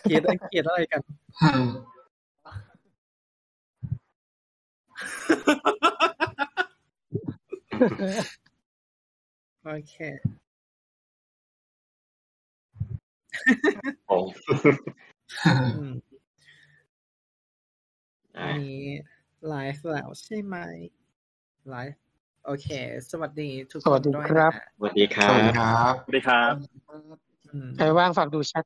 [0.00, 1.00] เกลียดเกลียดอะไรกัน
[9.64, 9.94] โอเค
[14.08, 14.24] ผม
[15.46, 15.94] อืม
[18.38, 18.84] อ่าวันนี้
[19.48, 20.56] ไลฟ์แล้วใช่ไหม
[21.68, 22.02] ไลฟ์
[22.44, 22.68] โอเค
[23.10, 26.52] สวัสดีทุกสวัสนดีด้วยครับนะฮะสวัสดีครัสวัสดีบครับ สวัสดีครับ
[27.52, 28.64] อืมใครว่างฝากดูแชท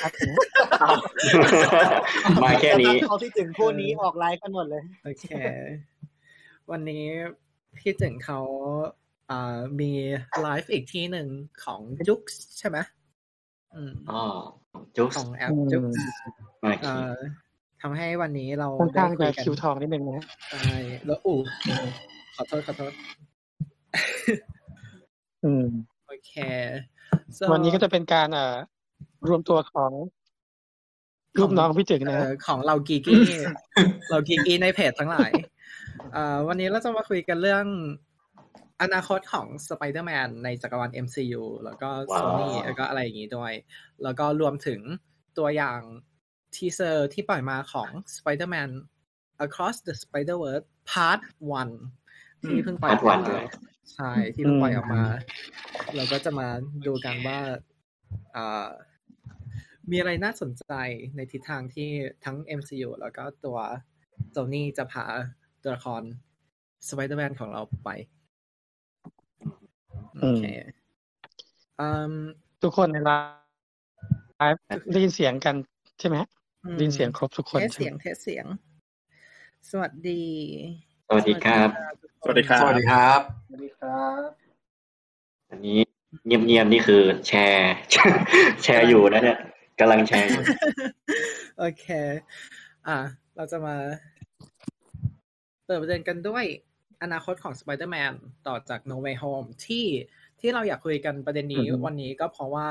[0.00, 0.34] ครับผม
[2.42, 5.24] มาแค่นี้เขาที่ถึงคู่นี้ออกไลฟ์กันหมดเลยโอเค
[6.70, 7.04] วันนี้
[7.78, 8.40] พี่จึงเขา
[9.30, 9.90] อ่ามี
[10.42, 11.26] ไลฟ์อีกที่หนึ่ง
[11.64, 12.20] ของจุก
[12.58, 12.78] ใช่ไหม
[13.74, 14.22] อืมอ๋อ
[14.96, 15.82] จุ๊กของแอปจุก
[16.64, 17.14] มาเอ่อ
[17.82, 21.34] ทำให้วันนี้เราค่อนได้ข้างคุจะยกันคิวทองนิดนึงนะใช่แล้วอู
[22.36, 22.92] ขอโทษขอโทษ
[25.44, 25.66] อืม
[26.06, 26.32] โอเค
[27.38, 28.56] so วันนี้ก็จะเป็นการเอ่อ
[29.28, 29.92] รวมตัวของ
[31.38, 33.22] รูปน้องพี่จึงนะเอ่ฮะอของเรากีกี้
[34.10, 35.32] เรากีกี้ในเพจทั้งหลาย
[36.12, 37.64] เอ่อวันนี้เราจะมาคุยกันเรื่อง
[38.82, 43.52] อนาคตของ Spider-Man ในจักรวาล MCU แล้วก็ว้าว Sony แล้วก็อะไรอย่างนี้ด้วย
[44.02, 44.80] แล้วก็รวมถึง
[45.38, 45.80] ตัวอย่าง
[46.54, 48.70] ทีเซอร์ที่ปล่อยมาของ Spider-Man
[49.44, 51.20] Across the Spider-Verse Part
[51.84, 53.44] 1 ที่เพิ่งปล่อยอ Part อก one มาด้วย
[53.94, 55.02] ใช่ ที่เพิ่งปล่อยออกมา
[55.96, 56.48] เราก็จะมา
[56.86, 57.38] ดูกันว่า
[58.32, 58.68] เอ่อ
[59.90, 60.72] มีอะไรน่าสนใจ
[61.16, 61.88] ในทิศทางที่
[62.24, 63.58] ทั้ง MCU แล้วก็ตัว
[64.34, 65.06] Sony จะพา
[65.62, 66.02] ตัวละคร
[66.88, 67.90] Spider-Man ของเราไป
[70.20, 70.44] โอเค
[71.80, 72.14] อืม
[72.62, 73.10] ทุกคนในไล
[74.54, 75.54] ฟ์ได้ยินเสียงกัน
[75.98, 76.28] ใช่ไหมฮะ
[76.76, 78.46] ได้ยินเสียงครบทุกคนเทสใช่เสีไหยมงเทสเสียง
[79.70, 80.22] สวัสดี
[81.08, 81.68] สวัสดีครับ
[82.22, 84.28] สวัสดีครับ สวัสดีครับ สวัสดีครับ
[85.50, 85.78] อันนี้
[86.26, 87.72] เงียบๆนี่คือแชร์
[88.62, 89.38] แชร์อยู่นะเนี่ย
[89.80, 90.44] กำลังแชร์อยู่
[91.58, 91.86] โอเค
[92.88, 92.98] อะ
[93.36, 93.76] เราจะมา
[95.64, 96.44] เปิดประเด็นกันด้วย
[97.02, 98.14] อนาคตของ Spider-Man
[98.46, 99.86] ต่อจาก No Way Home ที่
[100.40, 102.68] ที่เราอยากคุยกันประเด็นนี้อือฮึวันนี้ก็เพราะว่า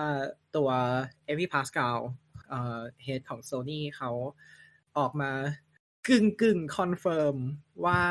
[0.56, 0.70] ตัว
[1.26, 1.98] เอวี่พาสกาล
[2.50, 4.12] เอ่อ head ของ Sony เขา
[4.98, 5.32] ออกมา
[6.08, 7.36] กึ่งกึ่ง confirm
[7.86, 8.02] ว่า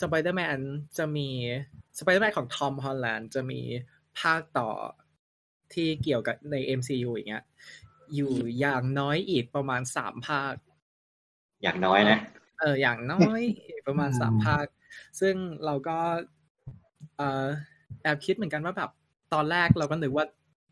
[0.00, 0.60] Spider-Man
[0.98, 1.28] จะมี
[1.98, 3.60] Spider-Man ของ Tom Holland จะมี
[4.20, 4.70] ภาคต่อ
[5.74, 7.44] ที่เกี่ยวกับใน MCU อย่างเงี้ย
[8.14, 10.54] อยู่อย่างน้อยอีกประมาณสามภาค
[11.62, 12.18] อย่างน้อยนะ
[12.60, 14.66] เออ อย่างน้อยอีกประมาณอืมสามภาค
[15.20, 15.34] ซึ่ง
[15.64, 15.98] เราก็
[17.16, 17.46] เอ่อ
[18.02, 18.90] แอบคิดเหมือนกันว่าแบบ
[19.34, 20.26] ตอนแรกเราก็นึกว่า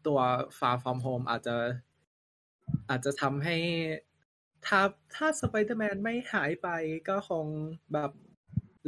[0.06, 0.18] ตัว
[0.58, 1.56] Far From Home อาจจะ
[2.90, 3.56] อาจจะทำให้
[4.66, 4.80] ถ้า
[5.14, 6.68] ถ้าสไปเดอร์แมนไม่หายไป
[7.08, 7.46] ก็คง
[7.92, 8.10] แบบ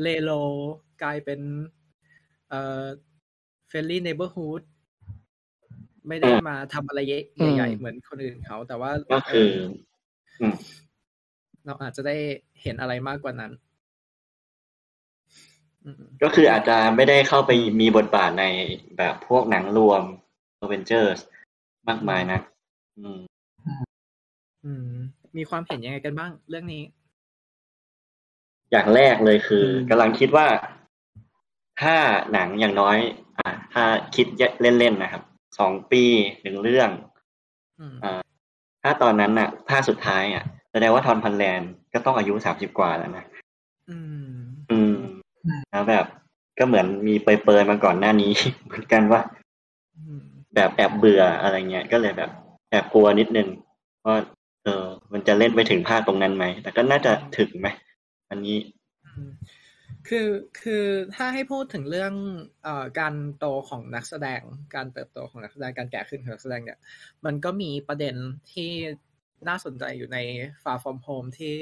[0.02, 0.30] เลโล
[1.02, 1.40] กลายเป็น
[2.50, 2.82] เอ่อ
[3.68, 4.62] friendly neighborhood
[6.08, 7.00] ไม่ได้มาทำอะไร
[7.54, 9.50] ใหญ่ๆเหมือนคนอื่นเขา แต่ว่าก็คือ
[10.38, 10.54] เอืม
[11.66, 12.16] เราอาจจะได้
[12.62, 13.52] เห็นอะไรมากกว่านั้น
[15.84, 17.50] อืมก็คืออาจจะไม่ได้เข้าไป
[17.80, 18.44] มีบทบาทใน
[18.98, 20.02] แบบพวกหนังรวม
[20.64, 21.18] Avengers
[21.88, 22.40] มากมายนะ
[22.98, 23.18] อืม
[24.64, 24.90] อืม
[25.36, 26.82] มีความเห็นยังไงกันบ้างเรื่องนี้
[28.72, 30.46] อย่างแรกเลยคืออกำลังคิดว่า
[31.82, 31.96] ถ้า
[32.32, 32.96] หนังอย่างน้อย
[33.38, 33.84] อ่าถ้า
[34.14, 34.26] คิด
[34.60, 35.22] เล่นๆนะครับ
[35.58, 36.04] สองปี
[36.42, 36.90] หนึ่งเรื่อง
[37.80, 38.20] อืมอ่า
[38.82, 43.24] ถ้าตอนนั้นน่ะภาคสุดท้ายอะแสดงว่าทอนพันแลนด์ก็ต้องอายุสามสิบกว่าแล้วนะ
[43.90, 44.34] อืม
[44.70, 44.96] อืม
[45.70, 46.06] แล้วแบบ
[46.58, 48.32] ก็เหมือนมีเปรยๆมาก่อนหน้านี้
[48.66, 49.20] เหมือนกันว่า
[49.96, 50.22] อืม
[50.54, 52.30] แบบแอบเบื่ออะไรเงี้ยก็เลยแบบ
[52.70, 53.48] แอบกลัวนิดนึง
[54.06, 54.16] ว่า
[54.64, 57.68] เออ มันจะเล่นไปถึงภาคตรงนั้นไหมแต่ก็น่าจะถึงไหม
[58.30, 58.56] อันนี้
[59.04, 59.30] อืม
[60.08, 60.28] คือ
[60.62, 60.84] คือ
[61.16, 62.14] ถ้าให้พูดถึงเรื่อง
[62.62, 64.40] เอ่อการโตของนักแสดง
[64.74, 66.78] การเติบโตของนักแสดงการแก่ขึ้นของนักแสดงเนี่ย
[67.24, 68.14] มันก็มีประเด็น
[68.52, 68.70] ที่
[69.48, 70.18] น่าสนใจอยู่ใน
[70.62, 71.56] Far From Home ที่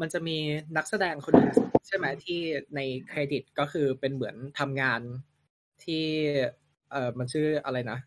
[0.00, 0.38] มันจะมี
[0.76, 1.50] นักแสดงคนหนึง
[1.86, 2.40] ใช่ไหมที่
[2.76, 5.00] ในเครดิตก็คือเป็นเหมือนทำงาน
[5.84, 6.04] ที่
[6.90, 7.98] เอ่อมันชื่ออะไรนะ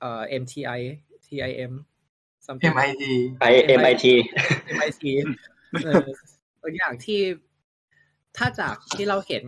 [0.00, 0.80] เอ่อ MTI
[1.26, 1.72] TIM
[2.46, 3.04] something MIT
[3.40, 3.44] ไป
[3.78, 4.04] MIT
[4.76, 5.02] MIT
[5.84, 6.06] เออ
[6.62, 7.20] ตัวอย่างที่
[8.36, 9.44] ถ้าจากที่เราเห็น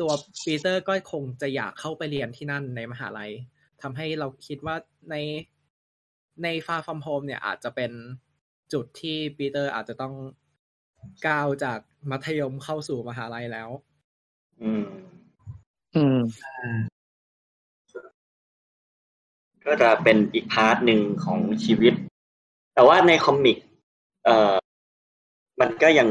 [0.00, 0.10] ตัว
[0.44, 3.32] ปีเตอร์ก็คงจะอยากเข้าไปเรียนที่นั่นในมหาลัย
[3.82, 4.76] ทำให้เราคิดว่า
[5.10, 5.16] ใน
[6.42, 7.92] ใน Far From Home เนี่ยอาจจะเป็น
[8.72, 10.14] จุดที่ปีเตอร์อาจจะต้อง
[11.26, 11.78] ก้าวจาก
[12.10, 13.68] มัธยมเข้าสู่มหาลัยแล้ว
[14.62, 14.86] อืม
[15.94, 16.18] อืม
[19.64, 21.94] ก็จะเป็นอีก part หนึ่งของชีวิต
[22.74, 23.58] แต่ว่าใน comic
[24.24, 24.54] เอ่อ
[25.60, 26.08] มันก็ยัง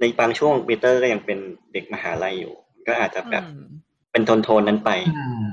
[0.00, 1.38] ในบางช่วงปีเตอร์ก็ยังเป็น
[1.72, 2.54] เด็กมหาลัยอยู่
[2.86, 3.62] ก็อาจจะแบบอืม
[4.12, 5.46] เป็นโทนโทนๆนั้นไปอืม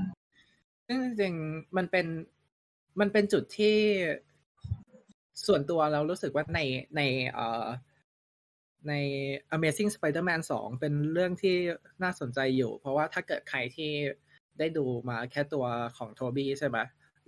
[0.86, 2.06] ซึ่งจริงๆมันเป็น
[3.00, 3.76] มันเป็นจุดที่
[5.46, 6.60] ส่วนตัวเรารู้สึกว่าใน
[6.96, 7.00] ใน
[7.32, 7.66] เอ่อ
[8.88, 8.94] ใน
[9.56, 11.56] Amazing Spider-Man 2 เป็นเรื่องที่
[12.02, 13.92] น่าสนใจอยู่ เพราะว่าถ้าเกิดใครที่
[14.58, 15.64] ได้ดูมาแค่ตัว
[15.96, 16.78] ของโทบี้ใช่ไหม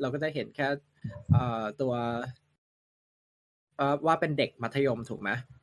[0.00, 0.66] เราก็จะเห็นแค่
[1.32, 1.92] เอ่อตัว
[3.76, 5.59] เอ่อว่าเป็นเด็กมัธยมถูกไหมอืม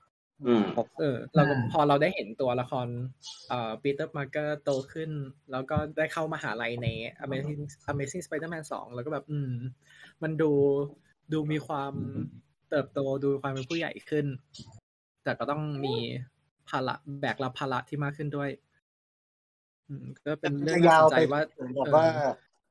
[0.99, 2.87] เออเราก็อ่าพอเราได้เห็นตัวละคร
[3.49, 5.09] เอ่อปีเตอร์มาร์เกอร์โตขึ้น
[5.51, 6.87] แล้วก็ได้เข้ามหาลัยใน
[7.23, 7.61] Amazing
[7.91, 9.51] Amazing Spider-Man 2 แล้วก็แบบ อืม
[10.23, 10.51] มันดู
[11.33, 11.93] ดูมีความ
[12.69, 14.25] เติบโตดูความเป็นผู้ใหญ่ขึ้น
[15.23, 15.95] แต่ก็ต้องมี
[16.69, 18.49] ภาระแบกรับภาระที่มากขึ้นด้วย
[19.87, 22.07] อืมก็เป็นเรื่องจะน่ายาวสนใจไปว่าถึงแบบเออว่า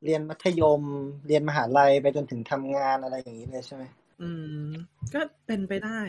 [0.04, 0.82] เรียนมัธยม
[1.26, 3.84] เรียนมหาลัยไปจนถึงทำงานอะไรอย่างนี้เลยใช่ไหม
[4.22, 4.28] อื
[4.62, 4.66] ม
[5.14, 6.00] ก็เป็นไปได้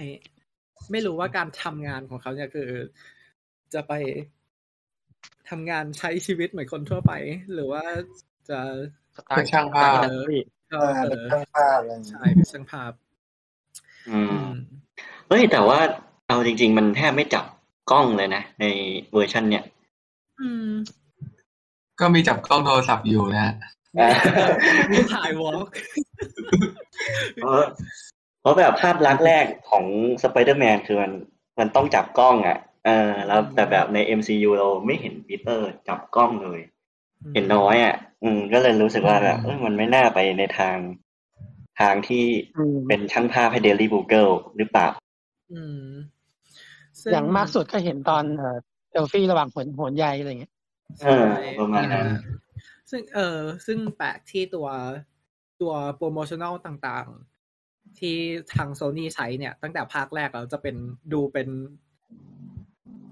[0.92, 2.70] ไม่รู้ว่าการทำงานของเขาเนี่ยคือ
[3.74, 3.94] จะไป
[5.50, 7.12] ทำงานใช้ชีวิตเหมือนคนทั่วไป
[7.54, 7.84] หรือว่า
[8.50, 8.60] จะ
[9.16, 9.96] สไตล์เป็นช่างภาพ
[10.72, 12.92] เออเออเป็นช่างภาพอะไรอย่างนี้ใช่เป็นช่างภาพ
[14.10, 14.50] อือืมม
[15.28, 15.80] เฮ้ยแต่ว่า
[16.28, 17.46] เอาจริง ๆ มันแทบไม่จับ
[17.92, 18.66] กล้องเลยนะ ใน
[19.14, 19.64] เวอร์ชันเนี่ย
[20.42, 20.72] อืม
[22.00, 23.54] ก็มีจับกล้องโทรศัพท์อยู่นะฮะ
[24.92, 25.68] มีถ่าย vlog
[27.36, 27.46] เพ
[28.48, 29.86] ราะเพราะแบบภาพลักษณ์แรกของ
[30.24, 31.12] สไปเดอร์แมนคือมัน
[31.60, 36.60] มันต้องจับกล้องอะเออแล้วแต่แบบใน MCU เราไม่เห็นปีเตอร์จับกล้องเลย
[37.34, 40.78] เห็นน้อยอะ อืม ก็เลยรู้สึกว่าแบบเอ้ยมันไม่น่าไปในทาง
[41.80, 42.26] ทางที่
[42.58, 44.88] อืมเป็นช่างภาพให้ Daily Bugle หรือเปล่า
[45.54, 45.88] อืม
[47.12, 48.58] อย่างมากสุดก็เห็นตอนเอ่อ
[48.90, 50.54] เซลฟี่ระหว่างผลโหนใยอะไรอย่างเงี้ย
[51.04, 51.28] เออ
[51.60, 52.08] ประมาณนั้น
[52.90, 54.68] ซึ่งเออซึ่งแปลกที่ตัว
[55.62, 57.37] ตัวโปรโมชั่น a ลต่างๆ
[58.00, 58.18] ที่
[58.56, 60.76] ทางโซ n y ใช้เนี่ย ตั้งแต่ภาคแรกแล้วจะเป็น
[61.14, 61.50] ดูเป็น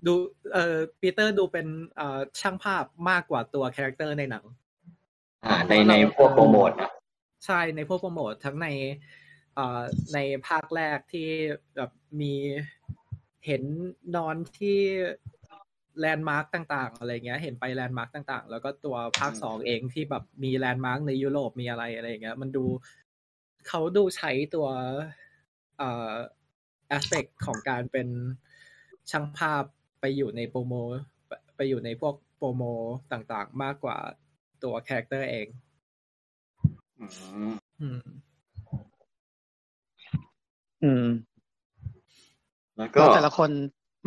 [0.05, 0.13] ดู
[0.53, 4.45] เออปีเตอร์ดูเป็นเอ่อช่างภาพมากกว่าตัว character ในหนัง
[5.45, 6.91] อ่าในในพวกโปรโมทนะ
[7.45, 8.67] ใช่ในพวกโปรโมททั้งใน
[9.55, 9.81] เอ่อ
[10.13, 11.29] ในภาคแรกที่
[11.75, 11.91] แบบ
[12.21, 12.33] มี
[13.45, 13.63] เห็น
[14.15, 14.79] นอนที่
[15.99, 22.65] landmark ต่าง ๆ อะไรเงี้ย เห็นไป landmark ต่าง ๆ แล้วก็ตัวภาคสองเองที่แบบมี landmark ในยุโรปมีอะไรอะไรอย่างเงี้ย มันดู
[23.67, 24.67] เขาดูใช้ตัว
[25.77, 26.11] เอ่อ
[26.97, 28.07] aspect ของการเป็น
[29.11, 29.63] ช่างภาพ
[29.99, 30.73] ไปอยู่ใน promo
[31.27, 32.63] ไปไปอยู่ในพวก promo
[33.11, 33.97] ต่างๆ มากกว่า
[34.63, 35.47] ตัว character เอง
[36.99, 37.11] อืม
[37.81, 37.99] อืม
[40.83, 41.05] อืม
[42.77, 43.49] แล้วก็แล้วแต่ละคน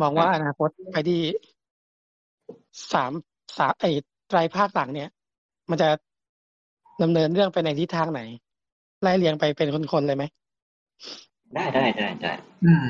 [0.01, 1.21] มองว่าอนาคตไปที่
[2.93, 3.11] สาม
[3.57, 3.91] สามไอ้
[4.27, 5.09] ไตรภาคหลังเนี่ย
[5.69, 5.89] มันจะ
[7.01, 8.21] ดำเนินเรื่องไปในทิศทางไหน
[9.01, 10.23] ไล่เรียงไปเป็นคนๆเลยไหม
[11.55, 12.31] ได้ได้ได้ได้
[12.65, 12.89] อืม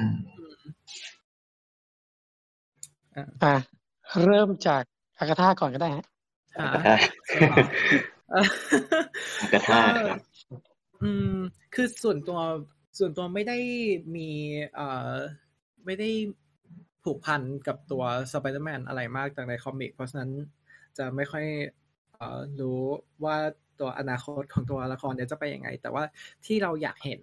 [3.43, 3.55] อะ
[4.27, 4.83] เริ่มจาก
[5.17, 6.05] อากาธาก่อนก็ได้ฮะ
[6.59, 6.95] อ่ากระทะ
[8.31, 8.45] เอ่อ
[9.53, 9.79] กระทะ
[10.09, 10.19] ครับ
[11.03, 11.35] อืม
[11.73, 12.39] คือส่วนตัว
[12.99, 13.57] ส่วนตัวไม่ได้
[14.15, 14.29] มี
[14.75, 15.13] เอ่อ
[15.85, 16.09] ไม่ได้
[17.03, 20.31] ผูกพันกับตัวสไปเดอร์แมนอะไรมากจากใน comic เพราะฉะนั้น
[20.97, 21.45] จะไม่ค่อย
[22.13, 22.81] เอ่อรู้
[23.23, 23.37] ว่า
[23.79, 26.03] ตัวอนาคตของตัวละครเนี่ยจะไปยังไง แต่ว่า
[26.45, 27.21] ที่เราอยากเห็น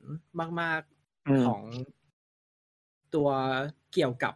[0.60, 0.80] มาก
[1.28, 1.62] อืมๆของ
[3.14, 3.28] ตัว
[3.92, 4.34] เกี่ยวกับ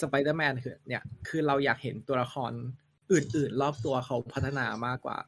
[0.00, 2.52] สไปเดอร์แมนคือเนี่ยคือเราอยากเห็นตัวละคร
[3.12, 5.18] อื่น ๆ รอบตัวเขาพัฒนามากกว่า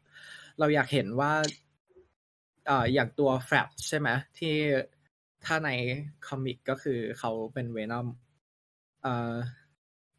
[0.58, 1.32] เราอยากเห็นว่า
[2.66, 4.54] เอ่ออย่างตัวแฟลชใช่ไหมที่
[5.44, 5.70] ถ้าใน
[6.26, 8.08] comic ก็คือเขาเป็น Venom
[9.02, 9.34] เอ่อ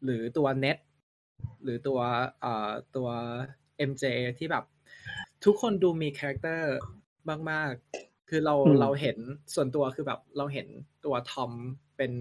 [0.04, 0.78] หรือตัว Ned
[1.62, 2.00] หรือตัว
[2.40, 3.08] เอ่อตัว
[3.90, 4.04] MJ
[4.38, 4.64] ที่แบบ
[5.44, 6.74] ทุกคนดูมี character
[7.50, 9.18] มาก ๆ คือเราอืมเราเห็น
[9.54, 10.66] ส่วนตัวคือแบบ เราเห็น
[11.04, 11.52] ตัวทอม
[11.96, 12.12] เป็น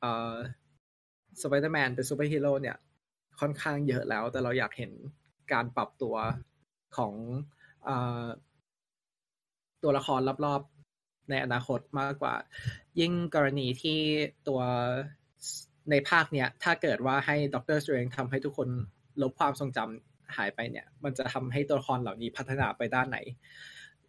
[0.00, 0.34] เอ่อ
[1.42, 2.76] สไปเดอร์แมนเป็นซูเปอร์ฮีโร่เนี่ย
[3.40, 4.92] ค่อนข้างเยอะแล้ว แต่เราอยากเห็น
[5.52, 6.14] การปรับตัว
[6.96, 7.12] ของ
[7.84, 8.22] เอ่อ
[9.82, 12.34] ตัวละครรอบๆ ในอนาคตมากกว่า
[13.00, 13.98] ยิ่งกรณีที่
[14.48, 14.60] ตัว
[15.90, 18.68] ในภาคเนี้ย ถ้าเกิดว่าให้ Doctor Strange ทำให้ทุกคน
[19.22, 23.18] ลบความทรงจำ หายไปเนี่ย มันจะทำให้ตัวละครเหล่านี้พัฒนาไปด้านไหน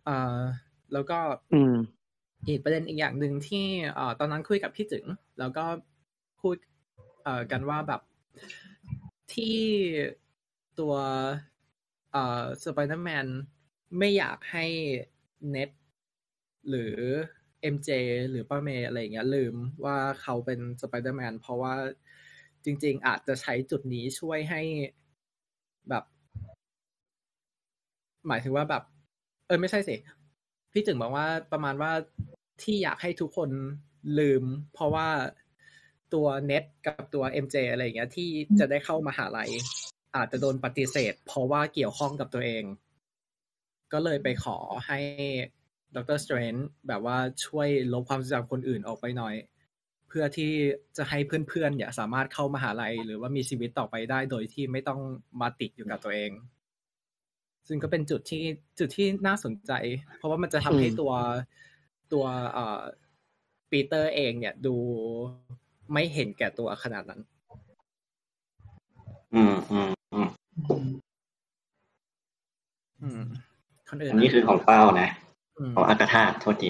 [0.05, 0.37] เอ่อ
[0.93, 1.19] แล้วก็
[1.53, 1.75] อืม
[2.47, 3.65] อีกประเด็นอีกอย่างหนึ่งที่
[3.95, 5.05] เอ่อตอนนั้นคุยกับพี่จึง
[5.39, 5.65] แล้วก็
[6.39, 6.55] พูด
[7.23, 8.01] เอ่อกันว่าแบบ
[9.33, 9.59] ที่
[10.79, 10.95] ตัว
[12.11, 13.27] เอ่อสไปเดอร์แมน
[13.97, 14.65] ไม่อยากให้
[15.49, 15.69] Ned
[16.69, 16.95] หรือ
[17.73, 17.89] MJ
[18.29, 21.73] หรือป้าเมย์อะไรอย่างเงี้ยลืมว่าเขาเป็นสไปเดอร์แมนเพราะว่า
[22.65, 24.61] จริง ๆ อาจจะใช้จุดนี้ช่วยให้
[25.89, 26.03] แบบ
[28.27, 28.83] หมายถึงว่าแบบ
[29.47, 29.95] เออไม่ใช่สิ
[30.71, 31.91] พี่จึงบอกว่าประมาณว่า
[32.61, 33.49] ที่อยากให้ทุกคน
[34.19, 35.07] ลืม เพราะว่า
[36.13, 39.49] ตัวเน็ตกับตัว MJ อะไรอย่างเงี้ย ที่จะได้เข้ามาหาลัย
[40.15, 42.63] อาจจะโดนปฏิเสธ เพราะว่าเกี่ยวข้องกับตัวเอง
[43.93, 44.99] ก็เลยไปขอให้
[45.95, 46.53] ด็อกเตอร์สเตรน
[46.87, 49.35] แบบว่าช่วยลบความทรงจำคนอื่นออกไปหน่อย
[50.07, 50.51] เพื่อที่
[50.97, 54.99] จะให้เพื่อนๆเนี่ยสามารถเข้ามหาลัย หรือว่ามีชีวิตต่อไปได้โดยที่ไม่ต้อง
[55.41, 56.31] มาติดอยู่กับตัวเอง
[57.67, 58.43] ซึ่งก็เป็นจุดที่
[58.79, 59.71] จุดที่น่าสนใจ
[60.17, 61.11] เพราะว่ามันจะทำให้อืมตัว
[62.13, 62.81] ตัวเอ่อ
[63.71, 64.75] ปีเตอร์เองเนี่ยดู
[65.93, 67.21] ไม่เห็นแก่ตัวขนาดนั้น
[69.33, 70.27] อืมอืมอืม
[73.01, 73.21] อืม
[73.89, 75.09] คนอื่นอันนี้คือของเป้านะ
[75.59, 76.69] อืมของอากาธาโทษที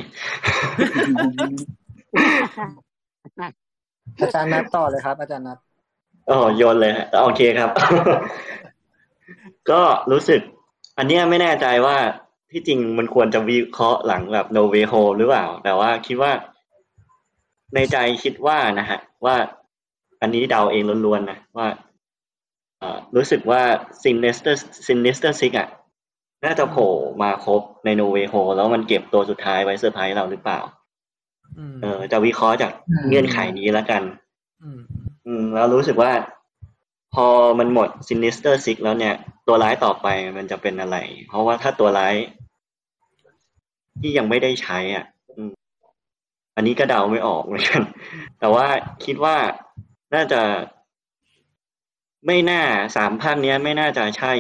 [4.22, 5.58] อาจารย์นัดต่อเลยครับ อาจารย์นัด
[6.28, 7.70] โอ้โยนเลยฮะโอเคครับ
[9.70, 9.82] ก็
[10.12, 10.42] รู้สึก
[10.98, 11.98] อันเนี้ยไม่แน่ใจว่า
[12.52, 16.32] ที่จริงมันควรจะวิเคราะห์หลังแบบ no way home หรือเปล่า แต่ว่าคิดว่า
[17.74, 19.36] ในใจคิดว่านะฮะ ว่า
[20.22, 21.68] อันนี้เดาเองล้วนๆนะว่า
[22.80, 23.62] เอ่อรู้สึกว่า
[24.04, 24.56] sinister
[24.88, 25.70] sinister six อะ
[26.46, 30.60] น่าจะโผล่มาครบใน no way home แล้วมันเก็บตัวสุดท้ายไว้เซอร์ไพรส์เราหรือเปล่า
[31.58, 32.72] อืมเออจะวิเคราะห์จาก
[33.08, 34.04] เงื่อนไขนี้แล้วกัน
[34.64, 34.80] อืม
[35.26, 36.12] อืมแล้วรู้สึกว่า
[37.14, 37.28] พอ
[37.60, 39.16] มันหมด Sinister Six แล้วเนี่ย
[39.48, 40.08] ตัวร้ายต่อไป
[40.38, 40.98] มันจะเป็นอะไร
[41.28, 42.16] เพราะว่าถ้าตัวร้าย
[44.00, 45.52] ที่ยังไม่ได้ใช้อะอืม
[46.56, 47.82] อันนี้ก็เดาไม่ออกเหมือนกัน
[48.40, 48.68] แต่ว่า
[49.06, 49.36] คิดว่า
[50.16, 50.42] น่าจะ
[52.28, 52.62] ไม่น่า
[52.96, 54.34] สามภาคเนี้ยไม่น่าจะใช่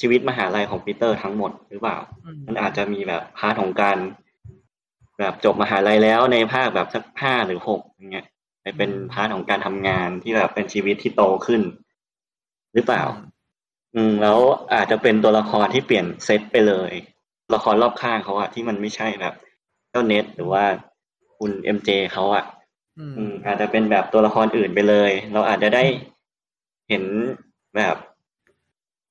[0.00, 3.98] ชีวิตมหาลัยของปีเตอร์ทั้งหมดหรือเปล่าอืมมันอาจจะมีแบบ part ของการ
[5.18, 8.26] แบบจบมหาลัยแล้วในภาคแบบสักห้าหรือหกอย่างเงี้ย
[8.62, 11.62] ไปเป็น part ของการทำงานที่แบบเป็นชีวิตที่โตขึ้น
[12.74, 13.04] หรือเปล่า
[13.96, 14.38] อืมแล้ว
[14.74, 16.92] อาจจะเป็นตัวละครที่เปลี่ยนเซตไปเลย
[17.54, 19.34] ละครรอบข้างเขาอะที่มันไม่ใช่แบบ
[19.90, 20.64] เจ้าเน็ดหรือว่า
[21.38, 22.44] คุณเอ็มเจเขาอะ
[22.98, 25.84] อืมอืมอาจจะเป็นแบบตัวละครอื่นไปเลย เราอาจจะได้
[26.88, 27.04] เห็น
[27.76, 27.96] แบบ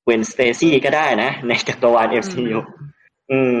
[0.06, 2.58] เกวนสเตซี่ก็ได้นะ ในจักรวาล MCU
[3.32, 3.60] อืม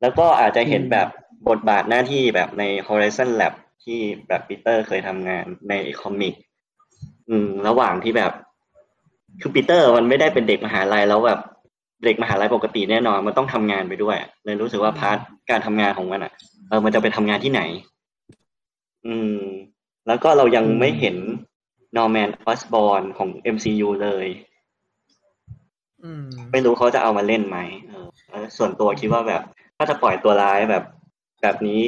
[0.00, 1.08] แล้วก็อาจจะเห็นแบบ
[1.48, 3.54] บทบาทหน้าที่แบบใน Horizon Lab
[3.84, 6.34] ที่แบบปีเตอร์เคยทำงานใน comic
[7.28, 8.32] อืม ระหว่างที่แบบ
[9.40, 11.40] คือปีเตอร์มันไม่ได้เป็นเด็กมหาลัยแล้วแบบ
[12.04, 15.18] เด็กมหาลัยปกติแน่นอน มันต้องทำงานไปด้วย เลยรู้สึกว่า part
[15.50, 16.32] การทำงานของมันอะ
[16.68, 17.62] เออมันจะไปทำงานที่ไหน
[19.06, 19.40] อืม
[20.06, 21.16] แล้วก็เรายังไม่เห็น
[21.96, 24.26] นอร์แมนออสบอร์นของ MCU เลย
[26.02, 27.58] อืมไม่รู้เขาจะเอามาเล่นไหม
[27.88, 29.42] เออแล้วส่วนตัวคิดว่าแบบ
[29.76, 30.84] ถ้าจะปล่อยตัวร้ายแบบ
[31.42, 31.82] แบบนี้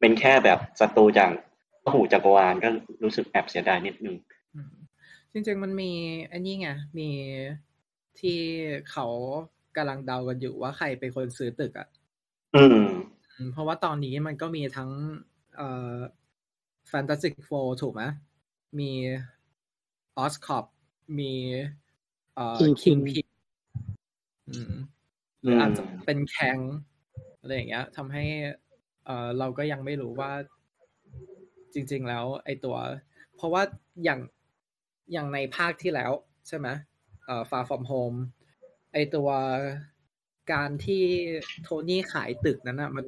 [0.00, 1.30] เป็นแค่แบบศัตรูจาก
[1.92, 2.68] หูจักรวาลก็
[3.02, 4.37] รู้สึกแอบเสียดายนิดนึงอืม
[5.32, 5.92] จริงๆมันมี
[6.32, 6.68] อันนี้ไง
[6.98, 7.08] มี
[8.20, 8.38] ที่
[8.90, 9.06] เขา
[9.76, 11.88] กำลังเดากันอยู่ว่าใครเป็นคนซื้อตึกอะ
[12.56, 12.86] อืม
[13.34, 14.90] อืมเพราะว่าตอนนี้มันก็มีทั้ง
[15.56, 15.96] เอ่อ
[16.90, 18.02] Fantastic Four ถูกไหม
[18.78, 18.92] มี
[20.18, 20.64] ออสคอป
[21.18, 21.32] มี
[22.34, 23.26] เอ่อ Kingpin Kingpin
[24.50, 24.72] อืม
[25.42, 26.58] หรืออาจจะเป็นแคง
[27.40, 28.24] อะไรอย่างเงี้ยทำให้
[29.04, 30.32] เอ่อเราก็ยังไม่รู้ว่า
[31.74, 32.76] จริง ๆ แล้ว ไอตัว
[33.36, 33.62] เพราะว่า
[34.04, 34.20] อย่าง
[35.12, 36.12] อย่างในภาคที่แล้ว
[36.48, 36.68] ใช่ไหม
[37.24, 38.18] เอ่อ Far From Home
[38.92, 39.28] ไอตัว
[40.52, 41.04] การที่
[41.62, 43.06] โทนี่ขายตึกนั้นนะมัน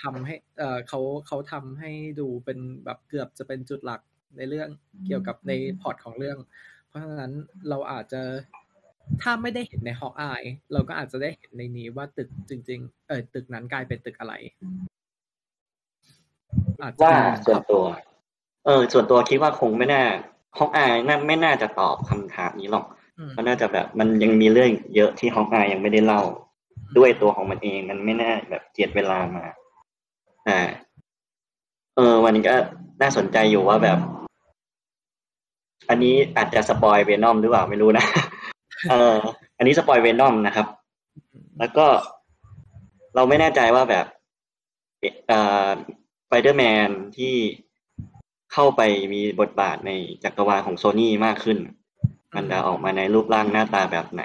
[0.00, 4.00] ทำให้เอ่อเขาเขาทำให้ดูเป็นแบบเกือบจะเป็นจุดหลัก
[4.36, 4.68] ในเรื่อง
[5.06, 6.38] เกี่ยวกับในพอร์ตของเรื่อง
[6.88, 7.32] เพราะฉะนั้น
[7.68, 8.22] เราอาจจะ
[9.22, 14.34] ถ้าไม่ได้เห็นในฮอกอายเราก็อาจจะได้เห็นในนี้ว่าตึกจริง ๆ เออตึกนั้นกลายเป็นตึกอะไร
[16.82, 17.84] อาจจะว่าส่วนตัว
[18.64, 20.04] เออ ส่วนตัวคิดว่าคงไม่น่า
[20.58, 22.86] ฮอกอายน่าไม่น่าจะตอบคำถามนี้หรอก
[23.18, 26.22] อืมเพราะน่าจะแบบมันยังมีเรื่องเยอะที่ฮอกอายยังไม่ได้เล่า
[26.96, 29.44] ด้วยตัวของมันเองมันไม่น่าแบบเจียดเวลามา
[30.48, 30.60] อ่า
[31.96, 32.54] เออวันนี้ก็
[33.02, 33.98] น่าสนใจอยู่ว่าแบบ
[35.88, 38.04] อันนี้อาจจะ spoil เวนอมหรือเปล่าไม่รู้นะ
[38.90, 39.16] เออ
[39.56, 40.66] อันนี้ spoil เวนอมนะครับ
[41.58, 41.86] แล้วก็
[43.14, 44.06] เราไม่แน่ใจว่าแบบ
[45.28, 45.68] เอ่อส
[46.26, 47.34] ไปเดอร์แมนที่
[48.52, 48.82] เข้าไป
[49.14, 49.90] มีบทบาทใน
[50.24, 51.58] จักรวาลของโซนี่มากขึ้น
[52.34, 54.24] มันจะออกมาในรูปร่างหน้าตาแบบไหน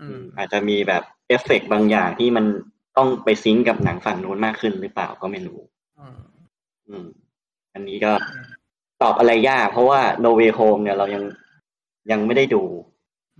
[0.00, 2.44] อืมอาจจะมีแบบเอฟเฟกต์บางอย่างที่มัน
[2.96, 5.60] ต้องไป sync กับหนังฝั่งนู้นมากขึ้นหรือเปล่าก็ไม่รู้
[6.00, 6.16] อืม
[6.88, 7.06] อืม
[7.74, 8.12] อันนี้ก็
[9.02, 11.24] ตอบอะไรยาก เพราะว่า No Way Home เนี่ยเรายัง
[12.10, 12.62] ยังไม่ได้ดู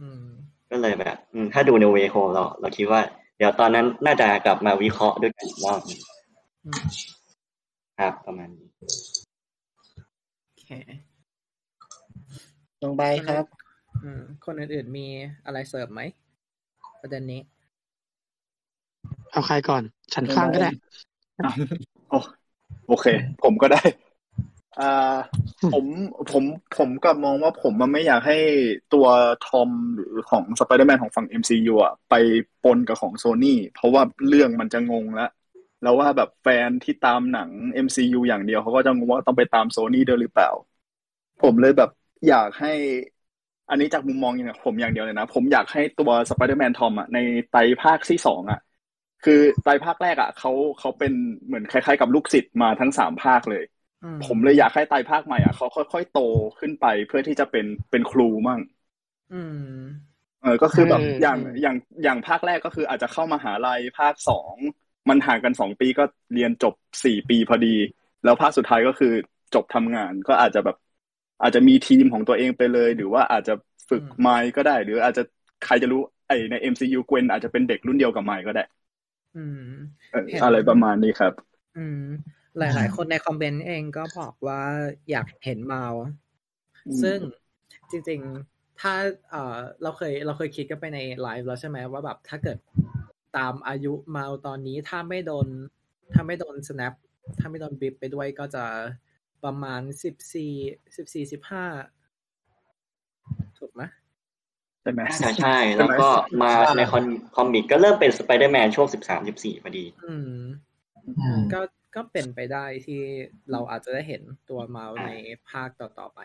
[0.00, 0.24] อืม
[0.70, 3.00] ก็เลยแบบอืมถ้าดู No Way Home เราเราคิดว่า
[3.36, 6.00] เดี๋ยวตอนนั้นน่าจะกลับมาวิเคราะห์ด้วยกันอีกรอบหนึ่ง
[6.64, 6.82] อืม
[7.98, 8.80] ครับประมาณนี้โอเค
[12.82, 13.44] ลงใบครับ
[14.04, 15.06] อืม คนอื่นๆมี
[15.44, 16.00] อะไรเสริมไหม
[17.00, 17.40] ประเด็นนี้
[19.32, 19.82] เอาใครก่อน
[20.14, 20.70] ฉันข้างก็ได้
[22.10, 22.14] โอ
[22.88, 23.06] โอเค
[23.42, 23.82] ผมก็ได้
[24.80, 25.16] อ่า
[25.72, 25.84] ผม
[26.32, 26.44] ผม
[26.78, 28.38] ผมกลับมองว่าผมมันไม่อยากให้
[28.94, 29.06] ตัว
[29.46, 32.14] ทอมหรือของสไปเดอร์แมนของฝั่ง MCU อะไป
[32.64, 35.30] ปนกับของโซนี่เพราะว่าเรื่องมันจะงงแล้ว
[35.82, 40.48] แล้วว่าแบบแฟนที่ตามหนัง MCU อย่างเดียวเขาก็จะงงว่าต้องไปตามโซนี่ด้วยหรือเปล่า
[41.38, 41.88] ผมเลยแบบ
[42.26, 42.68] อยากให้
[43.68, 47.18] อันนี้จากมุมมองอย่างผมอย่างเดียวเลยนะ ผมอยากให้ตัวสไปเดอร์แมนทอมอะใน
[47.50, 48.58] ไตรภาคที่สองอะ
[49.24, 51.12] คือไตรภาคแรกอะเขาเขาเป็น
[51.46, 53.64] เหมือนคล้ายๆกับลูกศิษย์มาทั้งสามภาคเลย
[54.02, 56.20] อืมผมเลยอยากให้ไตรภาคใหม่อะเขาค่อยๆโต
[56.60, 58.60] ขึ้นไปเพื่อที่จะเป็นเป็นครูมั่ง
[59.32, 59.56] อืม
[60.40, 64.56] เออก็คือแบบอืมอย่างอืมอย่างอย่างภาคแรกก็คืออาจจะเข้ามาหาลัยภาคสอง
[65.08, 66.04] มันห่างกันสองปีก็
[66.34, 67.74] เรียนจบสี่ปีพอดี
[68.24, 69.12] แล้วภาคสุดท้ายก็คือ
[69.54, 70.76] จบทำงานก็อาจจะแบบ
[71.42, 73.54] อาจจะมีทีมของตัวเองไปเลย หรือว่าอาจจะ
[73.88, 75.22] ฝึกอืมไมค์ก็ได้ หรืออาจจะ
[75.64, 78.62] ใครจะรู้ไอใน MCU เกวนอาจจะเป็นเด็กรุ่นเดียวกับไมค์ก็ได้
[79.34, 79.58] อืม
[80.10, 81.32] เออเห็นอะไรประมาณนี้ครับ
[81.76, 82.04] อืม
[82.58, 84.62] หลาย ๆ คนในคอมเมนต์เองก็บอกว่า
[85.10, 85.86] อยากเห็นเมา
[86.86, 87.18] อืมซึ่ง
[87.90, 88.92] จริง ๆ ถ้า
[89.30, 92.58] เอ่อเราเคยเราเคยคิดกันไปในไลฟ์แล้วใช่ไหมว่าแบบถ้าเกิด
[93.36, 95.46] ตามอายุเมาตอนนี้ถ้าไม่โดน
[96.12, 96.94] ถ้าไม่โดน snap
[97.38, 98.64] ถ้าไม่โดนบิบไปด้วยก็จะ
[99.44, 100.52] ประมาณสิบสี่
[100.96, 101.64] สิบสี่สิบห้า
[103.58, 103.82] ถูกไหม
[104.82, 106.08] ใช่ไหมน่าจะใช่แล้วก็
[106.42, 107.04] มาในคอน
[107.36, 110.40] คอมิกก็เริ่มเป็นสไปเดอร์แมนช่วงสิบสามสิบสี่พอดี อืม
[111.20, 111.60] อืมก็
[111.96, 113.00] ก็เป็นไปได้ที่
[113.52, 115.10] เราอาจจะได้เห็นตัวไมลส์ใน
[115.50, 116.20] ภาคต่อ ๆ ไป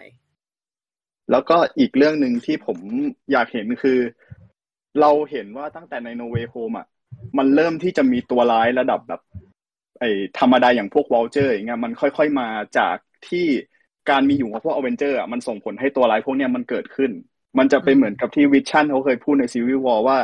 [1.32, 2.78] แล้วก็อีกเรื่องหนึ่งที่ผม
[3.32, 4.00] อยากเห็นคือ
[5.02, 6.88] เราเห็นว่าตั้งแต่ใน No Way Home อะ
[7.38, 9.22] มันเริ่มที่จะมีตัวร้ายระดับแบบ
[10.00, 12.96] ไอ้ธรรมดาอย่างพวกวัลเจอร์อย่างเงี้ยมันค่อย ๆมาจาก
[13.30, 13.46] ที่
[14.10, 17.12] การมีอยู่ของพวกอเวนเจอร์อะมันส่งผลให้ตัวร้ายพวกเนี้ยมันเกิดขึ้น
[17.58, 20.18] มันจะเป็นเหมือนกับที่วิชั่นเขาเคยพูดใน Civil War ว่า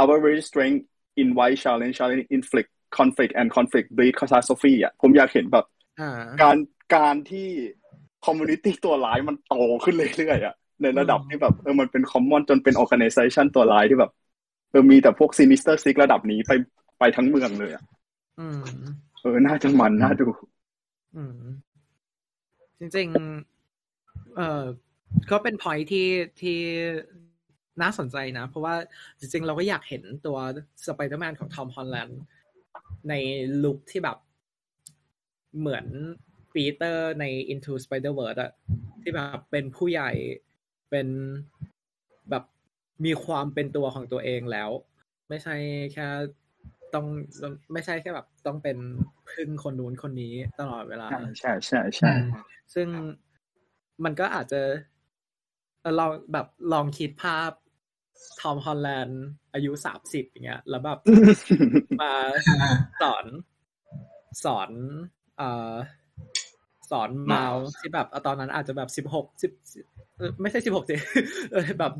[0.00, 0.82] our very strength
[1.22, 5.64] invites challenge challenge incites conflict and conflict breeds catastrophe อะผมอยากเห็นแบบ
[6.00, 6.10] อ่า
[6.42, 6.56] การ
[6.96, 7.48] การที่
[8.26, 9.54] community ตัวร้ายมันโต
[9.84, 14.12] ขึ้นเรื่อยๆอะในระดับอืมที่แบบเออมันเป็น common จนเป็นออ g a n i z a t i o n ตัวร้ายที่แบบ
[14.72, 16.52] เออมีแต่พวก Sinister Six ระดับนี้ไป
[16.98, 17.84] ไปทั้งเมืองเลยอะ
[18.40, 18.62] อืม
[19.20, 20.26] เออ น่าจะมันน่าดู
[21.16, 21.40] อืม
[22.78, 24.64] จริงๆ เอ่อ
[25.30, 26.08] ก็เป็นพอยที่
[26.40, 26.58] ที่
[27.82, 28.74] น่าสนใจนะ เพราะว่า
[29.18, 30.38] จริงๆ เราก็อยากเห็นตัว
[30.86, 32.20] สไปเดอร์แมนของทอมฮอลแลนด์
[33.08, 33.14] ใน
[33.64, 34.18] look ที่แบบ
[35.58, 35.86] เหมือน
[36.54, 38.52] ปีเตอร์ใน Into Spider-Verse อะ
[39.02, 40.10] ที่แบบเป็นผู้ใหญ่
[40.90, 41.71] เป็นแบบ
[43.04, 44.70] มีความเป็นตัวของตัวเองแล้ว
[45.28, 45.54] ไม่ใช่
[45.92, 46.06] แค่
[46.94, 47.06] ต้อง
[47.72, 48.78] ไม่ใช่แค่แบบ ต้องเป็น
[49.30, 52.12] พึ่งคนนู้นคนนี้ตลอดเวลา ใช่ใช่ใช่ใช่
[52.74, 52.88] ซึ่ง
[54.04, 54.60] มันก็อาจจะ
[55.80, 57.50] เอ่อลองแบบลองคิดภาพ
[58.40, 59.22] ทอมฮอลแลนด์
[59.54, 60.98] อายุสามสิบอย่างเงี้ย แล้วแบบ
[62.02, 62.12] มา
[63.02, 63.24] สอน
[64.44, 64.70] สอน
[65.38, 65.72] เอ่อ
[66.90, 69.52] สอนเมาส์ที่แบบเอ่อตอนนั้นอาจจะแบบสิบหกสิบ
[70.42, 70.94] ไม่ใช่สิบหกสิ
[71.52, 71.92] เออแบบ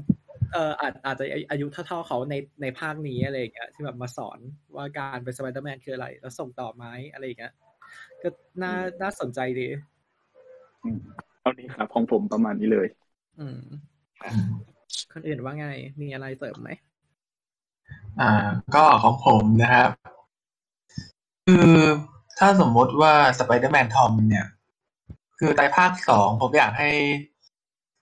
[0.52, 4.38] เอออาจอาจจะอายุเท่าๆเขาในในภาคนี้อะไรอย่างเงี้ยที่แบบมาสอน
[4.76, 7.52] ว่าการเป็นสไปเดอร์แมนคืออะไร แล้วส่งต่อไหมอะไรอย่างเงี้ย
[8.22, 8.28] ก็
[8.62, 9.68] น่าน่าสนใจดี
[10.82, 10.98] อืม
[11.40, 12.86] เท่านี้ครับของผมประมาณนี้เลย
[13.40, 13.62] อืม
[15.12, 15.68] คนอื่นว่าไง
[16.02, 16.70] มีอะไรเสริมไหม
[18.20, 18.30] อ่า
[18.74, 19.90] ก็ของผมนะครับ
[21.46, 21.76] คือ
[22.38, 24.46] ถ้าสมมติว่าสไปเดอร์แมนทอมเนี่ย
[25.38, 26.90] คือไตรภาคสองผมอยากให้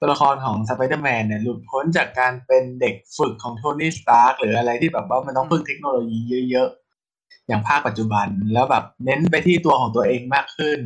[0.00, 6.18] ตัวละครของสไปเดอร์แมนเนี่ยหลุดพ้นจากการเป็นเด็กฝึกของโทนี่สตาร์กหรืออะไรที่แบบว่ามันต้องพึ่งเทคโนโลยี
[6.50, 10.78] เยอะๆ อย่างภาคปัจจุบันแล้วแบบเน้นไปที่ตัวของตัวเองมากขึ้น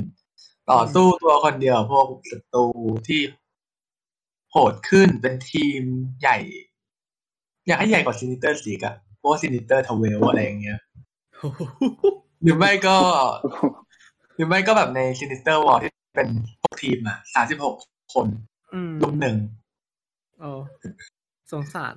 [0.71, 2.67] ต่อสู้ตัวคนเดียวพวกศัตรู
[3.09, 3.21] ที่
[4.51, 5.83] โหดขึ้นเป็นทีม
[6.21, 6.39] ใหญ่
[7.67, 10.79] อยากให้ใหญ่กว่า Sinister Six อะพวก Sinister Twelve อะไรอย่างเงี้ย
[12.43, 12.97] หรือไม่ก็
[14.35, 16.29] หรือไม่ก็แบบใน Sinister War ที่เป็น
[16.61, 17.75] พวกทีมอะสามสิบหก
[18.15, 18.27] คน
[19.03, 19.37] รุมหนึ่ง
[20.41, 20.51] โอ้
[21.53, 21.97] สงสาร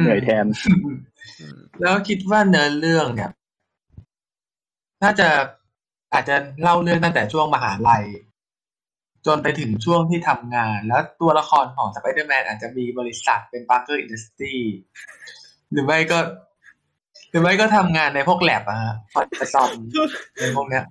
[0.00, 0.46] เหนื่อยแทน
[1.40, 3.30] อืมแล้วคิดว่าเนื้อเรื่องเนี่ย
[5.02, 5.28] น่าจะ
[6.12, 8.04] อาจจะเล่าเรื่องตั้งแต่ช่วงมหาลัย
[9.26, 14.56] จนไปถึงช่วงที่ทำงาน แล้วตัวละครของสไปเดอร์แมนอาจจะมีบริษัทเป็น Parker Industry
[15.70, 16.18] หรือไม่ก็
[17.30, 19.70] หรือไม่ก็ทำงานในพวกแลบอะฮะคอยไปซ่อม
[20.40, 20.84] ในพวกเนี้ย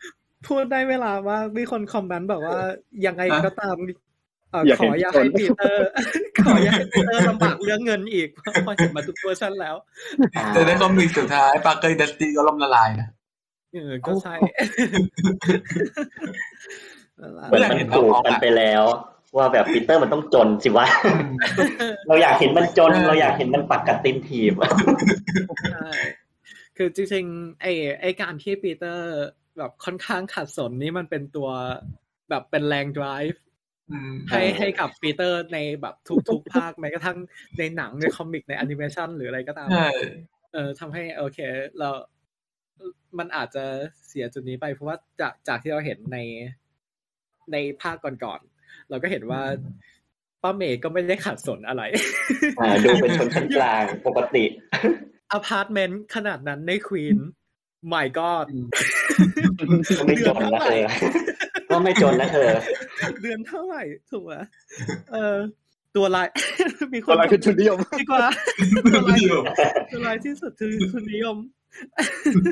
[0.47, 2.57] พูดได้เวลาว่ามีคน comment แบบว่า
[3.05, 4.06] ยังไงก็ตามเอ่ออยาก
[4.79, 5.87] ขเห็อนอย่าให้คนปีเตอร์
[6.39, 9.75] ขออย่าให้ปีเตอร์ลำบากเรื่องเงินอีกเพราะเห็นมาทุกเวอร์ชันแล้ว
[10.53, 13.07] แต่ใน comic สุดท้าย Parker Industry ก็ล่มละลายนะ
[13.73, 14.35] เออก็ใช่
[17.19, 18.83] นั่นแหละเหมือนมันถูกกันไปแล้ว
[19.37, 20.87] ว่าแบบปีเตอร์มันต้องจนสิวะ
[22.07, 24.53] เราอยากเห็นมันจน เราอยากเห็นมันปักกัดตินทีม
[25.73, 25.89] ใช่
[26.77, 29.07] คือจริงๆไอ้ไอ้การที่ปีเตอร์
[29.57, 31.49] แบบค่อนข้างขัดสนนี่มันเป็นตัว
[32.29, 33.46] แบบเป็นแรง drive อืม
[34.29, 35.95] ให้ให้กับปีเตอร์ในแบบ
[36.29, 37.17] ทุกๆภาคแม้กระทั่ง
[37.57, 39.89] ในหนังในคอมิกในแอนิเมชันหรืออะไรก็ตามใช่
[40.53, 41.39] เออทำให้โอเค
[41.79, 41.89] เรา
[43.19, 43.63] มันอาจจะ
[44.07, 46.17] เสียจุดนี้ไป เพราะว่าจากจากที่เราเห็นใน
[47.51, 49.41] ในภาคก่อนๆเราก็เห็นว่า
[50.43, 51.83] ป้าเมย์ก็ไม่ได้ขัดสนอะไร
[52.59, 54.45] อ่าดูเป็นชนชั้นกลางปกติ
[55.31, 57.17] อพาร์ตเมนต์ขนาดนั้นในควีน
[57.87, 58.29] ไม่ก็
[59.99, 60.87] ก็ไม่จนนะเธอ
[61.71, 62.49] ก็ไม่จนนะเธอ
[63.21, 63.81] เดือนเท่าไหร่
[64.11, 64.33] ถูกไหม
[65.13, 65.37] เออ
[65.95, 66.27] ตัวลาย
[66.93, 68.25] มีคอะนไรคือทุนนิยมดีกว่า
[68.93, 69.39] ตัวลายอยู่
[69.91, 71.37] ตัวลายที่สุดคือคุณนิยม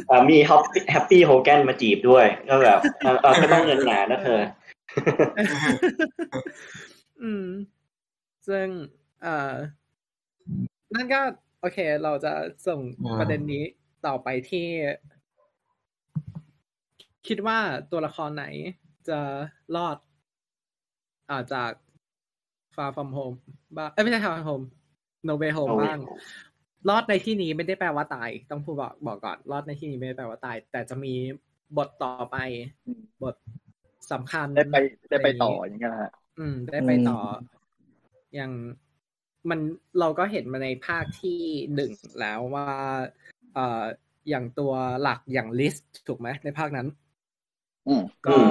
[0.09, 4.41] อ่ามีฮอปแฮปปี้โฮแกนมาจีบด้วย ก็แบบเออเออก็ต้องเงินหนานะเธอ
[7.21, 7.45] อืม
[8.47, 8.67] ซึ่ง
[9.21, 9.53] เอ่อ
[10.95, 11.21] นั่นก็
[11.61, 12.33] โอเค เราจะ
[12.67, 13.63] ส่งอ่าประเด็นนี้
[14.05, 14.67] ต่อไปที่
[17.27, 17.59] คิดว่า
[17.91, 18.45] ตัวละครไหน
[19.09, 19.19] จะ
[19.75, 19.97] รอด
[21.29, 21.71] อ่าจาก
[22.75, 23.35] Far From Home
[23.77, 24.65] บ้างเอ้ยไม่ใช่ Far From Home
[25.27, 25.99] No Way Home No Way บ้าง
[26.89, 31.13] รอดในที่นี้ไม่ได้แปลว่าตาย ต้องพูดบอกบอกก่อน รอดในที่นี้ไม่ได้แปลว่าตาย แต่จะมี
[31.77, 32.37] บทต่อไป
[32.85, 33.35] อืมบท
[34.11, 34.75] สำคัญ ได้ไป
[35.09, 37.17] ได้ไปต่อในอย่างเงี้ยนะฮะอืม ได้ไปต่ออ
[38.35, 38.51] อย่าง
[39.49, 39.59] มัน
[39.99, 41.39] เราก็เห็นมาในภาคที่
[41.75, 42.67] หนึ่งแล้วว่า
[43.53, 43.83] เอ่อ
[44.29, 45.75] อย่างตัวหลักอย่างลิส
[46.07, 46.87] ถูกไหมในภาคนั้น
[47.87, 48.47] อืมก็อืม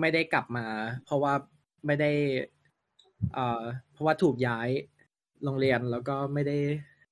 [0.00, 0.66] ไม่ได้กลับมา
[1.04, 1.34] เพราะว่า
[1.86, 2.10] ไม่ได้
[3.34, 4.68] เอ่อ เพราะว่าถูกย้าย
[5.44, 6.58] โรงเรียนแล้วก็ไม่ได้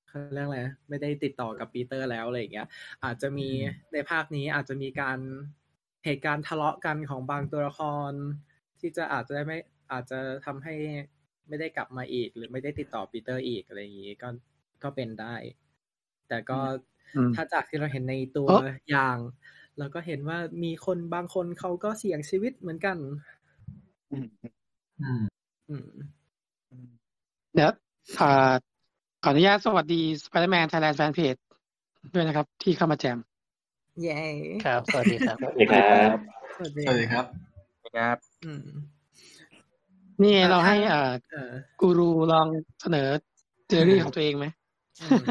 [0.07, 2.67] เขาเรียกอะไรนะไม่ได้ติดต่อกับปีเตอร์แล้วอะไรอย่างเงี้ย
[3.03, 3.49] อาจจะมี
[3.93, 5.19] ในภาคนี้อาจจะมีการ
[6.05, 8.11] เหตุการณ์ทะเลาะกันของบางตัวละคร
[8.79, 9.57] ที่จะอาจจะได้ไม่
[9.91, 10.75] อาจจะทำให้
[11.47, 14.29] ไม่ได้กลับมาอีก หรือไม่ได้ติดต่อปีเตอร์อีกอะไรอย่างงี้ก็
[14.83, 15.35] ก็เป็นได้
[16.27, 16.59] แต่ก็
[17.15, 19.17] อืมถ้าจากที่เราเห็นในตัวเอ้ออย่าง
[19.81, 22.97] เราก็เห็นว่ามีคนบางคนเขาก็เสี่ยงชีวิตเหมือนกัน
[24.11, 24.27] อืม
[25.01, 25.23] อืม
[25.69, 26.87] อืม
[27.53, 27.71] เดี๋ยว
[28.19, 28.53] อ่า
[29.23, 31.39] ขออนุญาตสวัสดี Spider-Man Thailand Fan Page
[32.13, 33.17] ด้วยนะครับ ที่เข้ามาแจม
[34.01, 34.19] เย้
[34.65, 36.15] ครับ สวัสดีครับ สวัสดีครับ
[36.57, 37.25] สวัสดีสวัสดีครับ
[37.97, 38.67] ครับอืม
[40.21, 42.47] นี่อ่าเราให้ถ้าอ่าเออกูรูลอง
[42.81, 43.07] เสนอ
[43.67, 44.45] เทอรี่ของตัวเองไหม
[45.01, 45.25] อืม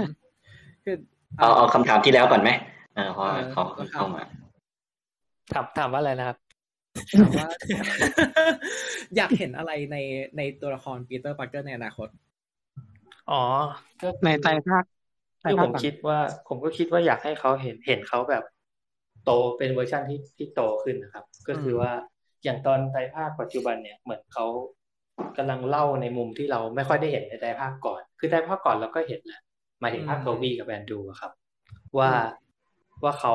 [0.85, 0.97] คือ
[1.39, 2.51] เอาเอาคำถามที่แล้วก่อนไหม
[2.97, 4.23] อ่าเพราะว่าเออเขาเพิ่งเข้ามา
[5.53, 6.39] ถามถามว่าอะไรนะครับ
[7.19, 7.47] ถามว่า
[9.17, 9.97] อยากเห็นอะไรใน
[10.37, 12.09] ในตัวละครปีเตอร์ปาร์เกอร์ในอนาคต
[13.31, 13.35] อ๋อ
[14.03, 14.85] ก็คือในไตรภาค
[15.41, 18.45] ไตรคือภาผคมหลังคิดว่า ผมก็คิดว่าอยากให้เขาเห็นเห็นเขาแบบ
[19.25, 21.93] โตเป็นเวอร์ชันที่ที่โตขึ้นนะครับ ก็คือว่า
[22.45, 24.47] อย่างตอนไตรภาคปัจจุบันเนี่ยเหมือนเขา
[25.37, 29.41] กำลังเล่าในมุมที่เราไม่ค่อยได้เห็นในไตรภาคก่อน คือไตรภาคก่อนเราก็เห็นแหละ
[29.81, 31.33] หมายถึงภาคอืมโทบี้กับแอนดรูอะครับ
[31.99, 32.21] ว่าอืม
[33.03, 33.35] ว่าเขา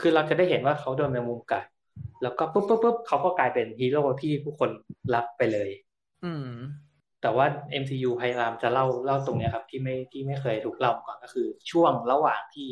[0.00, 1.64] คือเราจะได้เห็นว่าเขาโดนแมงมุมกัด
[2.22, 4.70] แล้วก็ปุ๊บปุ๊บปุ๊บเขาก็กลายเป็นฮีโร่ที่ผู้คน
[5.14, 5.70] รักไปเลย
[6.24, 6.50] อืม
[7.22, 7.46] แต่ว่า
[7.82, 12.68] MCU พยายามจะเล่าเล่าตรงเนี้ยครับ ที่ไม่ที่ไม่เคยถูกเล่ามาก่อนก็คือ ช่วงระหว่างที่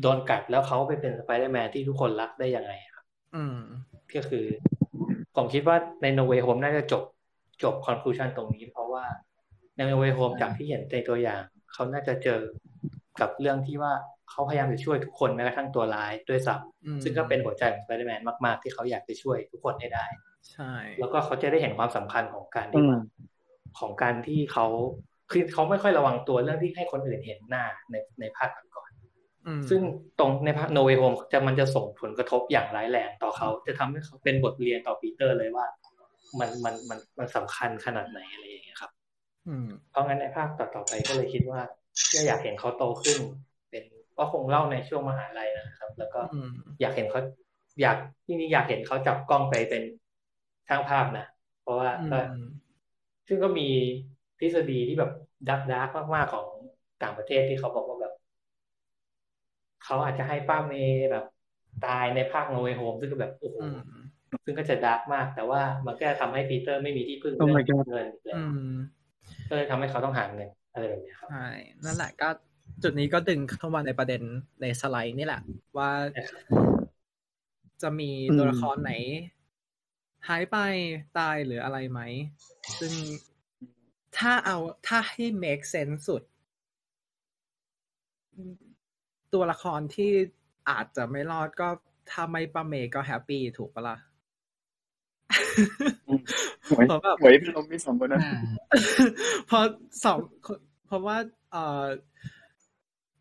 [0.00, 3.58] โดนกัดแล้วเขาไปเป็นสไปเดอร์แมนที่ทุกคนรักได้ยังไงครับ อืม
[4.14, 4.46] ก็คือ
[5.36, 7.02] ผมคิดว่าใน No Way Home น่าจะจบ
[7.62, 9.04] จบ conclusion ตรงนี้ เพราะว่า
[9.76, 12.40] ใน No Way Home จากที่เห็นในตัวอย่าง เขาน่าจะเจอ
[13.20, 13.92] กับเรื่องที่ว่า
[14.30, 20.06] เขาพยายามจะช่วยทุกคนแม้กระทั่งตัวร้ายด้วยซ้อืมำซึ่งก็เป็นหัวใจของสไปเดอร์แมนมาก ๆ ที่เขาอยากจะช่วยทุกคนให้ได้
[20.50, 22.98] ใช่ แล้วก็เขาจะได้เห็นความสำคัญของการอืที่มว่า
[23.78, 24.66] ของการที่เขา
[25.30, 28.90] คือเขาไม่ค่อยระวังตัวเรื่องที่ให้คนอื่นเห็นหน้าในในภาคก่อน
[29.46, 29.80] อืมๆซึ่ง
[30.18, 35.66] ตรงในภาคโนเวโฮมจะมันจะส่งผลกระทบอย่างร้ายแรงต่อเขา จะทำให้เขาเป็นบทเรียนต่อปีเตอร์เลยว่า
[36.40, 38.92] มันมันมันมันสำคัญขนาดไหนอะไรอย่างเงี้ยครับ
[39.46, 41.60] อืมเพราะงั้นในภาคต่อๆไปก็เลยคิดว่า
[42.12, 43.28] ก็อยากเห็นเขาโตขึ้นเป็น
[44.18, 46.50] ก็คงเล่าในช่วงมหาลัยนะครับ แล้วก็อืม
[46.80, 47.20] อยากเห็นเขา
[47.80, 49.82] อยากที่นี่อยากเห็นเขาจับกล้องไปเป็น
[50.68, 51.26] ช่างภาพนะ
[51.62, 52.44] เพราะว่าก็อืม
[53.28, 53.68] ซึ่งก็มี
[54.38, 55.10] ทฤษฎีที่แบบ
[55.48, 56.46] dark dark มากๆของ
[57.02, 58.12] ต่างประเทศที่เขาบอกว่าแบบ
[59.84, 61.24] เขาอาจจะให้ป้าเมย์แบบ
[61.86, 63.78] ตายในภาค No Way Home ซึ่งก็แบบโอ้โหอืม
[64.44, 68.74] ซึ่งก็จะ dark มาก แต่ว่ามันก็จะทำให้ปีเตอร์ไม่มีที่พึ่ง Oh เรื่ my god เงินอีกแล้อืวม
[69.48, 71.46] ก็เลยทำให้เขาต้องหาเงินอะไรแบบเนี้ยครับใช่
[71.84, 72.28] นั่นแหละก็
[72.82, 74.22] จุดนี้ก็ดึงเข้ามาในประเด็น
[74.60, 75.40] ในสไลด์นี่แหละ
[75.76, 76.42] ว่านะครับ
[77.82, 78.92] จะมีอืมตัวละครไหน
[80.28, 80.56] หายไป
[81.18, 82.00] ตายหรืออะไรไหม
[82.78, 82.92] ซึ่ง
[84.18, 86.22] ถ้าเอาถ้าให้ make sense สุด
[89.34, 90.10] ตัวละครที่
[90.70, 91.68] อาจจะไม่รอดก็
[92.10, 93.96] ถ้าไม่ประเมก็แฮปปี้ถูกปะล่ะ
[96.08, 96.20] อืม
[96.68, 98.40] หวยเพราะแบบหวยเป็นลมมีสองคนนั้นอืม
[99.46, 99.64] เพราะ
[100.04, 101.16] สองคนเพราะว่า
[101.52, 101.84] เอ่อ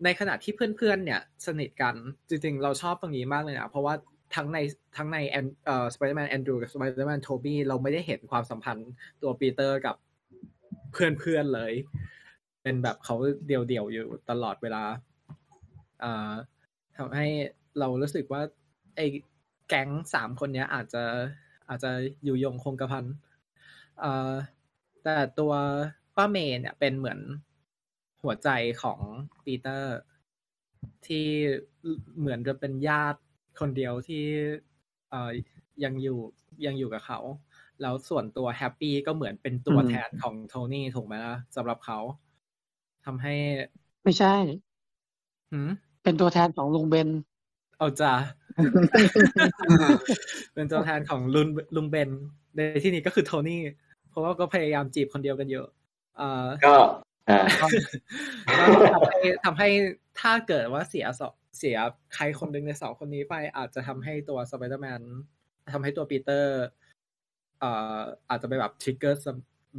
[0.03, 1.95] ในขณะที่เพื่อนๆเนี่ยสนิทกัน
[2.29, 3.93] จริงๆ เราชอบตรงนี้มากเลยนะ เพราะว่า
[4.35, 4.57] ทั้งใน
[4.97, 8.89] ทั้งในแอนเอ่อสไปเดอร์แมนแอนดรูกับสไปเดอร์แมนโทบี้เราไม่ได้เห็นความสัมพันธ์
[9.21, 9.95] ตัวปีเตอร์กับ
[10.91, 11.73] เพื่อนๆเลย
[12.63, 13.15] เป็นแบบเขา
[13.47, 14.83] เดี่ยวๆ อยู่ตลอดเวลา
[16.03, 16.31] อ่า
[16.97, 17.27] ทำให้
[17.79, 18.41] เรารู้สึกว่า
[18.95, 19.05] ไอ้
[19.69, 21.03] แก๊งสามคนเนี้ย อาจจะ
[21.69, 21.91] อาจจะ
[22.23, 23.05] อยู่ยงคงกระพัน
[24.03, 24.33] อ่า
[25.03, 25.53] แต่ตัว
[26.15, 27.19] ป้าเมย์เนี่ยเป็นเหมือน
[28.27, 28.49] หัวใจ
[28.83, 28.99] ของ
[29.45, 29.95] ปีเตอร์
[31.07, 31.27] ที่
[32.19, 33.19] เหมือนจะเป็นญาติ
[33.59, 34.23] คนเดียวที่
[35.09, 35.31] เอ่อ
[35.83, 36.19] ยังอยู่
[36.65, 37.19] ยังอยู่กับเขา
[37.81, 41.99] แล้วส่วนตัวแฮปปี้ก็เหมือนเป็นตัวอืมแทนของโทนี่ถูกไหมล่ะสำหรับเขา
[43.05, 43.33] ทำให้
[44.03, 44.35] ไม่ใช่
[45.51, 45.69] หืม
[46.03, 47.09] เป็นตัวแทนของลุงเบน
[47.77, 48.13] เอาจ้ะ
[50.53, 52.09] เป็นตัวแทนของลุงลุงเบน
[52.55, 53.61] ในที่นี้ก็คือโทนี่
[54.09, 55.67] เพราะว่าก็พยายามจีบคนเดียวกันเยอะ
[56.17, 57.06] เอ่อก็อ่าแล้ว
[57.59, 59.69] ทำให้ทำให้
[60.19, 61.77] ถ้าเกิดว่าเสียสองเสีย
[62.15, 65.01] ใครคนหนึ่งในสองคนนี้ไป อาจจะทำให้ตัวสไปเดอร์แมน
[65.73, 66.53] ทำให้ตัวปีเตอร์
[67.59, 69.19] เอ่ออาจจะไปแบบ trigger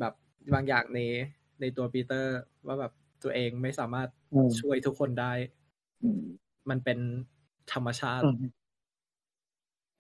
[0.01, 0.15] แบบ
[0.55, 1.01] บางอย่างใน
[1.61, 2.35] ในตัวปีเตอร์
[2.67, 5.33] ว่าแบบตัวเองไม่สามารถอืมช่วยทุกคนได้
[6.03, 6.21] อืม
[6.71, 6.99] มันเป็น
[7.73, 8.29] ธรรมชาติ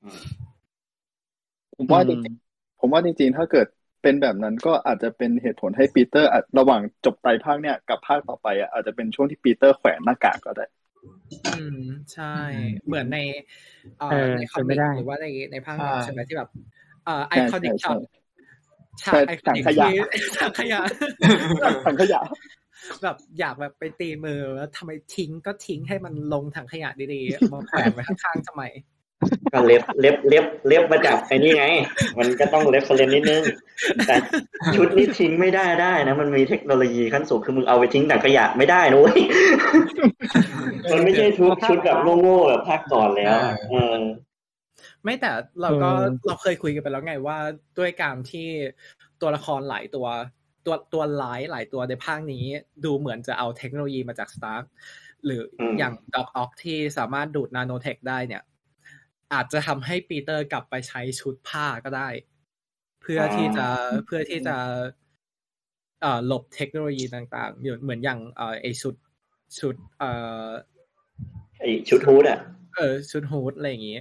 [0.02, 0.28] อืม
[1.76, 3.66] ผมว่าจอืมริงๆผมว่าจริงๆ ถ้าเกิด
[4.02, 10.66] เป็นแบบนั้นก็อาจจะเป็นเหตุผลให้ปีเตอร์อาจระหว่างจบไตรภาคเนี่ยกับภาคต่อไปอะอาจจะเป็นช่วงที่ปีเตอร์แขวนหน้ากากก็ได้
[11.46, 11.80] อืม
[12.12, 13.18] ใช่อืมเหมือนใน
[13.98, 16.50] เอ่อเออในคอเป็นมิไปกได้หรือว่าในในภาคใช่ใช่ไหมที่แบบ
[17.04, 17.98] เอ่อไอใช่คอนิกใช่ช็อต
[19.00, 19.96] ใช่ฉากใช่ไอคอนิกถังขยะที่
[20.40, 20.80] ถังขยะ
[21.86, 22.20] ถังขยะ
[23.02, 28.62] แบบอยากแบบไปตีมือแล้วทำไมทิ้งก็ทิ้งให้มันลงถังขยะดีๆมาแขวนไว้ข้างๆทำไม
[29.52, 31.64] ก็เล็บเล็บเล็บเล็บมาจากไอ้นี่ไง
[32.18, 33.42] มันก็ต้องเล็บเฟรนนิดนึง
[34.06, 34.16] แต่
[34.76, 39.20] ชุดนี้ทิ้งไม่ได้ได้นะ มันมีเทคโนโลยีขั้นสูงคือมึงเอาไปทิ้งถังขยะไม่ได้นะเว้ย
[40.92, 43.96] มันไม่ใช่ชุดชุดแบบโง่ๆแบบภาคก่อนแล้วอะเออ
[45.04, 47.38] ไม่แต่เราก็เออเราเคยคุยกันไปแล้วไงว่า
[47.78, 48.48] ด้วยการที่
[49.20, 50.06] ตัวละครหลายตัว
[50.66, 52.44] ตัวตัวร้ายหลายตัวในภาคนี้
[52.84, 54.64] ดูเหมือนจะเอาเทคโนโลยีมาจาก Stark
[55.24, 58.42] หรืออมอย่างด็อกออกที่สามารถดูดนาโนเทคได้เนี่ย
[59.34, 62.08] อาจจะทำให้ปีเตอร์กลับไปใช้ชุดผ้าก็ได้
[63.02, 63.66] เพื่อที่จะ
[64.06, 64.56] เพื่อที่จะ
[66.02, 68.94] เอ่อหลบเทคโนโลยีต่างๆอยู่เหมือนอย่างเอ่อไอชุด
[69.58, 70.10] ชุดเอ่
[70.46, 70.48] อ
[71.60, 72.40] ไอชุดฮูดอะ
[72.76, 73.98] เออชุดฮูดอะไรอย่างงี้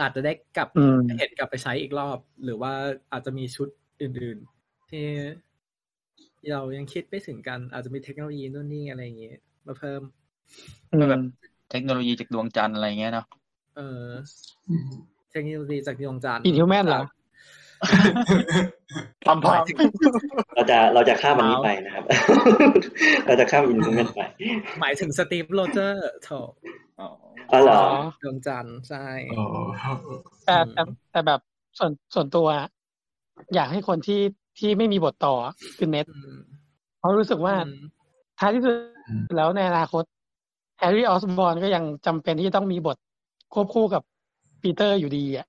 [0.00, 2.72] อาจจะได้กลับอืมเห็นกลับไปใช้อีกรอบ หรือว่า
[3.12, 3.68] อาจจะมีชุด
[4.02, 5.06] อื่น ๆ ที่
[6.52, 9.32] เรายังคิดไม่ถึงกัน อาจจะมีเทคโนโลยีนู่นนี่อะไรอย่างงี้
[9.66, 10.02] มาเพิ่ม
[10.92, 11.22] อืมแบบ
[11.70, 13.26] เทคโนโลยีจากดวงจันทร์อะไรเงี้ยเนาะ
[13.76, 14.04] เออ
[15.30, 17.02] เทคโนโลยีจากดวงจันทร์ Inhuman เหรอ
[19.26, 19.62] ทำพัง
[20.54, 22.04] เราจะเราจะข้ามอันนี้ไปนะครับ
[23.26, 24.20] เราจะข้าม Inhuman ไป
[24.80, 26.30] หมายถึงสตีฟโรเจอร์โถ
[27.00, 27.08] อ๋อ
[27.50, 27.82] อ๋อเหรอ
[28.22, 29.44] ดวงจันทร์ใช่โอ้
[30.46, 31.40] แต่แต่แต่แบบ
[31.78, 32.48] ส่วนส่วนตัว
[33.54, 34.20] อยากให้คนที่
[34.58, 35.34] ที่ไม่มีบทต่อ
[35.78, 36.38] คือเน็ดอืม
[36.98, 37.80] เพราะรู้สึกว่าอืม
[38.38, 38.74] ท้ายที่สุด
[39.36, 40.04] แล้วในอนาคต
[40.78, 42.96] แฮร์รี่ออสบอร์นก็ยังจำเป็นที่จะต้องมีบท
[43.54, 44.02] ควบคู่กับ
[44.62, 45.46] ปีเตอร์อยู่ดีอะ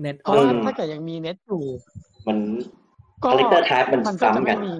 [0.00, 1.64] เน็ดเพราะว่าอืมถ้าเกิดยังมีเน็ดอยู่
[2.26, 2.38] มัน
[3.24, 4.72] ก็ character type มันมันก็จะซ้ำกัไม่นมี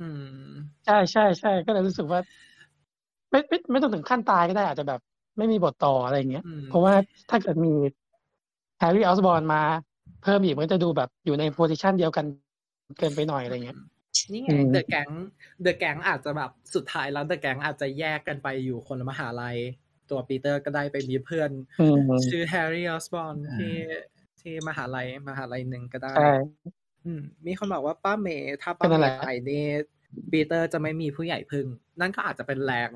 [0.00, 0.08] อื
[0.52, 0.52] ม
[0.84, 2.20] ใช่ใช่ใช่ก็เลยรู้สึกว่า
[3.30, 5.00] ไม่ไม่ไม่ต้องถึงขั้นตายก็ได้อาจจะแบบ
[5.38, 6.94] ไม่มีบทต่ออะไรอย่างเงี้ยอืมเพราะว่า
[7.30, 7.72] ถ้าเกิดมี
[8.78, 9.62] แฮร์รี่ออสบอร์นมา
[10.22, 12.24] เพิ่มอีกมันก็จะดูแบบอยู่ใน position เดียวกัน
[12.98, 13.78] เกินไปหน่อยอะไรเงี้ย
[14.32, 15.10] นี่ไงอืมเดอะแก๊ง
[15.62, 19.56] เดอะแก๊งอาจจะแบบสุดท้ายแล้วเดอะแก๊งอาจจะแยกกันไปอยู่คนละมหาลัย
[20.10, 23.76] ตัวปีเตอร์ก็ได้ไปมีเพื่อนอืมชื่อแฮร์รี่ออสบอร์นที่
[24.40, 26.32] ที่มหาลัยมหาลัยหนึ่งก็ได้ใช่
[27.04, 29.64] อืมมีคนบอกว่าป้าเมย์ถ้าก็ป้านั่นเมแหละย์ไปนี่
[30.32, 31.66] ปีเตอร์จะไม่มีผู้ใหญ่พึ่ง
[32.00, 32.90] นั่นก็อาจจะเป็นแรง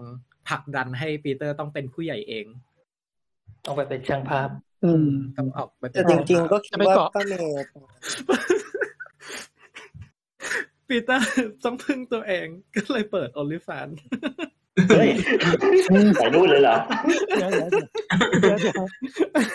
[0.48, 2.46] ผลักดันให้ปีเตอร์ต้องเป็นผู้ใหญ่เอง
[3.66, 4.48] ต้องไปเป็นช่างภาพ
[4.84, 7.64] อืมต้องออกไปเป็แต่นจริง ๆ ก็คิดจะไปว่าเกาะป้าเมย์
[10.88, 11.26] ปีเตอร์
[11.64, 12.46] ต้องพึ่งตัวเอง
[12.76, 13.94] ก็เลยเปิด OnlyFans
[14.88, 15.08] เฮ้ย
[16.16, 16.76] ใส่นู่นเลยเหรอ
[17.38, 17.84] เดี๋ยวเดี๋ยวเดี๋ยว
[18.40, 18.86] เดี๋ยวเดี๋ยว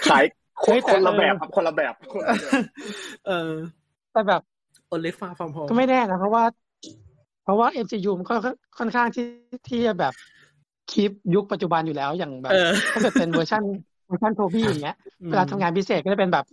[0.10, 0.24] ขาย
[0.64, 2.64] คเฮ้นยแต่คนละเออแบบครับคนละแบบคนละแบบ
[3.28, 3.52] เออ
[4.14, 4.42] แต่แบบ
[4.94, 6.44] OnlyFans from home ก็ไม่แน่นะเพราะว่า
[7.44, 8.36] เพราะว่า MCU มันก็
[8.78, 9.26] ค่อนข้างที่
[9.68, 10.14] ที่จะแบบ
[10.92, 13.64] คีปยุคปัจจุบันอยู่แล้วอย่างแบบเออถ้าเกิดเป็นเวอร์ชัน
[14.08, 14.96] เวอร์ชันโทบี้อย่างเงี้ย
[15.30, 16.46] เวลาทำงานพิเศษก็จะเป็นแบบ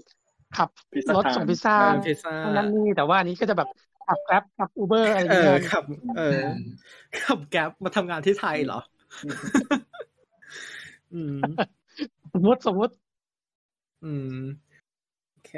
[0.56, 3.68] ขับพิซซ่ารถส่งพิซซ่าเออพิซซ่านั่นนี่แต่ว่าอันนี้ก็จะแบบ
[4.12, 5.84] ขับแกร็บขับอูเบอร์อะไรอย่างเอเงี้อยขับ
[6.16, 6.40] เออ
[7.22, 8.80] ขับแก๊ปมาทำงานที่ไทยเหรอ
[11.14, 11.38] อืม
[12.32, 12.94] สมมติสมมติ
[14.04, 14.36] อืม
[15.32, 15.52] โอเค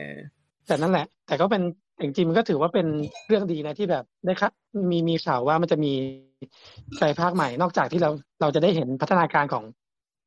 [0.67, 1.63] แต่นั่นแหละ แต่ก็เป็น
[2.01, 2.87] จริงๆมันก็ถือว่าเป็น
[3.27, 4.53] เรื่องดีนะที่แบบได้ครับ
[4.91, 5.93] มีมีข่าวว่ามันจะมี
[6.97, 9.65] ไตรภาคใหม่ นอกจากที่เราเราจะได้เห็นพัฒนาการของ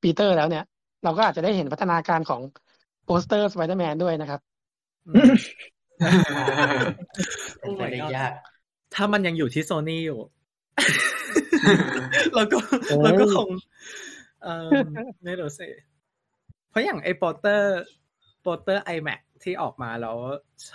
[0.01, 0.63] ปีเตอร์แล้วเนี่ย
[1.03, 2.41] เราก็อาจจะได้เห็นพัฒนาการของ
[3.05, 4.41] โปสเตอร์สไปเดอร์แมนด้วยนะครับ
[6.01, 6.09] อื
[6.77, 6.79] ม
[7.59, 8.31] เป็นไปได้ยาก
[8.95, 10.19] ถ้ามันยังอยู่ที่โซนี่อยู่
[12.35, 12.57] เราก็
[12.87, 13.49] เอ้ยเราก็คง
[14.43, 14.69] เออ
[15.23, 15.67] ไม่รู้สิ
[16.69, 17.81] เพราะอย่างไอ้โปสเตอร์
[18.41, 20.17] โปสเตอร์ iMac ที่ออกมาแล้ว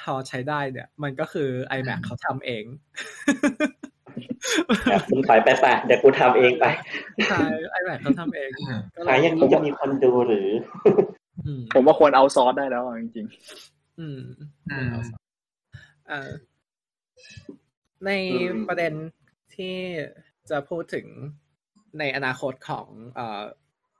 [0.02, 2.64] พอใช้ได้เนี่ย มันก็คือ iMac เขาทำเอง
[4.88, 6.64] แบบมึงถอยไปป่ะเดี๋ยวกูทำเองไป
[7.28, 7.42] ใช่
[7.80, 8.50] iMac เขาทำเอง
[8.94, 10.48] ก็เลขายอย่างนี้จะมีคนดูหรือ
[11.46, 13.26] อืมผมว่าควรเอาซอสได้แล้วอะจริง
[13.98, 14.22] อืม
[14.70, 14.92] อืม
[16.08, 16.30] เอ่อ
[18.06, 18.92] ในอืมประเด็น
[19.56, 19.76] ที่
[20.50, 21.06] จะพูดถึง
[21.98, 23.42] ในอนาคตของเอ่อ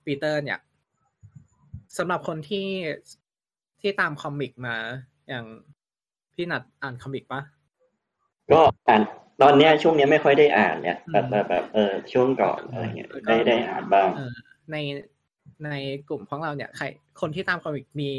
[0.04, 0.58] ปีเตอร์เนี่ย
[1.98, 2.68] สำหรับคนที่
[3.80, 4.76] ที่ตามคอมิกมา
[5.28, 5.46] อย่าง
[6.34, 7.42] พี่นัดอ่านคอมิกปะ
[8.52, 9.02] ก็อ่าน
[9.42, 14.34] ตอนเนี้ยช่วงเนี้ยไม่ค่อยได้อ่านเนี่ยแบบอืมแบบแบบเออช่วงก่อนอะไรเงี้ยแล้วก็ได้ได้อ่านบ้างเอ่อ
[14.72, 14.76] ใน
[15.64, 15.70] ใน
[16.08, 16.84] กลุ่มของเราเนี่ยใคร
[17.20, 18.10] คนที่ตามคอมิกมี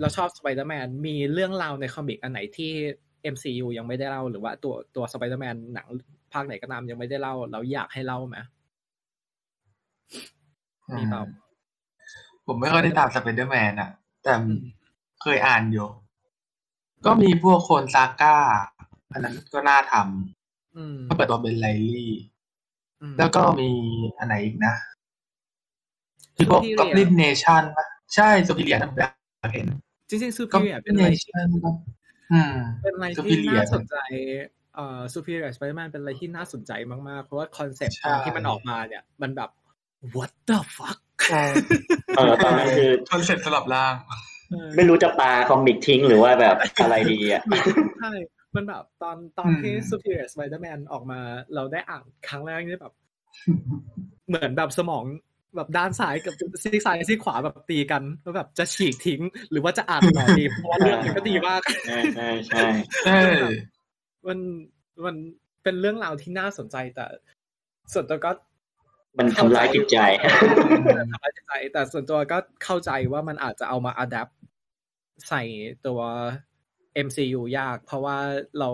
[0.00, 2.72] เราชอบสไปเดอร์แมนมีเรื่องราวใน comic อันไหนที่
[3.34, 5.86] MCU ยังไม่ได้เล่าหรือว่าตัวตัวสไปเดอร์แมนหนัง
[6.32, 8.38] ภาคไหนก็ตามยังไม่ได้เล่า เราอยากให้เล่าไหม
[10.96, 11.22] มีเปล่า
[12.46, 13.90] ผมไม่ค่อยได้ตามสไปเดอร์แมนอะ
[14.22, 14.58] แต่อืม
[15.22, 15.88] เคยอ่านอยู่
[17.06, 18.36] ก็มีพวก Clone Saga
[19.12, 19.94] อันนั้นก็น่าทำ
[20.76, 22.12] อืมก็เปิดตัวเบนไรลี่
[23.02, 23.70] อืมแล้วก็มี
[24.18, 24.74] อันไหนอีกนะ
[26.36, 29.66] ที่พวก Superior ก็ลินเนชั่นปะใช่ซูพิเลียนะผมอยากเห็น
[30.08, 31.48] จริงๆซูก็เปอร์ลิเป็นนอะเนไรที่ชั่น
[32.32, 33.96] อืมเป็นอะไรที่ Superior น่าสนใจ
[34.74, 36.72] เอ่อ superior Spider-Man เป็นอะไรที่น่าสนใจ
[37.08, 39.50] มากๆ เพราะว่าคอนเซ็ปต์ใช่ตอนที่มันออกมาเนี่ย มันแบบ
[40.16, 41.44] what the fuck ใช่
[42.16, 43.94] เออตอนนั้นคือคอนเซ็ปต์สลับร่าง
[44.50, 47.42] เออไม่รู้จะปาคอมิกทิ้งหรือว่าแบบอะไรดีอะ
[48.00, 48.12] ใช่
[48.56, 51.20] มันแบบตอนตอนที่อืม superior Spider-Man ออกมา
[51.54, 52.94] เราได้อ่านครั้งแรกนี่แบบ
[54.28, 55.04] เหมือนแบบสมอง
[55.56, 62.64] แบบด้านซ้ายกับซีกซ้ายซีกขวาแบบตีกันว่าแบบจะฉีกทิ้ง หรือว่าจะอ่านต่อดีเพราะว่าเรื่องมันก็ดีมากใช่ใช่ใช่
[63.04, 63.20] ใช่
[64.26, 64.38] มัน
[65.04, 65.16] มัน
[65.62, 67.06] เป็นเรื่องราวที่น่าสนใจแต่
[67.92, 68.30] ส่วนตัวก็
[69.18, 69.98] มันทำร้ายจิตใจ
[71.12, 74.28] ทำร้ายจิตใจ แต่ส่วนตัวก็เข้าใจว่ามันอาจจะเอามาอัดแอป
[75.28, 75.42] ใส่
[75.86, 76.00] ตัว
[77.06, 78.16] MCU ยาก เพราะว่า
[78.58, 78.68] เรา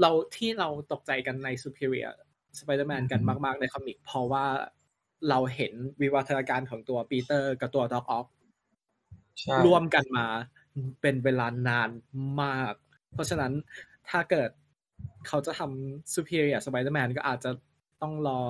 [0.00, 2.14] เราที่เราตกใจกันใน Superior
[2.58, 4.46] Spider-Man กันมาก ๆ ใน comic เพราะว่า
[5.28, 8.26] เราเห็นวิวัฒนาการของตัวปีเตอร์กับตัว Doc Ock
[9.40, 10.26] ใช่ร่วมกันมา
[11.00, 11.90] เป็นเวลานาน
[12.42, 12.74] มาก
[13.12, 13.52] เพราะฉะนั้น
[14.10, 14.50] ถ้าเกิด
[15.28, 17.50] เขาจะทำ Superior Spider-Man ก็อาจจะ
[18.02, 18.40] ต้องรอ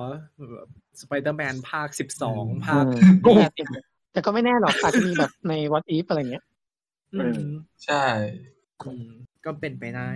[0.53, 0.69] แบบ
[1.01, 2.83] Spider-Man ภาคสิบสองภาค
[3.25, 3.47] อืม
[4.13, 6.45] แต่ก็ไม่แน่หรอกอาจจะมีแบบใน What If อะไรเงี้ย
[7.13, 7.41] อืม
[7.85, 8.05] ใช่
[8.85, 9.07] อืม
[9.45, 10.09] ก็เป็นไปได้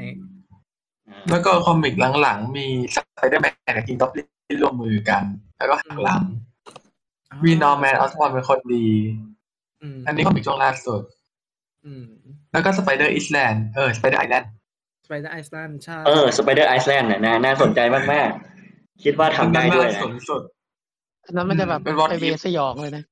[1.30, 2.65] แล้วก็ comic หลังๆ มี
[2.96, 5.24] สไปเดอร์แมนกับ Green Goblin ร่วมมือกัน
[5.58, 6.24] แล้วก็หักหลัง
[7.44, 8.88] วี Norman Osborn เป็นคนดี
[9.82, 11.02] อืมอันนี้ comic ช่วงล่าสุด
[11.86, 12.06] อืม
[12.52, 14.52] แล้วก็ Spider-Island เออ Spider-Island
[15.06, 20.42] Spider-Island ใช่เออ Spider-Island น่ะน่าน่าสนใจมากๆคิดว่าทำได้ด้วยนะสุดสุด
[21.26, 23.04] อันนั้นมันจะแบบเป็น What If สยองเลยนะ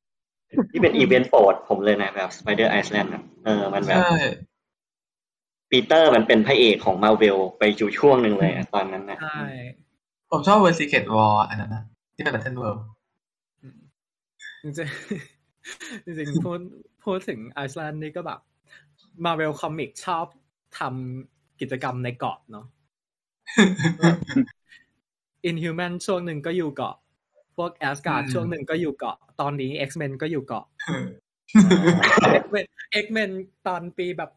[0.72, 3.12] ที่เป็นอีเวนต์โปรดผมเลยนะแบบ Spider-Island
[3.46, 4.16] เออมันแบบใช่
[5.72, 9.44] ปีเตอร์มันเป็นพระเอกของมาเวลไปอยู่ช่วงหนึ่งเลยอะตอนนั้นนะใช่
[10.32, 11.84] ผมชอบเวอร์ Secret Wars อันนั้นนะ
[12.16, 12.95] ที่เป็นแบทเทิลเวิลด์อืม
[14.66, 16.60] จริงๆจริงๆพูด
[17.04, 18.40] พูดถึง island นี่ก็แบบ
[19.26, 20.26] Marvel Comic ชอบ
[20.80, 22.66] ทำกิจกรรมในเกาะเนาะ
[25.50, 26.96] Inhuman ช่วงหนึ่งก็อยู่เกาะ
[27.58, 30.66] พวก Asgard อืมช่วงหนึ่งก็อยู่เกาะ ตอนนี้ X-Men ก็อยู่เกาะ
[32.42, 32.66] X-Men
[33.04, 33.32] X-Men
[33.68, 34.32] ตอนปีแบบ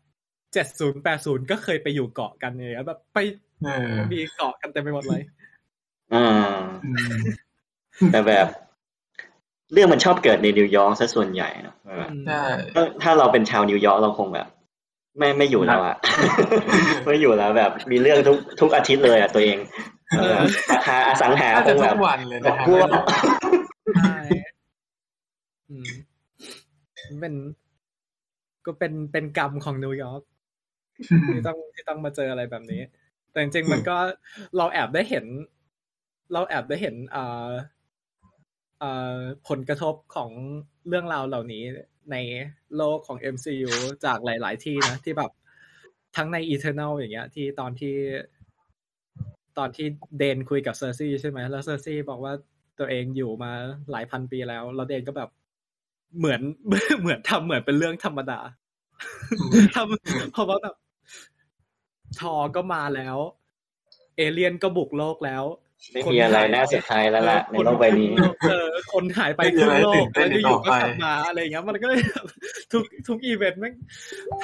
[0.53, 3.19] เจ็ดศูนย์แปดศูนย์ก็เคยไปอยู่เกาะกันเนี่ยแบบไป
[3.65, 5.23] เออมีเกาะกันเต็มไปหมดเลย
[6.15, 6.27] อ่า
[6.85, 7.19] อืม
[8.13, 8.47] แต่แบบ
[9.73, 12.43] เรื่องมันชอบเกิดในนิวยอร์กซะส่วนใหญ่เนอะแบบใช่
[12.75, 14.47] ถ้าถ้าเราเป็นชาวนิวยอร์กเราคงแบบ
[15.19, 15.97] ไม่ไม่อยู่แล้วอะ
[17.07, 19.59] ไม่อยู่แล้วแบบ มีเรื่องทุกทุกอาทิตย์เลยอะตัวเอง
[20.19, 20.39] เออ
[20.71, 22.89] ราคาอสังหาน่าคจะงทุแบบกวันเลยตนะกฮะพวก
[23.97, 24.19] ใช่
[25.71, 25.89] อืม
[27.21, 27.35] เป็น
[28.67, 30.23] ก็เป็นเป็นกรรมของนิวยอร์ก
[31.35, 32.83] ที่ต้องที่ต้องมาเจออะไรแบบนี้
[33.31, 33.97] แต่จริงๆมันก็
[34.57, 35.25] เราแอบได้เห็น
[36.33, 37.78] เราแอบได้เห็นอ่าอ่า
[39.49, 40.31] ผลกระทบของ
[40.89, 41.63] เรื่องราวเหล่านี้
[42.13, 42.17] ใน
[42.77, 43.71] โลกของ MCU
[44.05, 45.31] จากหลาย ๆ ที่นะ ที่แบบ
[46.17, 47.95] ทั้งใน Eternal อย่างเงี้ย ที่ตอนที่
[49.59, 49.87] ตอนที่
[50.19, 52.33] เดนคุยกับเซอร์ซี่ใช่ไหมแล้วเซอร์ซี่บอกว่า
[52.79, 53.53] ตัวเองอยู่มา
[53.91, 55.31] หลายพันปีแล้ว แล้วเดนก็แบบ
[56.19, 56.41] เหมือน
[57.01, 58.41] เหมือนทำเหมือนเป็นเรื่องธรรมดา
[59.77, 60.77] ทำเพราะว่าแบบ
[62.21, 63.17] ทอก็มาแล้ว
[64.17, 65.45] เอเลียนก็บุกโลกแล้ว
[65.93, 68.09] ไม่มีอะไรน่าเสียดายแล้วล่ะในโลกใบนี้
[68.49, 72.27] เออคนหายไปไม่มีครึ่อะไรงโลกตื่นเต้แล้วนอยู่ๆก็ต่อไปกลับมาอะไรอย่างเงี้ย มันก็เลยแบบ
[72.73, 73.75] ทุกทุกอีเวนต์แม่ง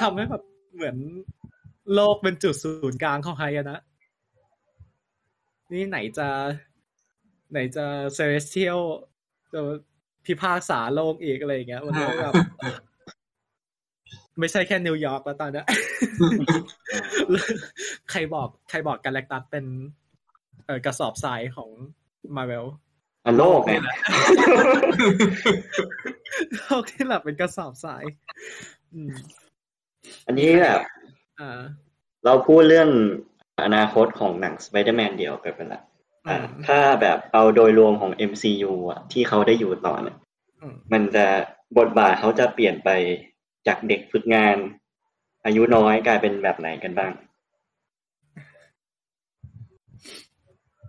[0.01, 0.41] ทำให้แบบ
[0.75, 0.97] เหมือน
[1.93, 3.79] โลกเป็นจุดศูนย์กลางของไฮอะนะ
[5.71, 6.27] นี่ไหนจะ
[7.51, 8.79] ไหนจะเซเลสเทียล
[9.53, 9.61] จะ
[10.25, 12.33] พิพากษาโลกอีกอะไรอย่างเงี้ย มันก็แบบ
[14.39, 15.65] ไม่ใช่แค่นิวยอร์กแล้วตอนเนี้ย
[18.11, 20.04] ใครบอกใครบอกกาแล็กตัสเป็นเออ
[20.85, 21.69] กระสอบทรายของ
[22.35, 22.65] มาเวล
[23.25, 23.73] อะโลกไง
[26.57, 28.03] โลกที่แบบเป็นกระสอบทราย
[28.93, 29.11] อืม
[30.27, 30.81] อันนี้แบบ
[31.39, 31.61] อ่า
[32.25, 32.89] เราพูดเรื่อง
[33.63, 35.81] อนาคตของหนังสไปเดอร์แมนเดียวกันไปละ
[36.27, 40.17] อือ่ามถ้าแบบเอาโดยรวมของ MCU อะ ที่เขาได้อยู่ต่อเนี่ย
[40.61, 41.25] อืมมันจะ
[41.77, 42.89] บทบาทเขาจะเปลี่ยนไป
[43.67, 44.57] จากเด็กฝึกงาน
[45.45, 47.11] อายุน้อยกลายเป็นแบบไหนกันบ้าง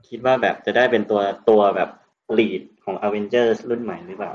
[0.08, 1.90] คิดว่าแบบจะได้เป็นตัวตัวแบบ
[2.38, 4.32] lead ของ Avengers รุ่นใหม่หรือเปล่า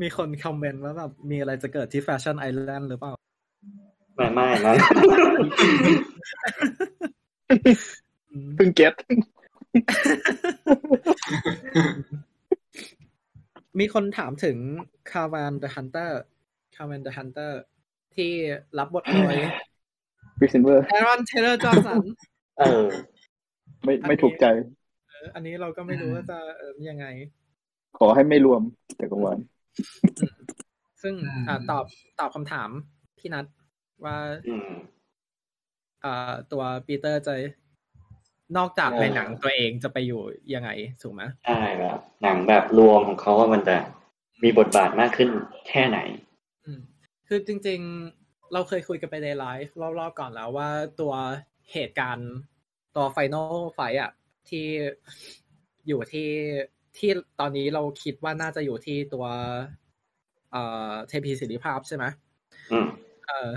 [0.00, 3.12] มีคนคอมเมนต์ว่าแบบมีอะไรจะเกิดที่ Fashion Island หรือเปล่า
[4.16, 4.74] ไม่ไม่นะ
[8.32, 8.94] อืมเพิ่งเก็ต
[13.78, 14.56] มีคนถามถึง
[15.10, 16.20] คา v านเดอะฮันเตอร์
[16.76, 17.60] คา v านเดอะฮันเตอร์
[18.14, 18.30] ที่
[18.78, 19.36] รับบทโดย
[20.40, 22.02] Quicksilver Aaron Taylor-Johnson
[22.62, 22.86] เออ
[23.84, 24.46] ไม่ไม่ถูกใจ
[25.34, 27.06] อันนี้เราก็ไม่รู้ว่าจะเอ่อยังไง
[27.98, 28.62] ขอให้ไม่รวม
[29.00, 29.38] จักรวาล
[31.02, 31.84] ซึ่งอืมอ่าตอบ
[32.20, 32.70] ตอบคำถาม
[33.18, 33.46] พี่นัท
[34.04, 34.16] ว่า
[34.48, 34.70] อืม
[36.04, 37.34] อ่าตัวปีเตอร์จะ
[38.56, 40.20] นอกจากเออในหนังตัวเองจะไปอยู่
[40.54, 40.70] ยังไง
[41.02, 43.76] ถูกไหมใช่แบบหนังแบบรวมของเขาว่ามันจะ
[44.42, 45.28] มีบทบาทมากขึ้น
[45.68, 45.98] แค่ไหน
[46.64, 46.80] อืม
[47.28, 47.80] คือจริง
[48.16, 50.68] ๆ เราเคยคุยกันไปในไลฟ์รอบๆก่อนแล้วว่า
[51.00, 51.14] ตัว
[51.72, 52.30] เหตุการณ์
[52.96, 54.10] ตัว final fight อะ
[54.48, 54.66] ที่
[55.88, 56.30] อยู่ที่
[56.98, 59.26] ที่ตอนนี้เราคิดว่าน่าจะอยู่ที่ตัว
[60.52, 62.04] เอ่อเทพีเสรีภาพใช่ไหม
[62.72, 62.86] อืม
[63.26, 63.50] เออ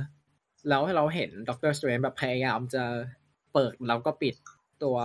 [0.69, 2.83] แล้วเราเห็น Doctor Strange แบบพยายามจะ
[3.53, 4.36] เปิดแล้วก็ปิด
[4.83, 4.97] ตัว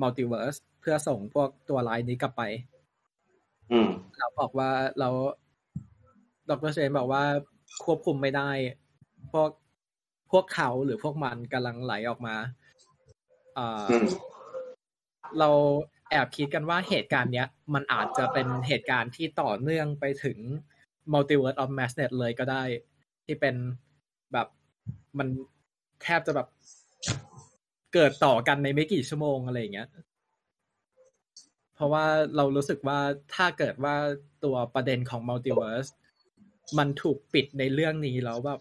[0.00, 2.42] multiverse เพื่อส่งพวกตัวร้ายนี้กลับไป
[3.70, 3.88] อืม
[4.18, 5.08] เราบอกว่าเรา
[6.50, 7.22] ดรเชนบอกว่า
[7.84, 8.50] ควบคุมไม่ได้
[9.32, 9.50] พวก
[10.30, 12.36] พวกเขาหรือพวกมันกำลังไหลออกมา
[13.54, 14.04] เอ่ออม
[15.38, 15.48] เรา
[16.10, 20.38] แอบคิดกันว่าเหตุการณ์เนี้ย มันอาจจะเป็นเหตุการณ์ที่ต่อเนื่องไปถึง
[21.12, 22.62] Multiverse of Madness เลยก็ได้
[23.24, 23.54] ที่เป็น
[24.32, 24.46] แบบ
[25.18, 25.28] มัน
[26.02, 26.48] แทบจะแบบ
[27.94, 29.88] เกิดต่อกันในไม่กี่ชั่วโมงอะไรอย่างเงี้ย
[31.74, 32.04] เพราะว่า
[32.36, 32.98] เรารู้สึกว่า
[33.34, 33.96] ถ้าเกิดว่า
[34.44, 35.86] ตัวประเด็นของ multiverse
[36.78, 38.60] มันถูกปิดในเรื่องนี้แล้วแบบ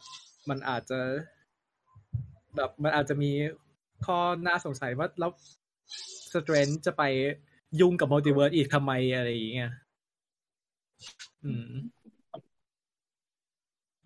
[0.50, 1.00] มันอาจจะ
[2.56, 3.32] แบบมันอาจจะมี
[4.06, 5.32] ข้อน่าสงสัยว่าแล้ว
[6.34, 7.04] Strange จะไป
[7.80, 9.72] ยุ่งกับ multiverse อีกทำไมอะไรอย่างเงี้ย
[11.43, 11.72] อืม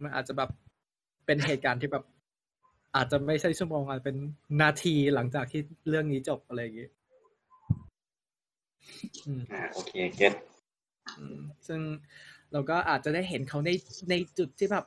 [0.01, 0.49] มันอาจจะแบบ
[1.25, 2.03] เป็นเหตุการณ์ที่แบบ
[2.95, 4.17] อาจจะไม่ใช่ชั่วโมงอาจจะเป็น
[4.61, 6.91] นาทีหลังจากที่เรื่องนี้จบอะไรอย่างเงี้ย
[9.25, 10.33] อืมอ่าโอเคเก็ต
[11.17, 11.79] อืมซึ่ง
[12.51, 13.69] เราก็อาจจะได้เห็นเขาใน
[14.09, 14.85] ในจุดที่แบบ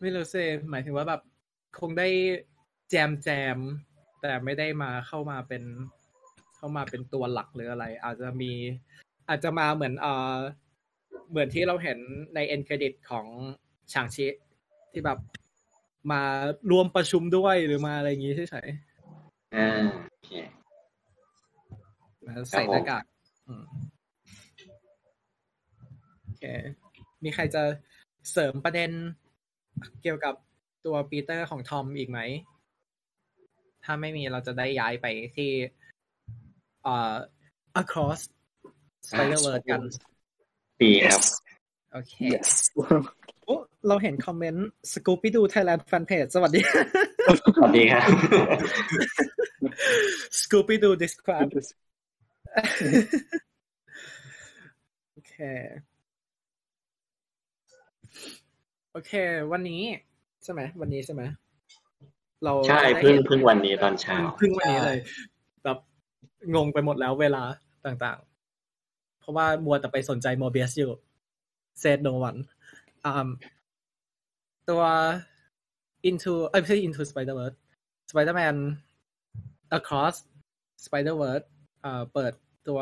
[0.00, 1.20] ไม่รู้สิหมายถึงว่าแบบ
[1.80, 2.08] คงได้
[2.90, 3.58] แจมแจม
[4.20, 5.62] แต่ไม่ได้มาเข้ามาเป็น
[6.56, 8.52] เข้ามาเป็นตัวหลักหรืออะไร อาจจะมี
[9.28, 10.36] อาจจะมาเหมือนเอ่อ
[11.30, 11.98] เหมือนที่เราเห็น
[12.34, 13.26] ในเอ็นเครดิตของ
[13.92, 14.26] ชางชิ
[14.92, 15.18] ที่แบบ
[16.10, 16.22] มา
[16.70, 18.68] รวมประชุมด้วยหรือมาอะไรอย่างงี้เฉย
[19.54, 19.68] อ่า
[20.10, 23.04] โอเคๆมาใส่หน้ากาก
[23.46, 23.64] อืม
[26.22, 26.44] โอเค
[27.24, 27.62] มีใครจะ
[28.32, 28.90] เสริมประเด็น
[30.02, 30.34] เกี่ยวกับ
[30.86, 32.20] ตัวปีเตอร์ของทอมอีกไหม
[33.88, 35.06] ถ้าไม่มีเราจะได้ย้ายไป
[35.36, 35.50] ที่
[36.82, 37.14] เอ่อ
[37.82, 38.20] across
[39.08, 39.82] spider verse กัน
[40.82, 41.22] ดีครับ
[41.92, 42.50] โอเค yes
[43.44, 43.56] โอ้
[43.88, 46.60] เราเห็นคอมเมนต์ Scoopy Doo Thailand Fanpage สวัสดี
[47.56, 48.06] สวัสดีครับ
[50.40, 51.50] Scoopy Doo Describe
[55.12, 55.34] โอเค
[58.92, 59.12] โอเค
[59.52, 59.82] วันนี้
[60.42, 61.22] ใช่ไหม วันนี้ใช่ไหม
[62.44, 64.98] เราใช่จะได้เพิ่งห็นเพิ่งวันนี้ตอนเช้าเพิ่งวันนี้เลย
[65.64, 65.78] แบบ
[66.54, 67.42] งงไปหมดแล้วเวลา
[67.86, 70.92] ต่างๆ เพราะว่ามัวแต่ไปสนใจโมเบียสอยู่
[71.82, 72.40] said no one
[73.04, 73.28] อ่า
[74.70, 74.82] ตัว
[76.08, 77.56] into เอ้ยไม่ใช่ into Spider-Verse
[78.10, 78.56] Spider-Man
[79.78, 80.14] across
[80.84, 81.46] Spider-Verse
[81.82, 82.32] เอ่อเปิด
[82.68, 82.80] ตัว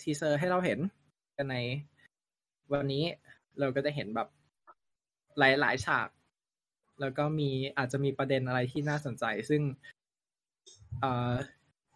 [0.00, 0.78] ทีเซอร์ให้เราเห็น
[1.36, 1.56] กันใน
[2.72, 3.04] วันนี้
[3.58, 4.28] เราก็ได้เห็นแบบ
[5.38, 6.08] หลายๆฉาก
[7.00, 9.62] แล้วก็มีอาจจะมีประเด็นอะไรที่น่าสนใจ ซึ่ง
[11.00, 11.32] เอ่อ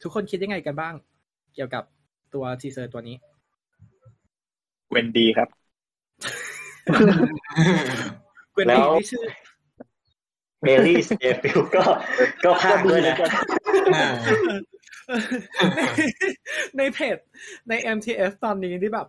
[0.03, 0.95] ทุกคนคิดยังไงกันบ้าง
[1.55, 1.85] เกี่ยวกับ
[2.35, 3.17] ตัวทีเซอร์ตัวนี้
[4.91, 5.49] เวนดีครับ
[8.53, 9.25] เกวนแล้ดีวที่ชื่อ
[10.63, 11.85] เบลลี่สเตฟิลก็
[12.45, 13.17] ก็พากด้วยนะ
[13.95, 14.09] อ่า
[15.77, 15.81] ใน
[16.79, 17.17] ในเพจ
[17.69, 19.09] ใน MTF ตอนนี้ที่แบบ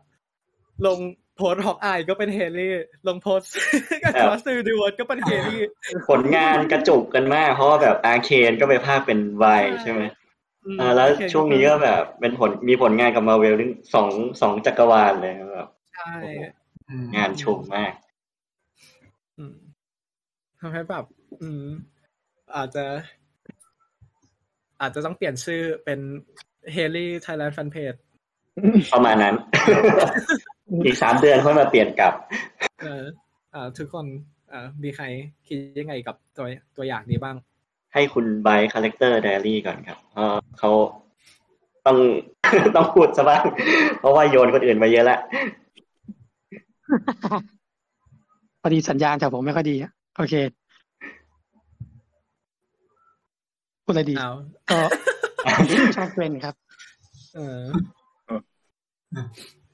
[0.87, 0.99] ลง
[1.37, 2.73] โพสฮอกอายก็เป็นเฮลี่
[3.07, 3.39] ลงโพสต์
[4.03, 5.61] กับคอสตูดิวก็เป็น Hailee
[6.09, 9.45] ผลงานกระจุกกันมาก เพราะว่าแบบ Arcane ก็ไปพากย์เป็นไว
[9.81, 10.01] ใช่ไหม
[10.65, 14.09] อืมอ่าแล้วช่วงนี้ก็แบบเป็นผลมีผลงานกับมาเวลถึงสอง
[14.41, 16.13] สองจักรวาลเลยแบบใช่
[16.89, 17.93] อืมงานชุกมาก
[19.37, 19.55] อืม
[20.59, 21.05] ทำให้แบบ
[21.41, 21.63] อืม
[22.55, 22.85] อาจจะ
[24.81, 25.99] อาจจะต้องเปลี่ยนชื่อเป็น
[26.73, 27.93] Hailee Thailand Fanpage
[28.93, 29.35] ประมาณนั้น
[30.85, 32.13] อีกสามเดือนค่อยมาเปลี่ยนกลับ
[32.83, 33.03] เออ
[33.53, 34.05] อ่าทุกคน
[34.53, 35.05] อ่ามีใคร
[35.47, 36.45] คิดยังไงกับตัว
[36.77, 37.35] ตัวอย่างนี้บ้าง
[37.93, 40.71] ให้คุณไบ Character Diary ก่อนครับเพราะเขา
[41.85, 41.97] ต้อง
[42.75, 43.43] ต้องพูดซะบ้าง
[43.99, 45.19] เพราะว่าโยนคนอื่นมาเยอะแล้ว
[48.61, 50.33] พอดีสัญญาณจากผมไม่ค่อยดีอะโอเค
[53.83, 54.31] พูดอะไรดีเอา
[54.71, 54.79] ก็
[55.95, 56.55] ชอบเกรนครับ
[57.35, 57.61] เออ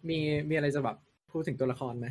[0.07, 0.17] มี
[0.49, 0.97] มีอะไรจะแบบ
[1.31, 2.07] พูดถึงตัวละครไหม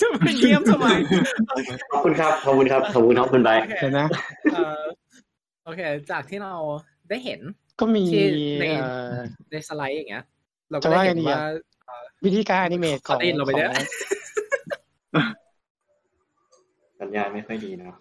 [0.00, 0.86] จะมาเยี่ยมทำไม
[1.90, 4.06] ขอบคุณครับ ขอบคุณครับ ขอบคุณครับคุณไบโอเคเดี๋ยวนะ
[4.52, 4.82] เออ
[5.64, 5.80] โอเค
[6.10, 6.54] จากที่เรา
[7.10, 7.40] ได้เห็น
[7.80, 8.24] ก็มีที่
[8.60, 9.14] ในเอ่อ
[9.50, 10.24] ในสไลด์อย่างเงี้ย
[10.70, 13.86] เราก็จะได้ว่าเห็นไงดีอะว่าวิธีการอนิเมตขขอองได้ยินเราไปด้วยของ
[17.00, 17.94] สัญญาณไม่ค่อยดีเนาะ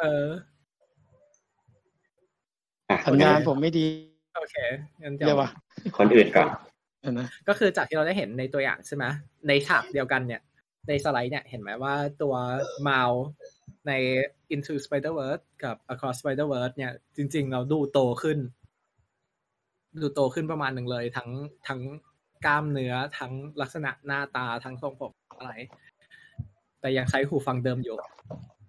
[0.00, 0.28] เออ
[2.90, 3.86] อะสัญญาณผมไม่ดี
[4.40, 4.56] โอเค
[5.02, 5.50] งั้นเดี๋เดี๋ยยวววะ
[5.98, 6.48] คนอื่นก่อน
[7.00, 9.04] เดี๋ยวนะก็คือจากที่เราได้เห็นในตัวอย่างใช่ไหม
[9.48, 10.40] ในฉากเดียวกันเนี่ย
[10.88, 12.34] ในสไลด์เนี่ยเห็นไหมว่าตัว
[12.88, 13.10] มาว
[13.88, 13.92] ใน
[14.54, 18.38] Into Spider-Verse กับ Across Spider-Verse เนี่ย จริง ๆ เราดูโตขึ้น
[20.02, 21.28] ดูโตขึ้นประมาณหนึ่งเลย ทั้ง
[21.68, 21.80] ทั้ง
[22.46, 25.54] กล้ามเนื้อทั้งลักษณะหน้าตาทั้งทรงผมอะไร
[26.80, 27.96] แต่ยังใช้หูฟังเดิมอยู่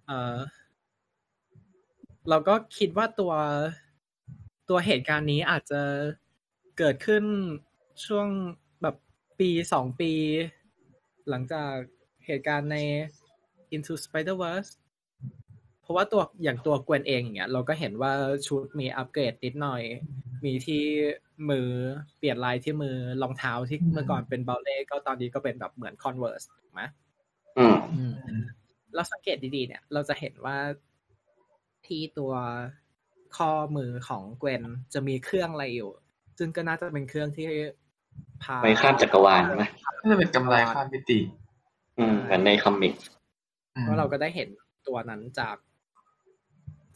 [0.08, 0.38] เออ
[2.30, 3.32] เราก็คิดว่าตัว
[4.70, 5.82] ตัวเหตุการณ์นี้อาจจะ
[6.78, 7.24] เกิดขึ้น
[8.06, 8.28] ช่วง
[8.82, 8.96] แบบ
[9.40, 10.12] ปีสองปี
[11.30, 11.74] หลังจาก
[12.26, 12.78] เหตุการณ์ใน
[13.76, 14.72] Into Spider-Verse
[15.82, 18.12] เพราะว่าตัวอย่างตัวกวนเองอย่างเงี้ยเราก็เห็นว่า
[18.48, 19.84] ชุดมีอัปเกรดนิดหน่อย
[20.46, 20.84] มีที่
[21.50, 21.68] มือ
[22.18, 26.82] เปลี่ยนลายที่มือรองเท้าที่เมื่อก่อนเป็นเบลเล่ก็ตอนนี้ก็เป็นแบบเหมือน Converse ถูกไหม
[27.58, 28.44] อืมอืม
[28.96, 30.58] เราสังเกตดีๆเนี่ย เราจะเห็นว่า
[31.86, 32.34] ที่ตัว
[33.38, 34.62] ข้อมือของเกวน
[34.94, 35.90] จะมีเครื่องอะไรอยู่
[36.38, 37.48] ซึ่งก็น่าจะเป็นเครื่องที่
[38.44, 39.64] พาไปข้ามจักรวาลไหม
[40.00, 41.20] น่าจะเป็นกำไรข้ามมิติ
[41.98, 42.94] อืมเหมือนในคอมิก
[43.76, 44.50] อืมเพราะเราก็ได้เห็น
[44.88, 45.56] ตัวนั้นจาก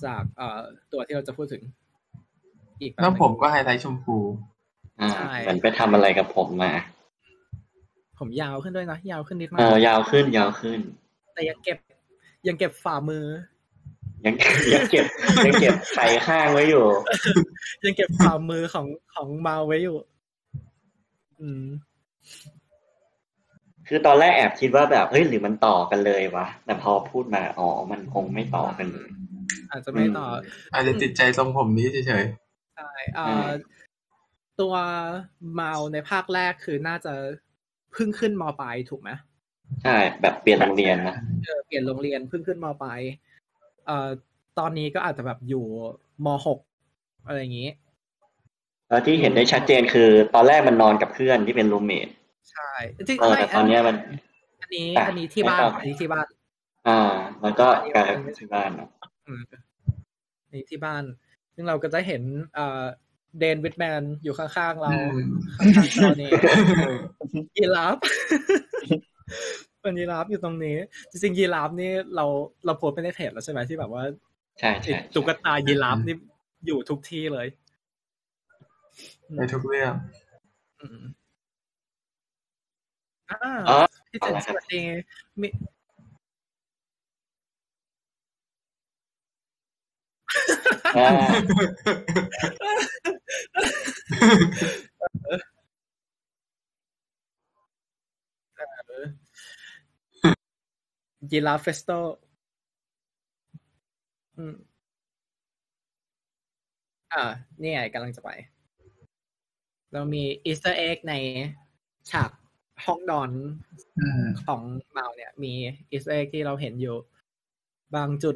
[0.05, 0.59] จากเอ่อ
[0.91, 1.61] ตัวที่เราจะพูดถึง
[2.81, 4.17] อีกแบบหแล้วนึ่งผมก็ไฮไลท์ชมพู
[5.01, 6.71] อ่าใช่เหมือนไปทำอะไรกับผมมา
[8.19, 10.79] ผมยาวขึ้นด้วยนะยาวขึ้นนิดมาเอกอยาวขึ้นยาวขึ้น
[11.33, 11.77] แต่ยังเก็บ
[12.47, 13.25] ยังเก็บฝ่ามือ
[14.25, 14.35] ยัง
[14.73, 15.05] ยังเก็บ
[15.45, 16.85] ยังเก็บไข่ข้างไว้อยู่
[17.83, 19.97] ยังเก็บฝ่ามือของของมาไว้อยู่
[21.41, 21.65] อืม
[23.87, 29.09] คือตอนแรกแอบคิดว่าแบบเฮ้ยหรือมันต่อกันเลยวะแต่พอพูดมาอ๋อมันคงไม่ต่อกันเลย
[29.71, 30.25] อาจจะไม่ต่อ
[30.73, 32.25] อาจจะติดใจทรงผมนี้เฉย
[32.75, 33.47] ใช่เอ่อือม
[34.61, 34.75] ตัว
[35.53, 37.13] เมาในภาคแรกคือน่าจะ
[37.93, 39.09] เพิ่งขึ้นมปลายถูกไหม
[39.83, 41.15] ใช่แบบเปลี่ยนโรงเรียนนะ
[41.45, 43.01] เออเปลี่ยนโรงเรียนเพิ่งขึ้นมปลาย
[43.85, 44.09] เอ่อ
[44.59, 45.65] ตอนนี้ก็อาจจะแบบอยู่
[46.25, 46.59] มหก
[47.27, 47.69] อะไรอย่างนี้
[48.89, 52.07] แล้วที่เห็นได้ชัดเจนคือตอนแรกมันนอนกับเพื่อนที่เป็นรูมเมท
[52.51, 53.95] ใช่จริงเออไม่แต่ตอนเนี้ยมัน
[54.61, 56.27] อันนี้อะอันนี้ที่บ้านไม่ต้องอันนี้ที่บ้าน
[56.87, 56.99] อ่า
[57.41, 58.89] แล้วก็กลายเป็นที่บ้านเนอะ
[59.27, 59.43] อืม
[60.47, 61.03] อันนี้ที่บ้าน
[61.55, 62.21] ซึ่งเราก็จะเห็น
[62.55, 62.83] เอ่อ
[63.39, 66.31] เดนวิดแมนอยู่ข้างๆๆเราอืมข้างๆจอนี้
[67.57, 67.97] ยีราฟ
[69.85, 70.77] เป็นยีราฟอยู่ตรงนี้
[71.11, 72.25] จริงๆยีราฟนี่เรา
[72.65, 74.03] เราโพสต์ไปในเพจแล้วใช่ไหมที่แบบว่า
[74.59, 76.15] ใช่ไอ้ใช่ตุ๊กตายีราฟนี่
[76.65, 77.47] อยู่ทุกที่เลย
[79.35, 79.93] ในทุกเรื่อง
[80.79, 81.01] อืม
[83.29, 83.77] อ่าอ๋อ
[84.09, 84.81] พี่เจนสวัสดี
[85.41, 85.47] มี
[90.97, 91.09] อ่า
[101.31, 101.89] ยีราฟเฟสโต
[104.37, 104.55] อืม
[107.13, 107.23] อ่า
[107.61, 108.29] นี่ไงกำลังจะไป
[109.93, 111.13] เรามี Easter egg ใน
[112.11, 112.31] ฉาก
[112.85, 113.31] ห้องนอน
[113.99, 114.61] อืมของ
[114.91, 115.53] เมาเนี่ย มี
[115.91, 116.95] Easter egg ที่เราเห็นอยู่
[117.95, 118.35] บางจุด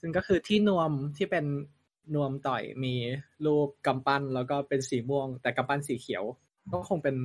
[0.00, 1.44] ซึ่งก็คือที่นวมที่เป็น
[2.14, 2.94] นวมต่อยมี
[3.44, 6.24] รูปกำปั้นแล้วก็เป็นสีม่วง แต่กำปั้นสีเขียว
[6.72, 7.16] ก็คงเป็น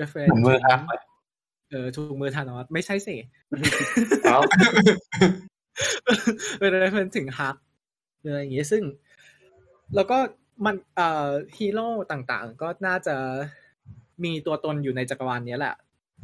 [0.00, 0.80] reference ถุงมือครับ
[1.70, 3.16] เออถุงมือธานอสไม่ใช่สิ
[4.24, 4.40] เอ้า
[6.58, 7.56] เป็น reference ถึงฮัก
[8.20, 8.82] หรืออะไรอย่างงี้ซึ่ง
[9.94, 10.18] แล้วก็
[10.66, 13.16] มันเอ่อฮีโร่ต่างๆ ก็น่าจะ
[14.24, 15.74] มีตัวตนอยู่ในจักรวาลเนี้ยแหละ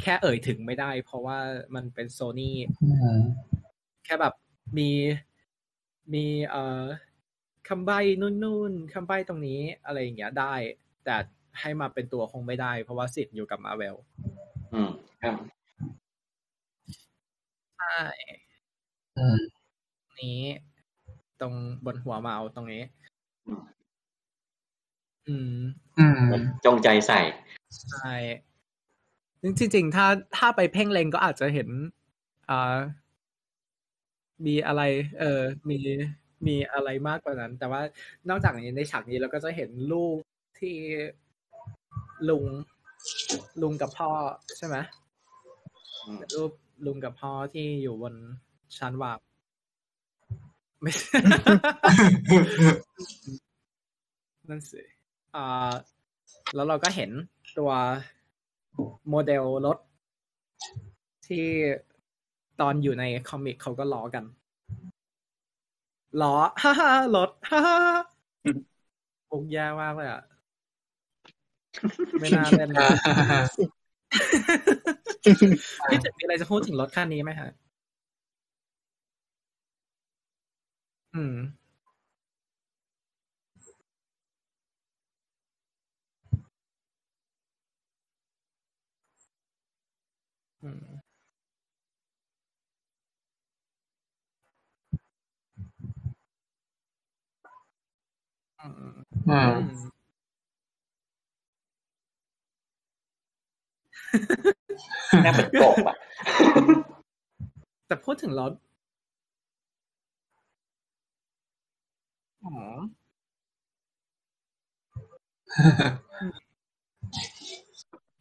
[0.02, 1.38] แค่เอ่ยถึงไม่ได้ เพราะว่า
[1.74, 3.20] มันเป็นโซนี่อืม
[4.04, 4.34] แค่แบบ
[4.78, 4.90] มี
[6.14, 6.82] มีเอ่อ
[7.68, 10.54] คำใบ้นู่นๆคำใบ้ตรงนี้อะไรอย่างเงี้ยได้
[11.04, 11.16] แต่
[11.60, 13.96] ให้มาเป็นตัวคงไม่ได้ เพราะว่าสิทธิ์อยู่กับมาเวล
[14.74, 14.90] อืม
[15.26, 15.36] ครับ
[17.78, 18.00] ใช่
[19.18, 19.38] อืม
[20.20, 20.40] นี้
[21.40, 21.54] ตรง
[21.86, 22.82] บนหัวเมาส์ตรงนี้
[25.28, 25.52] อืม
[25.98, 26.32] อืม
[26.64, 27.20] จงใจใส่
[27.90, 28.14] ใช่
[29.58, 30.06] จริงๆถ้า
[30.36, 31.68] ถ้าไปเพ่งเล็งก็อาจจะเห็น
[32.50, 32.76] อ่า
[34.46, 34.82] มีอะไร
[35.20, 35.76] เออ มี
[36.46, 37.82] มีอะไรมากกว่านั้น แต่ว่า
[38.28, 40.16] นอกจากนี้ในฉากนี้เราก็จะเห็นลูก
[40.60, 40.76] ที่
[42.28, 42.44] ลุง
[43.62, 44.10] ลุงกับพ่อ
[44.58, 45.05] ใช่ไหมอืม
[46.34, 46.52] รูป
[46.86, 48.14] ลุงกับพ่อที่อยู่บน
[48.78, 49.18] ชั้นวาบ
[50.80, 50.92] ไม่
[54.48, 54.82] นั่นสิ
[55.34, 55.72] อ่า
[56.54, 57.10] แล้วเราก็เห็น
[57.58, 57.70] ตัว
[59.08, 59.78] โมเดลรถ
[61.26, 61.44] ที่
[62.60, 64.24] ตอนอยู่ในคอมิกเขาก็ล้อกัน
[66.22, 67.78] ล้อฮ่าฮ่ารถฮ่าฮ่า
[69.30, 70.22] ปุกแย่มากเลยอะ
[72.20, 72.88] ไม่น่าเล่นเลย
[75.88, 77.50] พี่จุดมีอะไรจะพูดถึงรถคันนี้ไหมฮะ
[81.14, 81.36] อืม
[90.62, 90.82] อืม
[98.60, 98.92] อืม อืม
[99.28, 99.60] อืม
[105.22, 105.96] หน้าเป็นกบอะ
[107.86, 108.52] แต่พูดถึงรถ
[112.44, 112.54] อ๋อ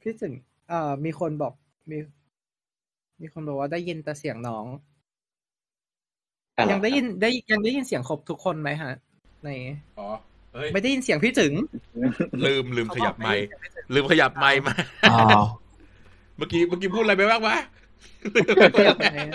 [0.01, 0.33] พี่ถึง
[0.69, 1.53] เอ่อมีคนบอก
[1.91, 1.97] มี
[3.21, 4.65] มีคนบอกว่าได้ยินแต่เสียงน้อง
[6.57, 8.93] อะไรยังได้ยินได้ยังได้ยินเสียงครบทุกคนไหมฮะ
[9.43, 9.49] ใน
[9.99, 10.07] อ๋อ
[10.53, 11.53] เฮ้ยไม่ได้ยินเสียงพี่ถึง
[12.45, 13.45] ลืมลืมขยับไมค์
[13.93, 14.75] ลืมขยับไมค์มา
[15.11, 15.19] อ๋อ
[16.37, 17.57] เมื่อกี้เมื่อกี้พูดอะไรไปบ้างวะ
[18.75, 19.33] ขยับไมค์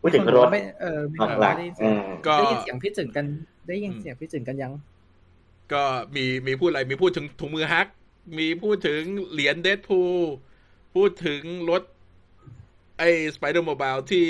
[0.00, 3.26] พูดถึงรถไม่เออมีคนหลัไม่กได้ยินๆเสีอืยงมก็ได้ยินเสียงพี่ถึงกัน
[3.68, 4.72] ได้ยินเสียงพี่ถึงกันยัง
[5.72, 5.82] ก็
[6.14, 7.86] มีมีพูดอะไรมีพูดถึงถุงมือฮัก
[8.38, 10.00] มีพูดถึงเหรียญเดดพู
[10.94, 11.82] พูดถึงรถ
[12.98, 14.26] ไอ้ Spider-Mobile ที่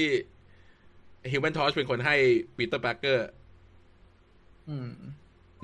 [1.31, 2.17] Human Torch เป็นคนให้
[2.57, 3.27] ปีเตอร์ a าร์เกอร์
[4.69, 4.91] อืม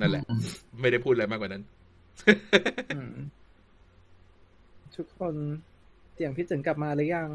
[0.00, 0.24] นั่นแหละ
[0.80, 1.62] ไม่ได้พูดอะไรมากกว่านั้น
[2.94, 3.12] อืม
[4.96, 5.34] ทุกคน
[6.14, 7.28] เสียงพี่ถึงกลับมาหรือยัง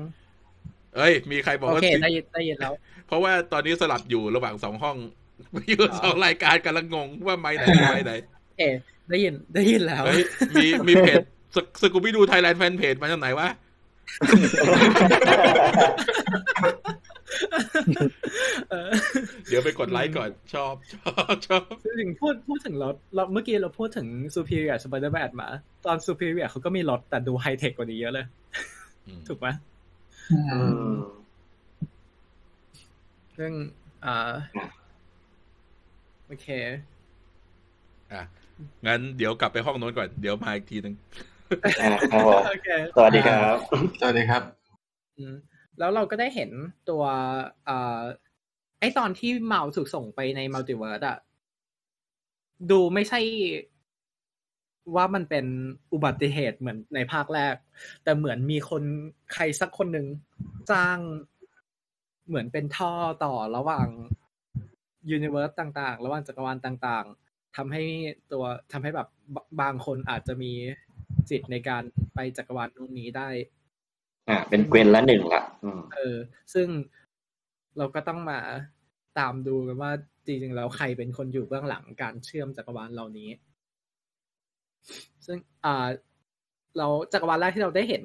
[0.96, 2.74] เอ้ย มีใครบอกโอว่าเคได้ยินได้ยินแล้ว
[3.08, 4.98] เพราะว่าตอนนี้สลับอยู่ระหว่างสองห้อง
[5.70, 8.14] อยู่สองรายการกำลังงงว่าไม่ไหนไม่ไหน
[8.48, 8.64] โอเค
[9.10, 10.24] ได้ยินได้ยินแล้วเฮ้ย
[10.56, 11.22] มีมีเพจ
[11.82, 13.48] Scooby-Doo Thailand Fanpage มาจากไหนวะ
[18.72, 18.92] เออ
[19.48, 21.64] เดี๋ยวไปกดไลค์ก่อนชอบชอบชอบ
[22.00, 25.50] ถึงพูดพูดถึงรถเราเมื่อกี้เราพูดถึง Superior Spider-Man มา
[25.86, 28.26] ตอน Superior เขาก็มีรถแต่ดูไฮเทคกว่านี้เยอะเลย
[29.28, 29.48] ถูกไหม
[30.32, 30.98] อือืม
[33.38, 33.52] ซึ่ง
[34.06, 34.34] อ่า
[36.28, 36.48] โอเค
[38.14, 38.22] อะ
[38.88, 40.96] งั้นเดี๋ยวกลับไปห้องโน้นก่อน เดี๋ยวมาอีกทีหนึ่ง
[41.82, 43.58] อ่าครับผมโอเคสวัสดีครับ
[44.02, 44.42] สวัสดีครับ
[45.20, 45.36] อืม
[45.80, 46.52] แล้วเราก็ได้เห็น
[46.90, 47.04] ตัว
[47.68, 48.02] อ่า
[48.80, 51.18] ไอตอนที่เมาถูกส่งไปในมัลติเวิร์สอะ
[52.72, 53.20] ดูไม่ใช่
[54.96, 55.46] ว่ามันเป็น
[55.94, 57.56] อุบัติเหตุเหมือนในภาคแรก
[58.04, 58.84] แต่เหมือนมีคน
[59.34, 60.08] ใครสักคนหนึ่ง
[60.72, 60.98] จ้าง
[62.28, 63.88] เหมือนเป็นท่อต่อระหว่าง
[65.12, 67.84] universe ต่างๆ ระหว่างจักรวาลต่างๆทำให้
[68.32, 69.08] ตัวทำให้แบบ
[69.62, 70.52] บางคนอาจจะมี
[71.30, 73.30] glitch ในการไปจักรวาลนู้นนี้ได้
[74.30, 76.18] อ่า เป็นเกวนละหนึ่งละอืมเออ
[76.54, 76.68] ซึ่ง
[77.78, 78.40] เราก็ต้องมา
[79.20, 79.92] ตามดูกันว่า
[80.26, 83.30] จริงๆแล้วใครเป็นคนอยู่เบื้องหลังการเชื่อมจักรวาลเหล่านี้
[85.26, 85.88] ซึ่งอ่า
[86.78, 88.04] เราจักรวาลแรกที่เราได้เห็น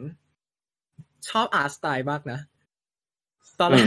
[1.29, 2.39] ชอบ art style มากนะ
[3.61, 3.87] ตอนแรก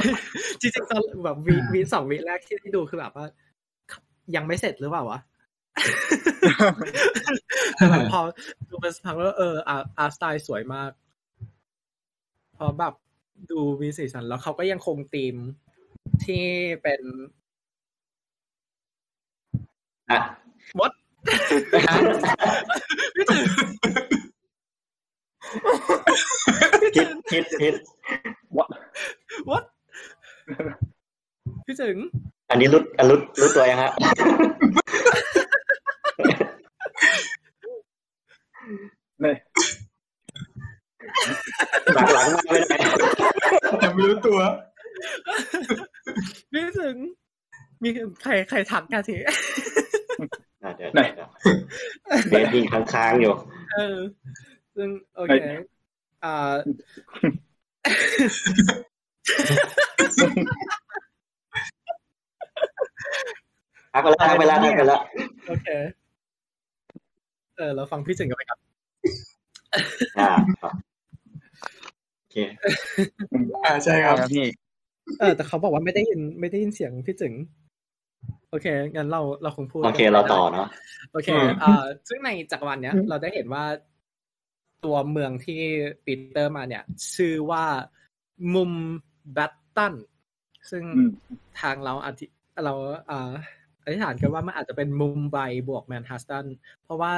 [0.61, 3.25] จริงๆตอนแบบวีวีสองวีแรกที่ที่ดูคือแบบว่า
[4.35, 5.19] ยังไม่เสร็จหรือเปล่าวะ
[7.75, 8.21] แต่แบบพอ
[8.69, 10.91] ดูไปสักพักแล้วเอออาร์ art style สวยมาก
[12.65, 12.95] พอแบบ
[13.51, 15.35] ดูมีสีสันแล้วเขาก็ยังคงธีม
[16.25, 16.45] ที่
[16.83, 17.01] เป็น
[20.11, 20.19] อะ
[20.79, 20.93] what
[23.15, 23.43] พี่ถึง
[26.95, 27.75] ฮิตฮิตฮิต
[28.57, 28.69] what
[29.49, 29.63] what
[31.65, 31.97] พี่ถึง
[32.49, 33.91] อันนี้รู้อันรู้รู้ตัวยังฮะ
[39.21, 39.35] เนี่ย
[41.95, 42.77] หลังหลังมาไม่ได้
[43.83, 44.39] ยังไม่รู้ตัว
[46.51, 46.95] พี่ถึง
[47.83, 47.89] มี
[48.23, 49.35] ใครใครทักกันทีอะ
[50.77, 51.29] เดี๋ยวเดี๋ยวเดี๋ยว
[52.29, 53.33] เบสยิงค้างๆอยู่
[53.73, 53.97] เออ
[54.75, 55.43] ซึ่งโอเค
[56.23, 56.53] อ่า
[63.93, 65.01] ทักไปแล้วทักไปแล้วทักไปแล้ว
[65.47, 65.67] โอเค
[67.57, 68.59] เออ เราฟังพี่ถึงกันไปครับ
[70.19, 70.65] อ่าโอ
[72.33, 72.37] เค
[73.65, 74.47] อ่าใช่ครับครับพี่
[75.19, 77.33] เออแต่เขาบอกว่าไม่ได้ยินไม่ได้ยินเสียงพี่ถึง
[78.49, 80.67] โอเคงั้นเราเราคงพูดโอเคเราต่อเนาะ
[81.11, 83.63] โอเคอืมอ่าซึ่งในจักรวาลเนี้ยเราได้เห็นว่า
[84.85, 85.61] ตัวเมืองที่
[86.05, 86.83] ปีเตอร์มาเนี่ย
[87.15, 87.65] ชื่อว่า
[88.55, 88.71] มุม
[89.33, 89.93] แบตตัน
[90.71, 91.09] ซึ่งอืม
[91.61, 92.25] ทางเราอธิ
[92.63, 92.73] เรา
[93.09, 93.31] อ่า
[93.83, 95.37] อธิษฐานกันว่ามันอาจจะเป็นมุมไบ
[95.69, 96.45] บวกแมนฮัตตัน
[96.83, 97.13] เพราะว่า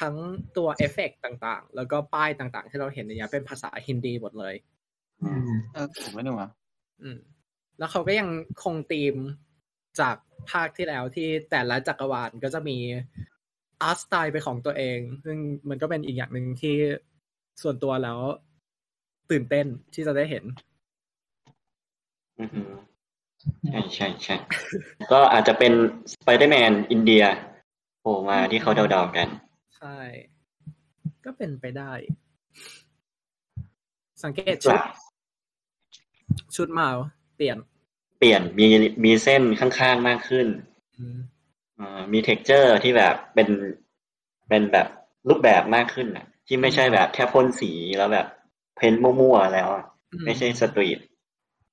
[0.00, 0.14] ทั้ง
[0.56, 4.54] ตัวเอฟเฟกต์ต่างๆ แล้วก็ป้ายต่างๆ ที่เราเห็นในเนี้ยเป็นภาษาฮินดีหมดเลย
[5.22, 6.50] อืมเออถูกไหมหนูอะ
[7.02, 7.18] อืม
[7.78, 8.28] แล้วเขาก็ยัง
[8.64, 9.14] คงธีม
[10.00, 10.16] จาก
[10.50, 12.78] ภาคที่แล้วที่แต่ละจักรวาลก็จะมี
[13.82, 16.76] art style เป็นของตัวเอง ซึ่งมันก็เป็นอีกอย่างหนึ่งที่
[17.62, 18.18] ส่วนตัวแล้ว
[19.30, 20.44] ตื่นเต้นที่จะได้เห็น
[22.40, 22.70] อือหือ
[23.68, 24.36] ใช่ใช่ใช่
[25.12, 25.72] ก็อาจจะเป็น
[26.12, 27.22] สไปเดอร์แมนอินเดีย
[28.00, 29.28] โผล่มาที่เขาเดาๆกัน
[29.78, 29.98] ใช่
[31.24, 31.92] ก็เป็นไปได้
[34.24, 34.78] สังเกตชุด
[36.56, 36.88] ชุดมา
[37.36, 37.56] เปลี่ยน
[38.18, 38.66] เปลี่ยนมี
[39.04, 40.46] มีเส้นข้างๆมากขึ้น
[40.98, 41.18] อืม
[41.78, 43.48] อ่ามี texture ที่แบบเป็น
[44.48, 44.86] เป็นแบบ
[45.28, 48.26] รูปแบบมากขึ้นอะ ที่ไม่ใช่แบบแค่พ่นสีแล้วแบบ
[48.76, 50.98] เพ้นท์มั่วๆแล้วอะอืไม่ใช่ street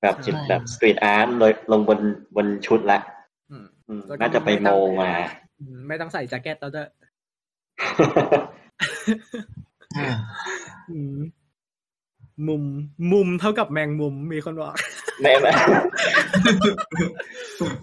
[0.01, 1.99] แบบจิตใช่แบบ street art เลยลงบน
[2.35, 2.99] บนชุดละ
[3.51, 4.67] อืมอืมแล้วก็น่าจะไปโม
[5.01, 5.11] มา
[5.59, 7.02] อืมไม่ต้องใส่แจ็คเก็ตแล้วด้วยอื
[10.13, 10.15] ม
[10.91, 11.17] อืม
[12.47, 12.63] มุม
[13.11, 14.73] มุมเท่ากับแมงมุมมีคนบอก
[15.21, 15.51] ไม่ไม่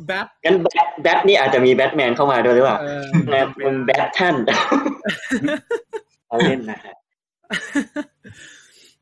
[0.06, 4.34] แบทงั้นแบทแบทนี่อาจจะมีแบทแมนเข้ามาด้วยหรือเปล่าเออนะมันแบทท่าน
[6.28, 6.94] เอาเล่นนะฮะ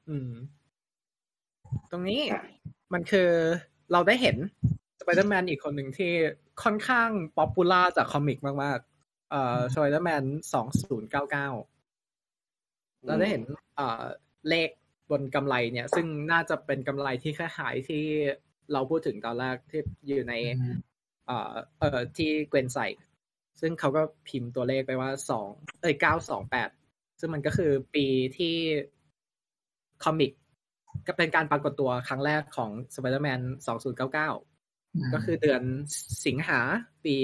[0.08, 0.30] อืม
[1.90, 2.42] ตรงนี้อะ
[2.92, 3.28] มันคือ
[3.92, 4.36] เราได้เห็น
[5.00, 6.12] สไปเดอร์แมนอีกคนหนึ่งที่
[6.62, 8.97] ค่อนข้าง popular จากคอมิกมากๆ
[9.30, 11.48] เอ่อสไปเดอร์แมนสองศูนย์เก้าเก้า
[13.06, 13.42] เราได้เห็น
[13.76, 14.02] เอ่อ
[14.48, 14.70] เลข
[15.10, 18.04] บนกำไลเนี่ย ซึ่งน่าจะเป็นกำไลที่คล้ายๆที่
[18.72, 20.34] เราพูดถึงตอนแรกที่อยู่ใน
[21.26, 22.86] เอ่อเอ่อที่เกวนใส่
[23.60, 25.46] ซึ่งเขาก็พิมพ์ตัวเลขไปว่าสอง
[25.80, 26.70] เอ้ยเก้าสองแปด
[27.20, 28.06] ซึ่งมันก็คือปี
[28.38, 28.56] ที่
[30.04, 30.32] คอมิก
[31.06, 33.40] ก็เป็นการปรากฏตัวครั้งแรกของ Spider-Man
[34.46, 35.62] 2099 ก็คือเดือน
[36.26, 36.60] สิงหา
[37.04, 37.16] ปี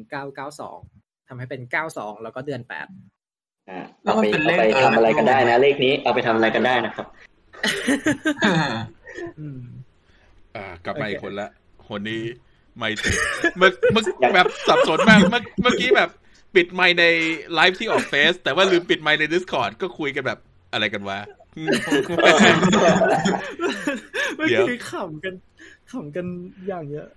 [0.00, 0.99] 1992
[1.30, 1.62] ทำให้เป็น
[1.92, 7.06] 92แล้วก็เดือน8อ่าเอาไปเอาไปทำอะไรกันได้นะ เลขนี้เอาไปทำอะไรกันได้นะครับ
[9.40, 9.60] อืม
[10.56, 11.48] อ่ากลับมาโอเคอีกคนละ
[11.88, 12.22] คนนี้
[12.76, 13.14] ไม่ถึง
[13.58, 14.04] เมื่อเมื่อ
[14.34, 16.10] แบบสับสนมาก เมื่อเมื่อกี้แบบ
[16.54, 17.04] ปิดไมค์ใน
[17.54, 20.38] ไลฟ์ที่ออกเฟซแต่ว่าลืมปิดไมค์ใน Discord ก็คุยกันแบบ
[20.72, 21.18] อะไรกันวะ
[24.36, 25.34] เมื่อเดี๋ยวกี้ขำกัน
[25.92, 26.26] ขำกัน
[26.68, 27.08] อย่างเยอะ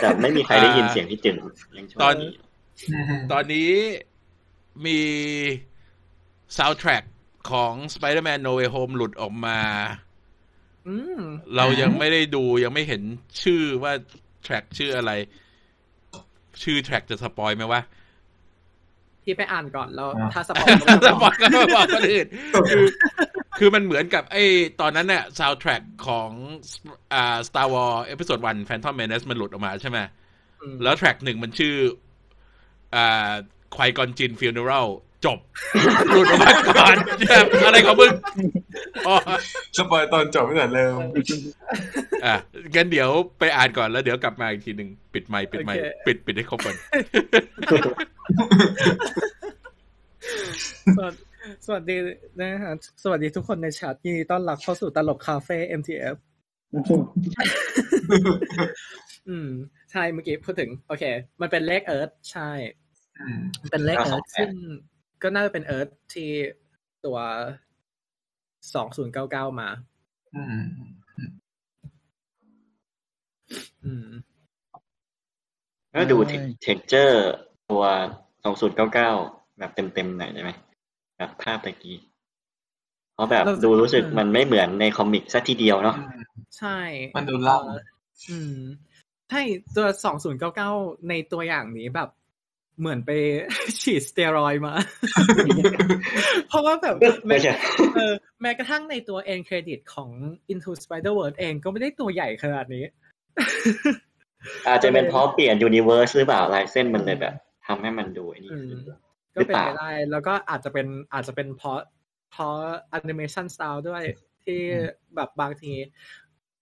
[0.00, 1.36] แต่ไม่มีใครได้ยินเสียงพี่จึง
[1.76, 2.26] ยังชบตอนดี
[3.32, 3.70] ตอนนี้
[4.86, 5.00] มี
[6.56, 7.04] soundtrack
[7.50, 9.60] ของ Spider-Man No Way Home หลุดออกมา
[10.88, 11.20] อืม
[11.56, 13.02] เรายังไม่ได้ดูยังไม่เห็น
[13.42, 13.92] ชื่อว่า
[14.46, 15.10] track ชื่ออะไร
[16.62, 17.82] ชื่อ track จะสปอยไหมวะ
[19.24, 20.68] พี่ไปอ่านก่อนแล้วอ่าถ้าสปอย
[21.06, 22.26] สปอยก็ไม่บอกคนอื่น
[22.70, 22.84] คือ
[23.58, 24.44] คือมันเหมือนกับไอ้
[24.80, 26.30] ตอนนั้นเนี่ย soundtrack ของ
[27.14, 29.98] อ่า Star Wars Episode 1 Phantom Menace มันหลุดออกมาใช่ไหม
[30.62, 31.74] อืมแล้ว track หนึ่งมันชื่อ
[32.94, 33.32] อ่า
[33.74, 34.86] Qui-Gon Jinn funeral
[35.24, 35.38] จบ
[36.10, 36.96] หลุดออกมาก่อน
[37.28, 38.12] แบบอะไรของมึง
[39.06, 39.16] อ๋อ
[39.76, 41.00] สปอยตอนจบไม่แต่เริ่ม
[42.24, 42.34] อะ
[42.74, 46.76] งั้นเดี๋ยวไปอ่านก่อนแล้วเดี๋ยวกลับมาอีกทีหนึ่งปิดไมค์ปิดไมค์ปิดปิดให้ครบก่อน
[50.96, 51.14] สวัส
[51.66, 51.96] สวัสดี
[52.40, 52.72] นะฮะ
[53.02, 56.16] สวัสดีทุกคนในแชทยินดีต้อนรับเข้าสู่ตลกคาเฟ่ MTF
[59.28, 59.48] อืม
[59.92, 61.04] ใช่เมื่อกี้พูดถึง โอเค
[61.40, 62.83] มันเป็นเลขเอิร์ธใช่อืม
[63.70, 64.50] เป็นเลขเอิร์ธ928ซึ่ง
[65.22, 66.30] ก็น่าจะเป็นเอิร์ธที่
[67.04, 67.18] ตัว
[68.74, 69.68] สองศูนย์เก้าเก้ามา
[70.36, 70.64] อืม
[73.84, 74.06] อืม
[75.94, 77.24] ก็ดูใช่ texture
[77.70, 77.84] ตัว
[78.44, 79.10] สองศูนย์เก้าเก้า
[79.58, 80.50] แบบเต็มๆหน่อยได้ไหม
[81.16, 81.98] แบบภาพตะกี้
[83.14, 85.96] เพราะแบบเราดูรู้สึกเออมันไม่เหมือนในคอมิกซะทีเดียวเนาะ
[86.58, 86.78] ใช่
[87.16, 87.80] มันดูล่ำเอ่อ
[88.30, 88.56] อืม
[89.30, 89.40] ใช่
[89.76, 90.70] ตัวสองศูนย์เก้าเก้า
[91.08, 92.08] ในตัวอย่างนี้แบบ
[92.80, 93.10] เหมือนไป
[93.80, 94.74] ฉีดสเตียรอยด์มา
[96.48, 97.52] เพราะว่าแบบแม้ไม่ใช่
[97.96, 98.12] เออ
[98.42, 100.10] แม้กระทั่งในตัว end credit ของ
[100.52, 102.84] Into Spider-Verse เองก็ไม่ได้ตัวใหญ่ขนาดนี้
[104.68, 107.34] อาจจะเป็นเพราะเปลี่ยน universe หรือเปล่าลายเส้นมันเลยแบบ
[107.66, 108.70] ทำให้มันดูไอ้นี่อืม
[109.34, 111.80] ขึ้นก็เป็นหรือเปไปล่าได้ แล้วก็อาจจะเป็นอาจจะเป็นเพราะ
[112.30, 112.54] เพราะ
[112.90, 114.02] animation style ด้วย
[114.44, 114.60] ที่
[115.16, 115.72] แบบบางที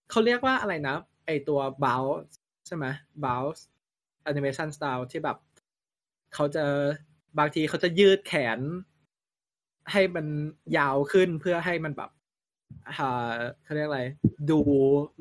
[0.09, 0.95] เขาเรียกว่าอะไรนะ
[1.25, 2.33] ไอตัว bounce
[2.67, 2.85] ใช่ไหม
[3.25, 3.61] bounce
[4.29, 5.37] animation style ที่แบบ
[6.33, 6.63] เขาจะ
[7.39, 8.59] บางทีเขาจะยืดแขน
[9.91, 10.25] ให้มัน
[10.77, 12.09] ยาวขึ้นเพื่อให้มันแบบ
[12.87, 14.03] อ่าเขาเรียกอะไร
[14.49, 14.59] ดู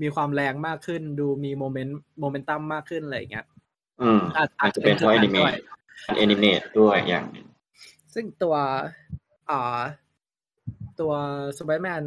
[0.03, 3.47] มีความแรงมากขึ้น ดูมีโมเมนต์โมเมนตัมมากขึ้นอะไรอย่างเงี้ย
[4.01, 5.53] อืมอาจอาจจะเป็นเพราะ animate ด้วย
[6.16, 7.47] animate ด้วยอย่างหนึ่ง
[8.15, 8.55] ซึ่งตัว
[9.51, 9.81] อ่า
[11.01, 11.13] ตัว
[11.59, 12.05] Spider-Man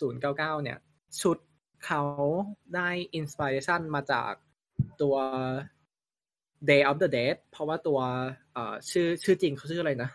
[0.00, 0.78] 2099เนี่ย
[1.22, 1.38] ชุด
[1.86, 2.02] เขา
[2.74, 4.32] ได้ inspiration มาจาก
[5.02, 5.16] ตัว
[6.70, 8.00] Day of the Dead เพราะว่าตัว
[8.54, 10.10] เอ่อชื่อชื่อจริงเขาชื่ออะไรนะ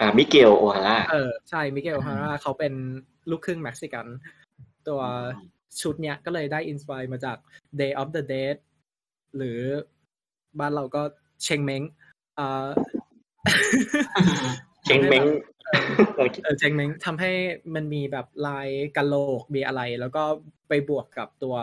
[0.00, 2.72] อ่ามิเกลโอฮาร่าเออ๋อใช่มิเกลโอฮาร่าเขาเป็น
[3.30, 4.06] ลูกครึ่งเม็กซิกัน
[4.88, 5.00] ตัว
[5.80, 7.36] ชุดเนี้ยก็เลยได้ inspire มาจาก
[7.80, 8.56] Day of the Dead
[9.36, 9.60] หรือ
[10.60, 11.02] บ้านเราก็
[11.42, 11.82] เชงเม้ง
[12.38, 12.68] อ่า
[14.84, 15.24] เชงเม้ง
[16.16, 16.20] เอ
[16.52, 17.32] อเชงเม้งทำให้
[17.74, 20.22] มันมีแบบลายกะโหลกมีอะไร แล้วก็
[20.68, 21.56] ไปบวกกับตัว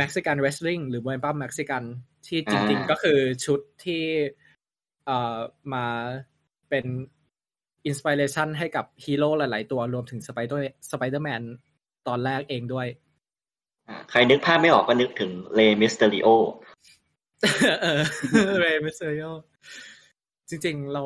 [0.00, 1.82] Mexican Wrestling หรือมวยปล้ำเม็กซิกัน
[2.26, 4.02] ที่จริงอ่าๆก็คือชุดที่
[5.06, 5.38] เอ่อ
[5.74, 5.86] มา
[6.70, 6.86] เป็น
[7.86, 11.42] inspiration ให้กับฮีโร่หลาย ๆ ตัวรวมถึงสไปเดอร์สไปเดอร์แมน
[12.08, 12.86] ตอนแรกเองด้วย
[13.88, 16.28] อ่าใครนึกภาพไม่ออกก็นึกถึงเรย์มิสเตริโอ
[17.82, 18.00] เออ
[18.60, 19.26] เรย์มิสเตริโอ
[20.48, 21.02] จริง ๆ เรา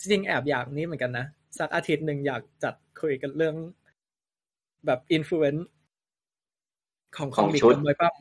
[0.00, 1.26] จริง ๆ แอบอยากนี้เหมือนกันนะ
[1.58, 3.56] สักอาทิตย์หนึ่งอยากจัดคุยกันเรื่อง
[4.86, 8.14] แบบ influenceของคอมิกของชุดกับมวยปล้ำ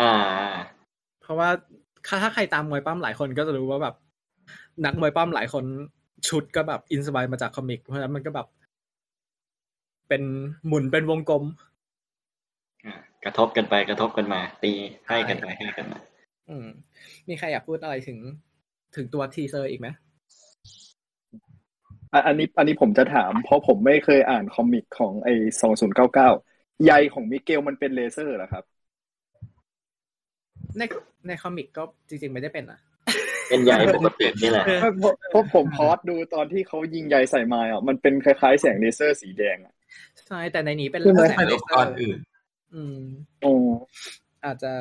[0.00, 0.14] อ่า
[1.22, 1.48] เพราะว่า
[2.22, 3.94] ถ้าใครตามมวยปล้ำหลายคนก็จะรู้ว่าแบบ
[4.84, 5.64] นักมวยปล้ำหลายคน
[6.28, 8.46] ชุดก็แบบ inspire มาจาก comic เพราะฉะนั้นมันก็แบบ
[10.08, 10.22] เป็น
[10.66, 11.44] หมุนเป็นวงกลม
[12.84, 14.72] อ่ากระทบกันไปกระทบกันมา ตี
[15.08, 15.98] ให้กันไปให้กันมา
[16.48, 16.66] อืม
[17.28, 18.18] มีใครอยากพูดอะไรถึง
[18.96, 19.88] ถึงตัว teaser อีกไหม
[22.12, 26.28] อะอันนี้อันนี้ผมจะถาม เพราะผมไม่เคยอ่าน comic ของไอ้สองศูนย์เก้าเก้า
[26.86, 28.64] ใยของมิเกลมันเป็นเลเซอร์เหรอครับ
[30.78, 30.82] ใน
[31.26, 32.80] ใน comic ก็จริง ๆ ไม่ได้เป็นอะ
[33.48, 39.74] เป็นใยปกตินี่แหละเออเพราะเพราะผม pause ดูตอนที่เขายิงใยใส่ไมลส์อะมันเป็นคล้ายๆแสงเลเซอร์สีแดงอะ
[40.28, 42.18] ใช่แต่ในนี้เป็นใช่ไหมแสงเป็นเลอุปเซกอรณ์ร์อื่น
[42.74, 42.98] อืม
[43.42, 43.52] โอ้
[44.44, 44.74] อาจจะ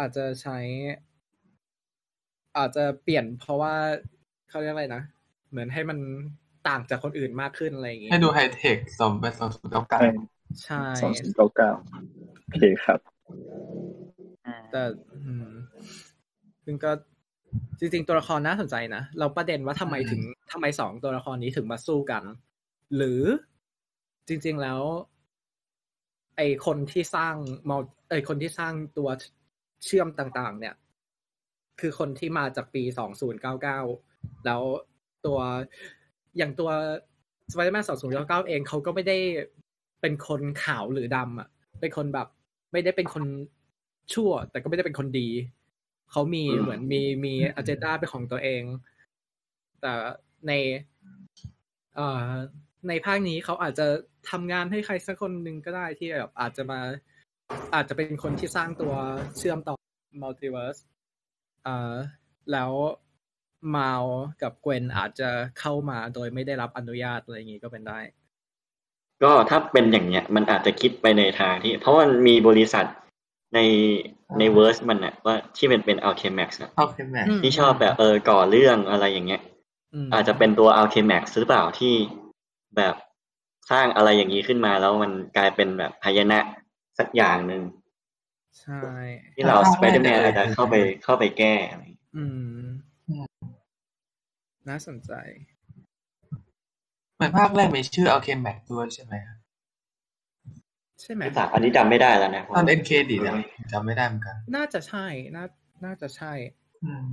[0.00, 0.58] อาจจะใช้
[2.58, 3.74] อาจจะเปลี่ยนเพราะว่า
[4.50, 5.02] เขาเรียกอะไรนะ
[5.50, 5.98] เหมือนให้มัน
[6.68, 10.00] ต่างจากคนอื่นมากขึ้นอะไรอย่างงี้ให้ดูไฮเทคสมเป็นสองศูนย์เก้าเก้า
[10.64, 11.72] ใช่สองศูนย์เก้าเก้า
[12.42, 13.00] โอเคครับ
[14.70, 14.82] แต่
[15.24, 15.48] อืม
[16.64, 16.90] ซึ่งก็
[17.78, 20.20] จริงๆ ตัวละครน่าสนใจนะ เราประเด็นว่าทำไมถึง
[20.52, 22.22] ทำไมสองตัวละครนี้ถึงมาสู้กัน
[22.96, 23.22] หรือ
[24.28, 24.80] จริง ๆแล้ว
[26.36, 27.34] ไอคนที่สร้าง
[27.68, 27.72] ม
[28.10, 29.08] ไอคนที่สร้างตัว
[29.84, 30.74] เชื่อมต่างๆ เนี่ย
[31.80, 33.80] คือคนที่มาจากปีสองศูนย์เก้าเก้า
[34.46, 34.62] แล้ว
[35.26, 35.38] ตัว
[36.36, 36.70] อย่างตัว
[37.52, 39.18] Spider-Man 2099เองเขาก็ไม่ได้
[40.02, 41.48] เป็นคนขาวหรือดำอะ
[41.80, 42.28] เป็นคนแบบ
[42.72, 43.24] ไม่ได้เป็นคน
[44.12, 45.28] ชั่ว แต่ก็ไม่ได้เป็นคนดี
[46.10, 48.62] เขามีอืมเหมือนมีมีอ g e n d a เป็นของตัวเอง
[49.80, 49.92] แต่
[50.46, 50.52] ใน
[51.94, 52.26] เอ่อ
[52.88, 53.86] ในภาคนี้เขาอาจจะ
[54.30, 56.80] ทำงานให้ใครสักคนหนึ่งก็ได้ที่แบบอาจจะมา
[57.74, 58.94] อาจจะเป็นคนที่สร้างตัว
[59.36, 59.74] เชื่อมต่อ
[60.22, 60.78] multiverse
[61.66, 61.94] อ่า
[62.52, 62.72] แล้ว
[63.76, 64.04] มาว
[64.42, 65.30] กับเกวนอาจจะ
[65.60, 68.00] เข้ามาโดยไม่ได้รับอนุญาตอะไรอย่างนี้ก็เป็นได้
[69.22, 72.86] ก็ถ้าเป็นอย่างเนี้ยมันอาจจะคิดไปในทางที่ เพราะมันมีบริษัท
[73.54, 73.58] ใน
[74.38, 79.42] ในเวอร์สมันอะว่าที่มันเป็น Alchemax อะโอเคแม็กอืมที่ชอบแบบเออก่อเรื่องอะไรอย่างเงี้ย
[80.06, 81.94] มอาจจะเป็นตัว Alchemax หรือเปล่าที่
[82.76, 82.94] แบบ
[83.70, 86.38] สร้างอะไรอย่างนี้ขึ้นมาแล้วมันกลายเป็นแบบพยนะ
[86.98, 87.62] สักอย่างหนึ่ง
[88.60, 88.82] ใช่
[89.34, 92.24] ที่เราภาคแรกสไปเดอร์แมนเลยอาจจะเข้าไปเข้าไปแก้อะไรอย่างเงี้ยอื
[92.62, 92.66] ม
[94.68, 95.12] น่าสนใจ
[95.48, 95.51] เห
[97.22, 99.38] มือนภาคแรกมีชื่อ Alchem Max ด้วยใช่ไหมครับ
[101.00, 103.36] ใช่ไหมหรือเปล่าอันนี้จำไม่ได้แล้วนะตอน end credit อะ
[103.72, 105.06] จำไม่ได้เหมือนกัน น่าจะใช่
[105.36, 105.44] น่า
[105.84, 106.32] น่าจะใช่
[106.84, 107.04] อืม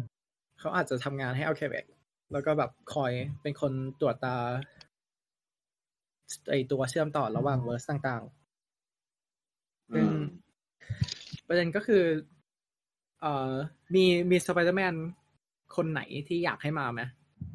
[0.59, 1.85] เขาอาจจะทำงานให้เอาเคเบก
[2.31, 4.37] แล้วก็แบบคอยเป็นคนตรวจตา
[6.49, 10.23] ไอตัวเชื่อมต่อระหว่าง verse ต่างๆซึ่งอืม
[11.47, 12.03] ประเด็นก็คือ
[13.21, 13.53] เอ่อ
[13.95, 14.95] มีมีสไปเดอร์แมน
[15.75, 17.01] คนไหนที่อยากให้มาไหม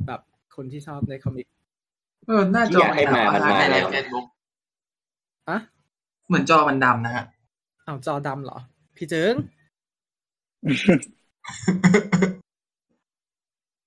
[0.07, 0.21] แบบ
[0.57, 1.47] คนที่ชอบใน comic
[2.27, 4.27] เออหน้าจที่ออยากให้มามันมาในแล้วเฟซบุ๊ก
[5.49, 5.59] อะ
[6.29, 7.25] เหมือนจอมันดำนะฮะ
[7.85, 8.59] เอาจอดำเหรอ
[8.97, 9.35] พี่เจิง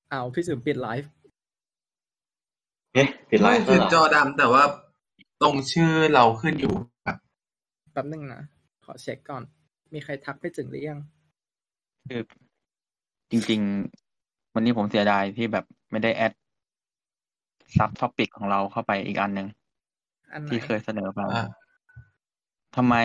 [0.10, 1.10] เอาพี่สืมปิดไลฟ์
[2.94, 4.64] เอ๊ะปิดไลไม่ฟ์คืแล้วอเหรอจอดำแต่ว่า
[5.42, 6.74] ตรงชื่อเราขึ้นอยู่
[7.06, 7.18] ครับ
[7.94, 8.42] แป๊บนึงนะ
[8.86, 9.44] ขอเช็คก่อน
[9.94, 11.00] มีใครทักพี่จึงหรือยัง
[12.08, 12.22] คือ
[13.32, 13.62] จริง
[14.08, 16.34] ๆ วันนี้ผมเสียดายที่แบบไม่ได้ add
[17.78, 19.48] subtopic ของเราเข้าไปอีกอันหนึ่ง
[20.34, 21.46] อันไหนที่เคยเสนอไปอ่า
[22.76, 22.96] ทำไม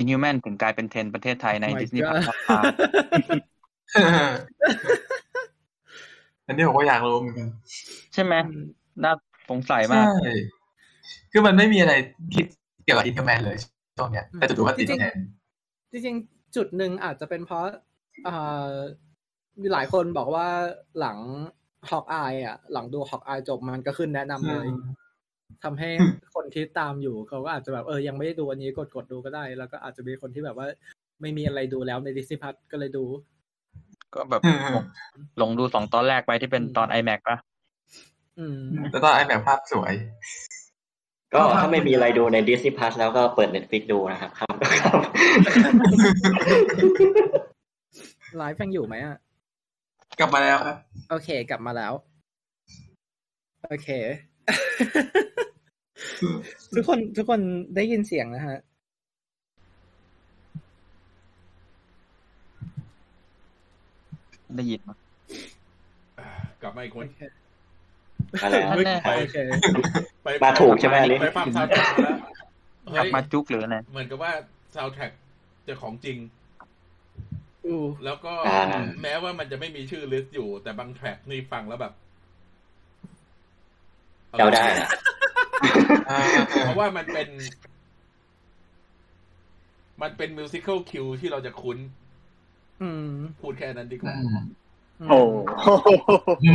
[0.00, 2.64] Inhuman ถึงกลายเป็นเทรนด์ประเทศไทยใน Oh my Disney God Plus
[6.46, 7.48] อันนี้ผมก็อยากรู้เหมือนกัน
[8.14, 8.64] ใช่ไหมอืม
[9.04, 9.12] น่า
[9.50, 10.32] สงสัยมากใช่
[11.32, 11.94] คือมันไม่มีอะไร
[12.34, 12.46] คิด
[12.84, 13.56] เกี่ยวกับ Inhuman เลย
[13.98, 17.64] ช่วงเนี้ยแต่จู่ๆก็ติดจริงแทนๆจริงๆจุดหนึ่งอาจจะเป็นเพราะ
[18.24, 18.36] เอ่
[18.68, 18.72] อ
[19.60, 20.46] มีหลายคนบอกว่า
[21.00, 21.18] หลัง
[21.90, 24.82] ฮอกอายอะ หลังดูฮอกอายจบมันก็ขึ้นแนะนำเลยอืม
[25.64, 25.90] ทำให้
[26.34, 30.66] คนที่ตามอยู่เขาก็อาจจะแบบเออยังไม่ได้ดูอันนี้กดกดดูก็ได้ แล้วก็อาจจะมีคนที่แบบว่า
[31.20, 33.04] ไม่มีอะไรดูแล้วในดิสนีย์พัทก็เลยดู
[34.14, 34.42] ก็แบบ
[34.74, 34.84] ลง
[35.42, 37.36] ลงดูสองตอนแรกไปที่เป็นตอน iMac ปะ
[38.38, 38.60] อืม
[38.90, 39.92] แต่ตอนไอแบบภาพสวย
[41.34, 44.94] ก็ถ้าไม่มีอะไรดูใน Disney Plus แล้วก็เปิด Netflix ดูนะครับครับครับ
[48.38, 49.16] ไลฟ์ยังอยู่ไหมอะ
[50.18, 50.76] กลับมาแล้วครับ
[51.10, 51.92] โอเค กลับมาแล้ว
[53.68, 53.88] โอเค
[56.74, 57.40] ทุกคนทุกคน
[57.76, 58.58] ได้ยินเสียงนะฮะ
[64.56, 64.96] ได้ยินปะ
[66.62, 67.22] กลับมาอีกคนโอเค
[68.42, 69.38] มาแล้วนั่นแน่ไปโอเค
[70.22, 72.16] ไปมาถูกใช่ไหมอันนี้ ไปฟังซาวด์แทร็กมาแล้ว
[72.96, 74.32] กลับเฮ้ยมาจุกหรืออะไรเหมือนกับว่า
[74.74, 75.12] ซาวด์แทร็ก
[75.66, 76.43] จะของจริงอู้
[78.04, 78.62] แล้วก็อ่า
[79.02, 81.92] แม้ว่ามันจะไม่มีชื่อ list อยู่ แต่บาง track นี่ฟังแล้วแบบ
[84.38, 84.88] เดาได้นะ
[86.64, 87.28] เพราะว่ามันเป็น
[90.02, 91.78] มันเป็น musical cue ที่เราจะคุ้น
[92.82, 93.08] อืม
[93.40, 94.14] พูดแค่นั้นดีกว่า
[95.10, 95.18] โอ้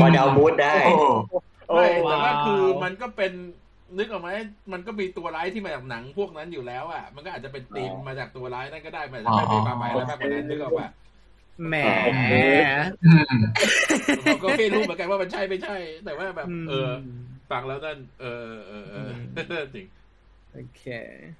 [0.01, 0.75] พอเดามูดได้
[1.69, 3.31] โอ้ไม่แต่ว่าว้าวคือมันก็เป็น
[3.97, 4.29] นึกออกไหม
[4.73, 10.89] มันก็มีตัวร้ายที่มาจากหนังพวกนั้นอยู่แล้วอะมันก็อาจจะเป็นธีมอ๋อมาจากตัวร้ายนั่นก็ได้มันอาจจะไม่เป็นความหมายอะไรมากกว่านั้นนึกออกป่ะ
[11.67, 11.75] แหม
[13.05, 13.39] อืม
[14.25, 15.75] ผมก็ไม่รู้เหมือนกันว่ามันใช่ไม่ใช่
[16.05, 16.89] แต่ว่าแบบมเออ
[17.51, 19.87] ฟังแล้วนั่นเออเออเอออืมจริง
[20.53, 20.83] โอเค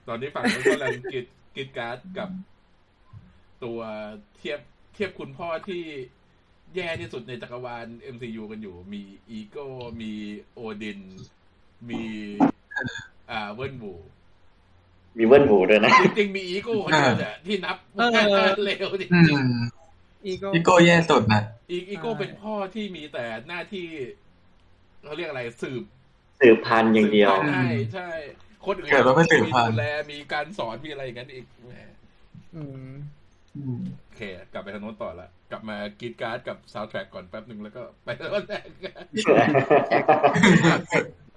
[0.07, 1.25] ตอนนี้ฟังแล้วก็กำลังกิด
[1.55, 2.29] กิดการ์ดกับ
[3.63, 3.79] ตัว
[4.35, 4.59] เทียบ
[4.93, 5.83] เทียบคุณพ่อที่
[6.75, 7.85] แย่ที่สุดในจักรวาล
[8.15, 9.67] MCU กันอยู่ มีอีโก้
[10.01, 10.13] มี
[10.53, 10.99] โอดิน
[11.89, 12.03] มี
[13.31, 13.93] อ่าเวิร์นบู
[15.17, 18.09] มีเวิร์นบูด้วยนะ จริงๆมีอีโก้คนเดียวเนี่ยที่นับเออ
[18.63, 19.59] เร็วจอืริงม
[20.25, 23.87] อีโก้พี่โก้แย่สุดนะๆอีอีโก้เป็นพ่อที่มีแต่หน้าที่
[25.03, 25.83] เขาเรียกอะไรสืบ
[26.39, 28.09] สืบพันธุ์อย่างเดียวสืบพันธุ์ใช่ใช่
[28.65, 31.73] คนอื่นเกิดมาเพื่อสืบพันธุ์มีดูแลมีการสอนมีอะไรอย่างนั้นอีกแหม
[32.55, 32.93] อืม
[33.57, 34.21] อืมโอเค
[34.53, 38.67] กลับไปทางโน้นต่อละกลับมากรี๊ดกร๊าดกับซาวด์แทร็กก่อนแป๊บหนึ่งแล้วก็ไปทางโน้นแรก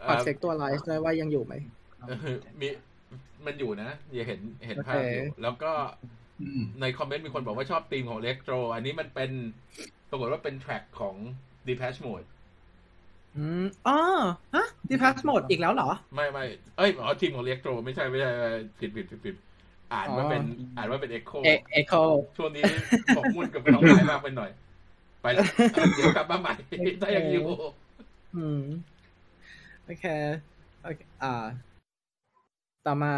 [0.09, 1.55] ขอเช็คตัวไลฟ์ด้วยว่ายังอยู่ไหม
[2.09, 2.69] เออมี
[3.47, 5.73] มันอยู่นะอย่าเห็นเห็นภาพอยู่โอเคแล้วก็
[6.43, 9.31] อืมในคอมเมนต์มีคนบอกว่าชอบธีมของอิเล็กโตร อันนี้มันเป็น
[10.11, 11.15] ปรากฏว่าเป็นแทร็กของ
[11.69, 12.27] Depeche Mode
[13.37, 13.99] อืมอ๋อ
[14.55, 16.45] ฮะดีพาสโหมดอีกแล้วเหรอ ไม่ไม่
[16.79, 19.37] เอ้ยอ๋อทีมของเล็กโตร ไม่ใช่ไม่ใช่ไม่ใช่ผิดผิดผิดผิด
[19.93, 21.95] อ่านว่าเป็นอ๋ออ่อ่านว่าเป็น Echo เอเอโค
[22.37, 22.63] ช่วงนี้
[23.17, 24.51] บอกมุ่นกับน้องหายมากไปหน่อย
[25.23, 25.45] ไปแล้ว
[25.97, 26.55] เดี๋ยวกลับมาใหม่
[27.01, 27.47] ถ้ายังอยู่
[28.37, 28.63] อืม
[29.85, 30.05] โอเค
[30.83, 31.45] โอเคอ่า
[32.87, 33.15] ต่อมา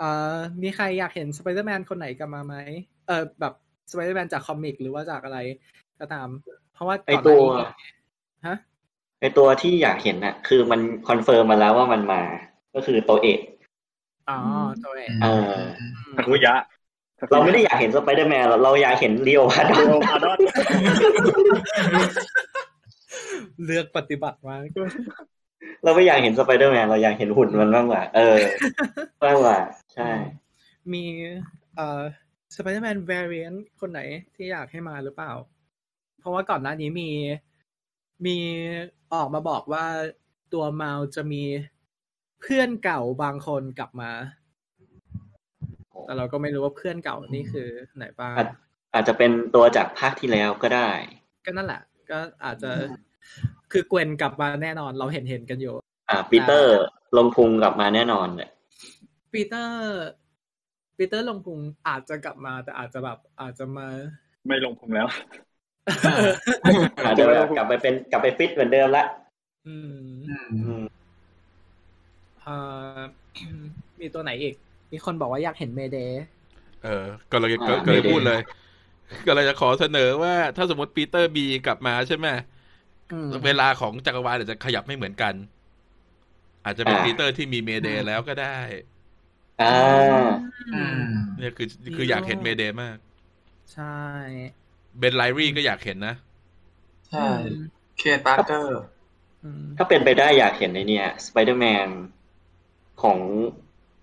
[0.00, 2.54] อ่ามีใครอยากเห็นสไปเดอร์แมนคนไหนกลับมาไหม
[3.06, 3.54] เออแบบ
[3.90, 5.38] สไปเดอร์แมนจากคอมิกหรือว่าจากอะไร
[6.00, 6.28] ก็ตาม
[6.72, 7.68] เพราะว่าไอก่อนหตัน้าวนี้
[8.46, 8.56] ฮะ
[9.20, 12.22] ไอตัวที่อยากเห็นน่ะ คือมันคอนเฟิร์มมาแล้วว่ามันมา
[12.74, 13.40] ก็คือตัวเอก
[14.30, 14.38] อ๋อ
[14.84, 15.54] ตัวเองเออ
[16.16, 16.54] ทาคุยะ
[17.30, 20.38] เราไม่ได้อยากเห็นสไปเดอร์แมนเราเราอยากเห็นลีโอพาร์ดเดลพาดอน
[23.64, 24.60] เลือกปฏิบัติมาก
[25.84, 28.38] เราไม่อยากเห็นสไปเดอร์แมนเราอยากเห็นหุ่นมันมากกว่า เออ
[29.24, 29.56] มากกว่า
[29.94, 30.10] ใช่
[30.92, 31.04] มี
[31.76, 32.00] เอ่อ
[32.54, 34.00] สไปเดอร์แมน variant คนไหน
[34.34, 35.32] ที่อยากให้มาหรือเปล่า
[36.18, 37.10] เพราะว่าก่อนหน้านี้มี
[38.26, 38.36] มี
[39.14, 39.84] ออกมาบอกว่า
[40.52, 41.42] ตัวมา l จะมี
[42.40, 44.10] เพื่อนเก่าบางคนกลับมา
[46.04, 48.48] แต่เราก็ไม่รู้ว่าเพื่อนเก่านี่คือไหนบ้าง อาจ
[48.94, 50.90] อาจจะเป็นตัวจากภาคที่แล้วก็ได้
[51.44, 52.70] ก็นั่นแหละ ก็อาจจะ
[53.72, 55.74] คือเกวนกลับมาแน่นอนเราเห็นเห็นกันอยู่
[56.10, 56.74] อ่าปีเตอร์
[57.16, 58.50] ลงพุงกลับมาแน่นอนเลย
[59.32, 59.76] ปีเตอร์
[60.96, 61.58] ปีเตอร์ลงพุง
[61.88, 63.86] อาจจะกลับมาแต่อาจจะแบบอาจจะมา
[64.46, 65.08] ไม่ลงพุงแล้ว
[67.04, 69.04] อาจจะแบบกลับไปเป็นกลับไปฟิตเหมือนเดิมละ
[69.66, 69.96] อืม
[70.30, 70.84] อืมอืม
[72.42, 72.54] เอ่
[72.96, 72.98] อ
[74.00, 74.54] มีตัวไหนอีก
[74.92, 76.22] มีคนบอกว่าอยากเห็นเมเดย์
[76.84, 78.40] เออก็เลยก็ก็เลยพูดเลย
[79.26, 82.26] ก็เลยจะขอเสนอว่าถ้าสมมติปีเตอร์บีกลับมาใช่ไหม
[83.44, 85.34] เวลาของจักรวาลอาจจะขยับไม่เหมือนกัน
[86.64, 88.56] อาจจะเป็นอ่าปีเตอร์ที่มีเมเดย์แล้วก็ได้
[89.58, 90.38] อ่า
[90.72, 90.98] อืม
[91.38, 92.96] เนี่ยคือคืออยากเห็นเมเดย์มาก
[93.70, 93.82] ใช่
[94.98, 96.14] เบนไรลี่ก็อยากเห็นนะ
[97.08, 97.28] ใช่
[97.98, 98.80] เคทปาร์เกอร์
[99.44, 101.88] อืมถ้าเป็นไปได้อยากเห็นในเนี่ยสไปเดอร์แมน
[103.02, 103.18] ของ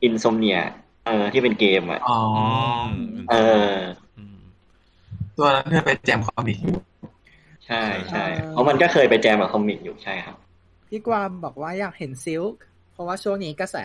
[0.03, 0.59] Insomniac
[1.06, 2.16] เออ ที่เป็นเกมอะ อ๋อ
[3.28, 3.36] เออ
[4.34, 4.36] ม
[5.38, 6.76] ตัวนั้นเคยไปแจมคอมิกอยู่
[7.68, 10.36] ใช่ใช่เพราะมันก็เคยไปแจมกับคอมิกอยู่ใช่ครับ
[10.88, 12.51] พี่กวามบอกว่าอยากเห็นซิลค์
[12.91, 13.76] เพราะว่าช่วงนี้กระแส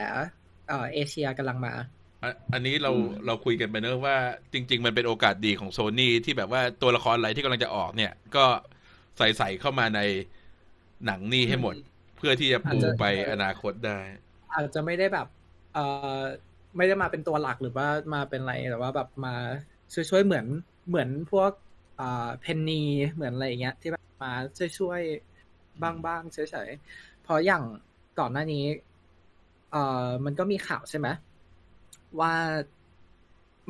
[0.66, 1.72] เอ่อเอเชียกำลังมา
[2.22, 4.16] อะอันนี้เราอืมเราคุยกันไปเนอะว่า
[4.52, 8.44] จริง ๆ มันเป็นโอกาสดีของโซนี่ที่แบบว่าตัวละครอะไรที่กำลังจะออกเนี่ย ก็
[9.18, 10.00] ใส่ใส่เข้ามาใน
[11.06, 11.76] หนังนี่ให้หมด
[12.16, 13.98] เพื่อที่จะปูอาจจะไปอนาคตได้
[14.52, 15.26] อาจจะไม่ได้แบบ
[15.72, 15.80] เอ่อ
[16.76, 19.30] ไม่ได้มาเป็นตัวหลักหรือว่ามาเป็นอะไรแต่ว่าแบบมา
[19.94, 20.46] ช่วยๆเหมือน
[20.88, 21.69] เหมือนพวกอ่า
[22.40, 22.82] เพนนี
[23.12, 24.32] เหมือนอะไรอย่างเงี้ย ที่แบบมา
[24.78, 26.38] ช่วยๆบ้างๆเฉ
[26.68, 27.62] ยๆเพราะอย่าง
[28.18, 28.64] ก่อนหน้านี้
[29.72, 31.08] เอ่อมันก็มีข่าวใช่ไหม
[32.20, 32.34] ว่า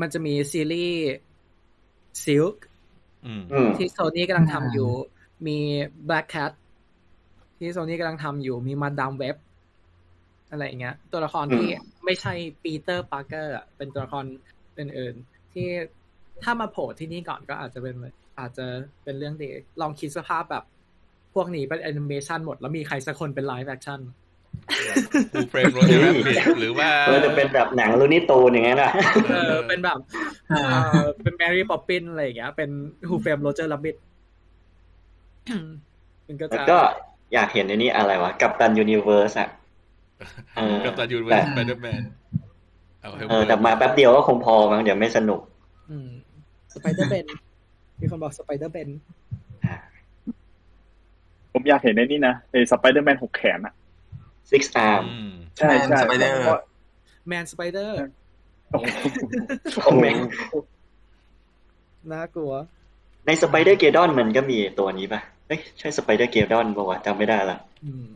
[0.00, 1.04] มันจะมีซีรีส์
[2.24, 2.44] ซิล
[3.26, 4.90] อืมอืมที่โซนี่กำลังทำอยู่
[5.46, 5.58] มี
[6.08, 6.52] Black Cat
[7.58, 9.36] ที่โซนี่กำลังทำอยู่ มีมาดามเว็บ
[10.50, 14.24] อะไรอย่างเงี้ย ตัวละครที่อืมไม่ใช่ปีเตอร์ปาร์เกอร์เป็นตัวละคร
[14.78, 15.68] อื่นๆที่
[16.42, 17.96] ถ้ามาโผล่ที่นี่ก่อนก็อาจจะเป็น
[18.41, 18.66] อาจจะ
[19.05, 19.49] เป็นเรื่องดี
[19.80, 20.64] ลองคิดสภาพแบบ
[21.34, 24.00] พวกนี้เป็นแอนิเมชันหมด แล้วมีใครสักคนเป็น live action
[25.32, 28.93] Who Framed Roger Rabbit หรือว่าเออจะเป็นแบบหนัง Looney Tunes อย่างนั้นอะ
[29.30, 29.99] เออเป็นแบบ
[30.53, 30.62] อ่า
[30.93, 32.70] เออเป็น Mary Poppins อะไรอย่างเงี้ย เป็น
[33.08, 33.96] Who Framed Roger Rabbit
[36.26, 36.78] มันก็แล้วจะก็
[37.34, 39.49] อยากเห็นในนี้อะไรวะ กับตันยูนิเวิร์สอะ
[40.57, 42.03] เออกับตันยูนิเวอแต่ร์สไปเดอร์แมน
[43.01, 45.41] เอาให้เออแต่มาแป๊บเดียวก็คงพอมั้งเดี๋ยวไม่สนุก
[45.91, 46.11] อืม
[46.74, 47.24] สไปเดอร์เบน
[48.01, 48.88] มีคนบอกสไปเดอร์เบน
[51.53, 53.74] ผมอยากเห็นในนี่นะไอ้สไปเดอร์แมนหกแขนอะ
[54.51, 56.61] Six Arm อืมใช่ใช่ Man Spider เพราะ
[57.28, 57.96] แมนสไปเดอร์
[58.70, 58.84] โอ้โห
[59.84, 60.26] คอมเมนต์
[62.12, 62.53] น่ากลัว
[63.26, 68.07] ใน Spider-Geddon มันก็มีตัวนี้ป่ะเอ้ยใช่ Spider-Geddon ป่าวะจำไม่ได้ละอืม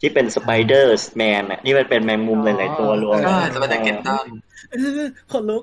[0.00, 4.26] ที่เป็นสไปเดอร์แมนอะนี่มันเป็นแมงมุมหลายๆตัวรวมใช่ Spider-Geddon
[4.72, 5.62] เออขนลุก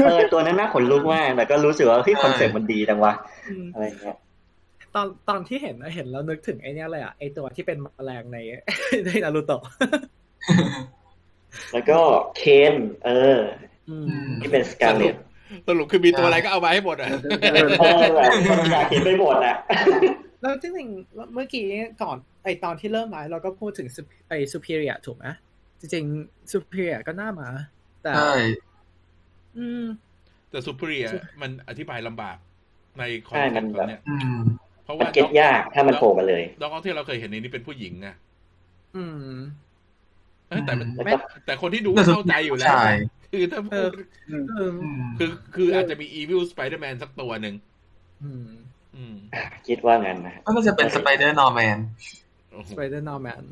[0.00, 3.12] เออตัวนั้นน่าขนลุกมากแต่ก็รู้สึกว่าเฮ้ยใช่คอนเซ็ปต์มันดีจังวะ
[3.48, 4.16] อืมอะไรเงี้ย
[4.94, 8.38] ตอนตอนที่เห็นนะเห็นแล้วนึกถึงไอเนี้ยเลยอะไอตัวที่เป็นแมลงใน
[9.06, 9.62] ในนารูโตะ
[11.72, 11.98] แล้วก็
[12.36, 12.42] เค
[12.72, 12.74] น
[13.06, 13.38] เออ
[13.88, 15.14] อืมที่เป็นสกาเลต
[15.68, 17.08] สรุปคือมีตัวอะไรก็เอามาให้หมดอะ
[17.50, 17.66] เออ
[18.14, 18.30] แบบ
[18.72, 19.56] อยากเห็นไปหมดอะ
[20.40, 21.66] แล้วจริงๆเมื่อกี้
[22.02, 25.26] ก่อน ไอตอนที่เริ่มไลฟ์เราก็พูดถึง Sup- ไอซูเ r รียถูกไหม
[25.80, 27.48] จริงๆซูเ r รียก็น่ามา
[28.02, 28.34] แต่ใช่
[29.58, 29.84] อืม
[30.50, 31.06] แต่ซูเปอร์เรีย
[31.40, 32.36] มันอธิบายลำบาก
[32.98, 34.40] ในคอนใช่เซ็มัปนต์แบบเนี่ยอืม
[34.84, 38.08] เพราะมัว่านเก็ตยากถ้ามันโผล่มาเลยด็อกออฟที่เราเคยเห็นในนี้เป็นผู้หญิงไง
[38.96, 39.36] อืม
[40.48, 42.84] เอ้ยแต่มันแล้วไม่ก็แต่คนที่ดูแต่สุดเข้าใจอยู่แล้วใช่
[43.32, 43.90] คือถ้าเอพูอด
[44.56, 47.54] เอออืมคือคืออาจจะมีอีวิลสไปเดอร์แมนสักตัวหนึ่ง
[48.24, 48.48] อืม
[48.96, 49.14] อืม
[49.68, 52.23] คิดว่างั้นนะก็จะเป็นสไปเดอร์นอร์แมนโอ้โห
[52.70, 53.44] สไปเดอร์นอร์แมน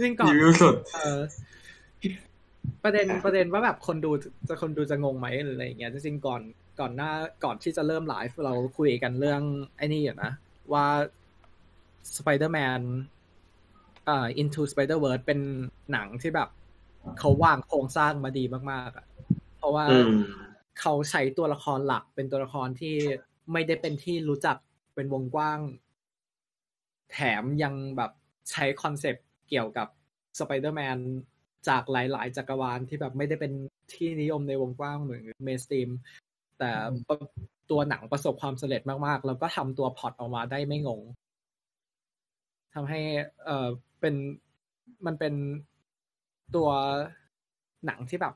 [0.00, 1.20] จริงก่อนรีวิวสุดเออ
[2.84, 4.10] ประเด็นประเด็นว่าแบบคนดู
[4.48, 6.42] จะคนดูจะงงไหมหรืออะไรอย่างเงี้ยจริงๆก่อน
[6.80, 7.10] ก่อนหน้า
[7.44, 9.42] ก่อนที่จะเริ่มไลฟ์เราคุยกันเรื่อง
[9.76, 10.32] ไอ้นี่อยู่นะ
[10.72, 10.86] ว่า
[12.16, 12.82] Spider-Man
[14.08, 15.40] อ่า Into Spider-Verse เป็น
[15.92, 16.48] หนังที่แบบ
[17.18, 19.06] เขาวางโครงสร้างมาดีมากๆอะ
[19.58, 20.12] เพราะว่าอืม
[20.80, 22.94] เขาใช้ตัวละครหลักเป็นตัวละครที่
[23.52, 24.56] ไม่ได้เป็นที่รู้จัก
[24.94, 25.58] เป็นวงกว้าง
[27.12, 28.10] แถมยังแบบ
[28.50, 29.88] ใช้คอนเซปต์เกี่ยวกับ
[30.38, 30.98] สไปเดอร์แมน
[31.68, 33.52] จากหลาย ๆ จักรวาลที่แบบไม่ได้เป็น
[33.92, 35.88] ที่นิยมในวงกว้างเหมือน mainstream
[36.58, 36.70] แต่
[37.70, 41.00] ตัวหนังประสบความสำเร็จมาก ๆ แล้วก็ทำตัวพอตออกมาได้ไม่งง
[42.74, 43.00] ทำให้
[43.44, 43.68] เออ
[44.00, 44.14] เป็น
[45.06, 45.34] มันเป็น
[46.56, 46.68] ตัว
[47.86, 48.34] หนังที่แบบ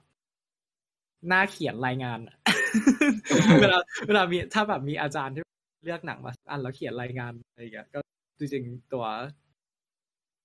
[1.33, 2.19] น่าเขียนรายงาน
[3.61, 5.43] เวลาเวลามีถ้าแบบมีอาจารย์ที่
[5.85, 8.01] เลือกหนังมาอันแล้วเขียนรายงานอะไรอย่างเงี้ยก็
[8.41, 9.05] จริงๆ ตัว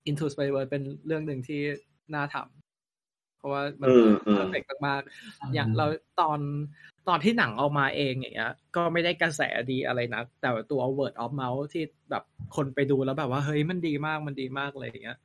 [0.09, 1.61] Into Spider-Verse เป็นเรื่องหนึ่งที่
[2.15, 5.85] น่าทำเพราะว่ามันอืมอืม perfect มากๆอย่างเรา
[6.21, 6.39] ตอน
[7.07, 9.41] ตอนที่หนังออกมาเองอย่างเงี้ย ก็ไม่ได้กระแส
[9.71, 12.23] ดีอะไรนะแต่ตัว word of mouth ที่แบบ
[12.55, 15.17] คนไปดูแล้วแบบว่า เฮ้ยมันดีมากมันดีมากอะไรอย่างเงี้ย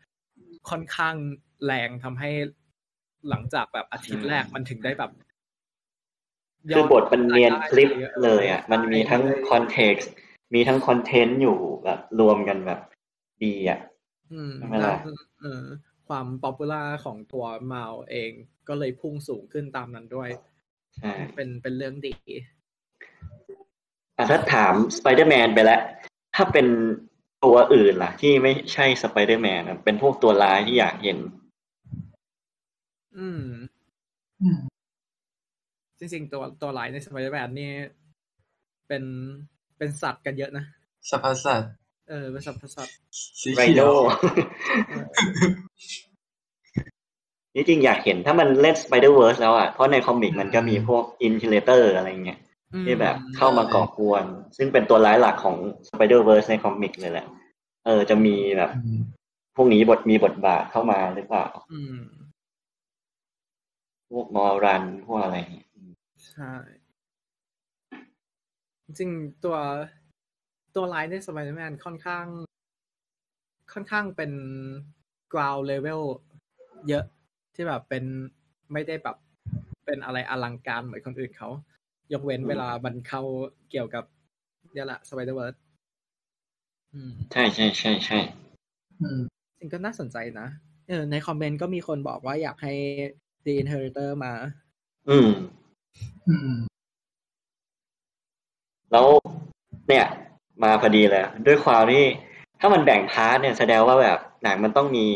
[0.70, 1.14] ค่อนข้าง
[1.64, 2.30] แรงทำให้
[3.28, 5.10] หลังจากแบบอาทิตย์แรกมันถึงได้แบบ
[6.76, 10.10] คือบทมันเนียนคลิปรายได้เลยอะ มันมีทั้งใช่ context
[10.54, 12.80] มีทั้งคอนเทนต์อยู่แบบรวมกันแบบ
[13.42, 13.80] ดีอะ
[14.32, 15.64] อืมใช่ไหมล่ะแล้วเออ
[16.08, 18.32] ความ popular ของตัวมาวเอง
[18.68, 20.30] ก็เลยพุ่งสูงขึ้นตามนั้นด้วย
[20.96, 22.14] ใช่เป็นเป็นเรื่องดี
[24.16, 25.80] อะถ้าถามสไปเดอร์แมนไปแล้ว
[26.36, 26.66] ถ้าเป็น
[27.44, 31.18] ตัวอื่นล่ะ ที่ไม่ใช่สไปเดอร์แมนอะเป็นพวกตัวร้ายที่อยากเห็น
[33.18, 33.42] อืม
[34.42, 34.58] อืม
[35.98, 37.72] จริงๆตัวตัวร้ายในสไปเดอร์แมนนี่
[38.88, 39.04] เป็น
[39.80, 40.64] เป็นสัตว์กันเยอะนะ
[41.10, 41.70] สัพพสัตว์
[42.08, 42.94] เออเป็นสัตว์สัตว์
[43.40, 43.96] สีไรเขีโดยว
[44.90, 45.06] เออ
[47.54, 52.38] นี่จริงอยากเห็นถ้ามันเล่น Spider-Verse แล้วอะ เพราะในคอมิกมันก็มีพวก Inhalator อะไรเงี้ย
[52.84, 54.24] ที่แบบเข้ามาก่อกวน
[54.56, 55.56] ซึ่งเป็นตัวร้ายหลักของ
[55.88, 57.26] Spider-Verse ในคอมิกเลยแหละ
[57.86, 59.00] เออ จะมีแบบอืม
[59.56, 61.98] พวกนี้บทมีบทบาทเข้ามาหรือเปล่าอืม
[64.10, 65.68] พวกมอรันพวกอะไรเงี้ย
[66.28, 66.52] ใช่
[68.90, 69.56] จริงๆตัว
[70.76, 72.26] ตัวร้ายในสไปเดอร์แมนค่อนข้าง
[73.72, 74.32] ค่อนข้างเป็น
[75.32, 76.02] ground level
[76.88, 77.04] เยอะ
[77.54, 78.04] ที่แบบเป็น
[78.72, 79.16] ไม่ได้แบบ
[79.86, 81.50] เป็นอะไรอลังการเหมือนคนอื่นเขา
[82.12, 83.22] ยกเว้นเวลามันเข้า
[83.70, 84.04] เกี่ยวกับ
[84.72, 85.52] เนี่ยแหละ Spider-Verse
[86.94, 88.18] อืมใช่ใช่ใช่ใช่
[89.00, 89.20] อืม
[89.58, 90.48] จริงก็น่าสนใจนะ
[90.88, 92.74] เออในคอมเมนต์ก็มีคนบอกว่าอยากให้
[93.44, 94.32] The Inheritor มา
[95.08, 95.28] อืม
[96.28, 96.69] อืม
[98.92, 99.06] แล้ว
[99.88, 100.06] เนี่ย
[100.62, 102.04] มาพอดีเลยด้วยความที่
[102.60, 105.06] ถ้ามันแบ่ง part เนี่ยแสดงว่าแบบหนังมันต้องมี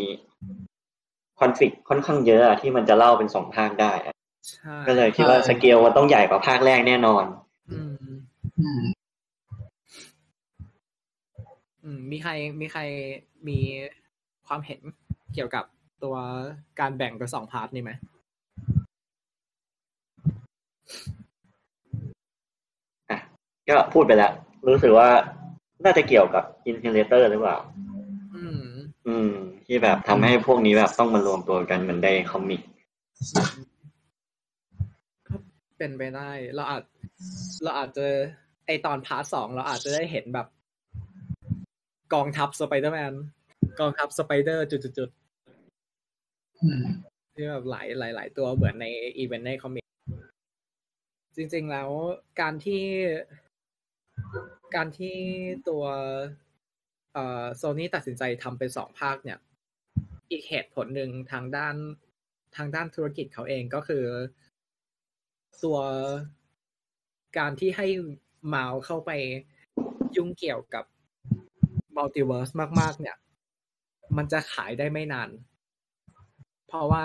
[1.40, 4.14] conflict ค่อนข้างเยอะอะที่มันจะเล่าเป็นสองภาคได้อะ
[4.48, 7.24] ใช่ก็เลยคิดว่าสเกลมันต้องใหญ่กว่าภาคแรกแน่นอน
[7.72, 7.94] อืม
[8.60, 8.82] อืม
[11.84, 12.82] อืมมีใครมีใคร
[13.48, 13.58] มี
[14.46, 14.80] ความเห็น
[15.34, 15.64] เกี่ยวกับ
[16.02, 16.16] ตัว
[16.80, 21.23] การแบ่งเป็นสองพาร์ทนี่ไหมอะ
[23.68, 24.32] ก็พูดไปแล้ว
[24.68, 25.08] รู้สึกว่า
[25.84, 27.58] น่าจะเกี่ยวกับ Inhalator หรือเปล่า
[28.34, 28.64] อืม
[29.06, 29.32] อืม
[29.66, 32.60] ที่แบบทำให้พวกนี้แบบต้องมารวมตัวกันเหมือนในคอมิก
[35.28, 35.34] ก็
[35.78, 36.82] เป็นไปได้ เราอาจ
[37.62, 38.06] เราอาจจะ
[38.66, 40.46] ไอตอน part สองเราอาจจะได้เห็นแบบ
[42.14, 43.12] กองทัพสไปเดอร์แมน
[43.80, 46.84] กองทัพสไปเดอร์จุดๆอืม
[47.34, 48.86] ที่แบบหลายหลายหลายตัวเหมือนใน
[49.18, 49.84] อีเวนต์ใน comic
[51.36, 51.88] จริง ๆ แล้ว
[52.40, 52.82] การที่
[54.74, 55.16] การที่
[55.68, 55.84] ตัว
[57.12, 59.38] เอ่อโซนี่ตัดสินใจทำเป็นสองภาคเนี่ย
[60.30, 61.76] อีกเหตุผลหนึ่งทางด้าน
[62.56, 64.04] ทางด้านธุรกิจเขาเองก็คือ
[65.64, 65.78] ตัว
[67.38, 67.86] การที่ให้
[68.54, 69.10] มาวเข้าไป
[70.16, 70.84] ยุ่งเกี่ยวกับ
[71.96, 72.48] multiverse
[72.80, 73.16] มาก ๆ เนี่ย
[74.16, 75.30] มันจะขายได้ไม่นาน
[76.68, 77.02] เพราะว่า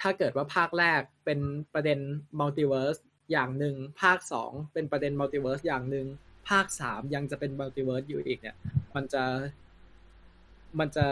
[0.00, 1.40] ถ้าเกิดว่าภาคแรกเป็น
[1.74, 1.98] ประเด็น
[2.38, 2.96] multiverse
[3.32, 6.06] อย่างหนึ่งภาคสองเป็นประเด็น multiverse อย่างหนึ่ง
[6.48, 8.56] ภาคสามยังจะเป็น multiverse อยู่อีกเนี่ย
[8.94, 9.24] มันจะ
[10.78, 11.06] มันจะ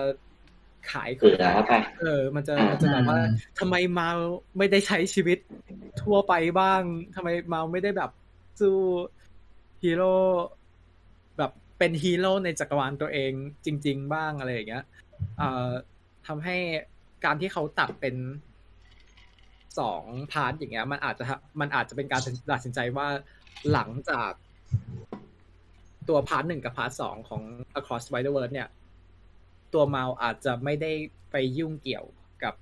[0.90, 3.20] ขายเฝือไปเออ มันจะมันจะแบบว่า
[3.59, 4.09] ทำไมมา
[4.59, 5.39] ไม่ได้ใช้ชีวิต
[6.02, 6.82] ทั่วไปบ้าง
[7.15, 8.11] ทำไมมาไม่ได้แบบ
[8.61, 8.77] สู้
[9.82, 10.15] ฮีโร่
[11.39, 13.32] แบบเป็นฮีโร่ในจักรวาลตัวเอง
[13.65, 14.85] จริง ๆ บ้างอะไรอย่างเงี้ย
[15.39, 15.70] เอ่อ
[16.27, 16.57] ทำให้
[17.24, 18.16] การที่เขาตัดเป็น
[19.78, 20.02] สอง
[20.32, 21.24] part อย่างเงี้ย มันอาจจะ
[21.61, 22.20] มันอาจจะเป็นการ
[22.52, 23.09] ตัดสินใจว่า
[23.73, 24.31] หลังจาก
[26.09, 27.43] ตัว part หนึ่งกับ part สองของ
[27.78, 28.68] Across Spider-Verse เนี่ย
[29.74, 30.93] ตัวเมาอาจจะไม่ได้
[31.31, 32.06] ไปยุ่งเกี่ยว
[32.43, 32.55] กับ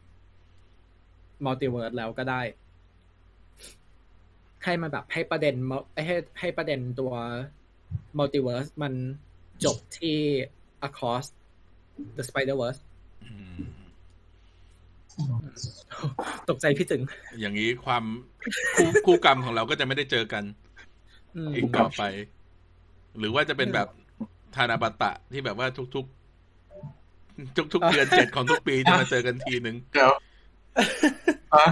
[1.44, 2.42] multiverse แล้วก็ได้
[4.64, 7.12] ให้มันแบบให้ประเด็น mul- ให้ให้ประเด็นตัว
[8.18, 8.92] multiverse มัน
[9.64, 10.18] จบที่
[10.88, 11.24] Across
[12.16, 12.80] the Spider-Verse
[13.24, 13.58] อืม
[16.48, 17.02] ตกใจพี่ถึง
[17.40, 18.04] อย่างนี้ความ
[18.74, 20.44] คู่คู่กรรมของเราก็จะไม่ได้เจอกัน
[21.36, 22.02] อืมอีกต่อไป
[23.18, 23.88] หรือว่าจะเป็นแบบ
[24.56, 30.12] ธานาบัตะที่แบบว่าทุกๆ ทุกๆเดือนเจ็ดของทุกปีจะมาเจอกันทีหนึ่งเดี๋ยว
[31.54, 31.66] อะ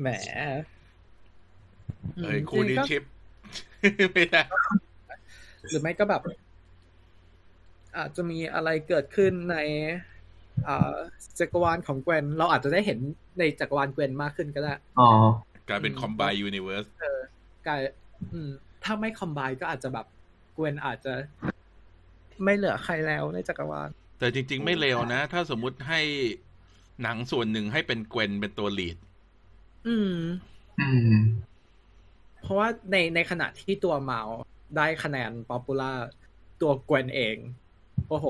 [0.00, 0.08] แหม
[2.22, 3.02] เอ้ยคู่นี้ก็ชิป
[4.12, 4.42] ไม่ได้
[5.68, 6.22] หรือไม่ก็แบบ
[7.98, 9.56] อาจจะมีอะไรเกิดขึ้นใน
[10.68, 10.96] อ่า
[11.38, 12.98] จักรวาลของเกวนเราอาจจะได้เห็น
[13.38, 15.08] ในจักรวาล Gwen มากขึ้นก็ได้ อ๋อ
[15.68, 16.84] กลายเป็น combine universe
[17.66, 17.80] กลาย
[18.32, 18.50] อืม
[18.84, 20.06] ถ้าไม่ combine ก็อาจจะแบบ
[20.54, 21.12] Gwen อาจจะ
[22.44, 23.88] ไม่เหลือใครแล้วในจักรวาล
[24.18, 26.00] แต่จริง ๆ ไม่เลวนะ ถ้าสมมุติให้
[27.02, 28.96] หนังส่วนหนึ่งให้เป็น Gwen เป็นตัว lead
[29.86, 30.14] อืม
[30.80, 31.14] อืม
[32.42, 34.22] เพราะว่าในในขณะที่ตัวเมา
[34.76, 35.92] ได้คะแนน popular
[36.60, 37.36] ตัว Gwen เอง
[38.08, 38.26] โอ้โห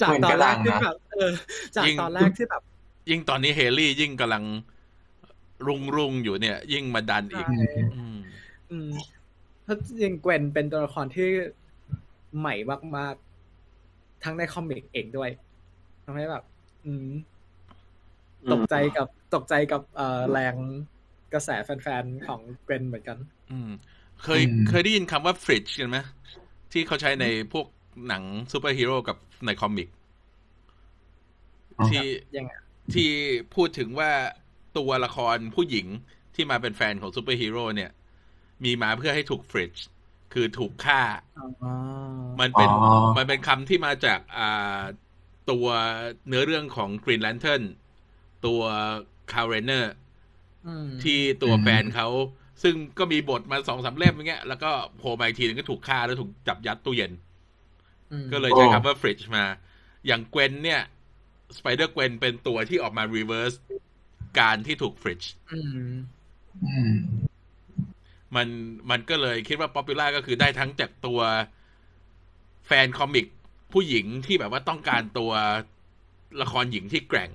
[0.00, 1.30] จากตอนแรกที่แบบเออ
[1.76, 2.62] จากตอนแรกที่แบบ
[3.10, 4.44] ยิ่งตอนนี้เฮลี่ยิ่งกำลัง
[5.66, 7.66] รุ่งรุ่งอยู่เนี่ย ยิ่งมาดันอีกใช่
[8.72, 8.92] อืมอืม
[9.62, 11.28] เพราะจริงๆเกวนเป็นตัวละครที่
[12.38, 12.54] ใหม่
[12.96, 15.30] มากๆ ทั้งในคอมิกเองด้วย
[16.04, 16.44] ทำให้แบบ
[16.84, 17.08] อืม
[18.52, 20.54] ตกใจกับตกใจกับเอ่อแรง
[21.32, 23.18] กระแสแฟนๆ ของเกวนเหมือนกัน
[23.50, 23.70] อืม
[24.22, 25.98] เคยอืมเคยได้ยินคำว่าฟริดจ์กันไหม
[26.72, 27.66] ที่เขาใช้ในพวก
[28.08, 28.22] หนัง
[28.52, 29.16] ซูเปอร์ฮีโร่กับ
[29.46, 29.88] ใน comic
[31.78, 32.06] อ๋อที่
[32.36, 32.52] ยังไง
[32.94, 33.10] ที่
[33.54, 34.10] พูดถึงว่า
[34.78, 35.86] ตัวละครผู้หญิง
[36.34, 37.90] ที่มาเป็นแฟนของซูเปอร์ฮีโร่เนี่ย
[38.64, 39.84] มีมาเพื่อให้ถูก fridge
[40.32, 41.02] คือถูกฆ่า
[41.38, 41.72] อ๋อ
[42.40, 44.80] มันเป็นอ๋อมันเป็นคำที่มาจากอ่า
[45.50, 45.66] ตัว
[46.28, 47.62] เนื้อเรื่องของ Green Lantern
[48.46, 48.60] ตัว
[49.32, 49.92] Kyle Rayner
[50.66, 52.08] อืมที่ตัวอืมแฟนเขา
[52.62, 57.12] ซึ่งก็มีบทมาสองสามเล่มอย่างเงี้ย แล้วก็โผล่มาอีกทีนึงก็ถูกฆ่าแล้วถูกจับยัดตู้เย็น
[58.12, 59.44] อืมก็เลยใช้คำว่า fridge มา
[60.06, 60.82] อย่าง Gwen เนี่ย
[61.56, 63.54] Spider-Gwen เป็นตัวที่ออกมา reverse
[64.40, 65.60] การที่ถูก fridge อื
[68.36, 68.48] มอืม
[68.88, 71.20] มันมันก็เลยคิดว่า popular ก็คือได้ทั้งจากตัว
[72.66, 73.26] แฟน comic
[73.72, 75.32] ผู้หญิงที่แบบว่าต้องการตัว
[76.42, 77.30] ละครหญิงที่แกร่ง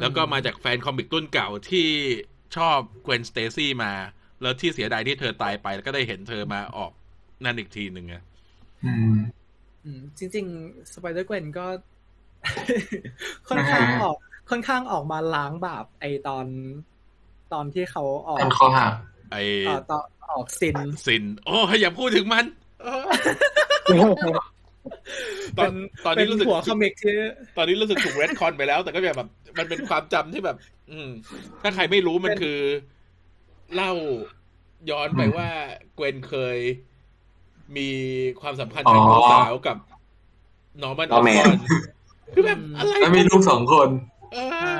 [0.00, 1.88] แล้วก็มาจากแฟน comic ต้นเก่าที่
[2.56, 3.92] ชอบ Gwen Stacy มา
[4.42, 6.92] แล้วที่เสียดายที่เธอตายไป แล้วก็ได้เห็นเธอมาออก
[7.44, 8.22] นั่นอีกทีหนึ่งอะ
[8.84, 9.16] อืม
[9.84, 11.66] อืมจริงๆ Spider-Gwen ก็
[13.48, 14.16] ค่อนข้างออก
[14.50, 16.46] ค่อนข้างออกมาล้างบาปไอตอน
[17.52, 18.92] ตอนที่เขาออกตอนคอหัก
[19.32, 19.36] ไอ
[19.66, 20.76] เอ่อตอน Original
[21.06, 22.44] Sin โอ้ยอย่าพูดถึงมัน
[22.82, 23.02] เออ
[25.58, 25.72] ตอน
[26.04, 27.14] ตอนเป็นี้นรู้สึกหัวคอมิกที่
[27.56, 29.28] ตอนนี้รู้สึกถูกเรดคอนไปแล้ว แต่ก็แบบ
[29.58, 30.56] มันเป็นความจำที่แบบ
[30.90, 31.08] อืม
[31.62, 32.58] ถ้าใครไม่รู้มันคือ
[33.74, 33.92] เล่า
[34.90, 35.48] ย้อนไปว่า
[35.94, 36.58] เกวนเคย
[37.76, 37.88] มี
[38.40, 39.76] ความสัมพันธ์ทางอ๋อสาวกับ
[40.82, 41.56] นอร์มันออ Norman น
[42.34, 43.88] คือแบบอะไรแล้วมีลูกสองคน
[44.32, 44.78] เออใช่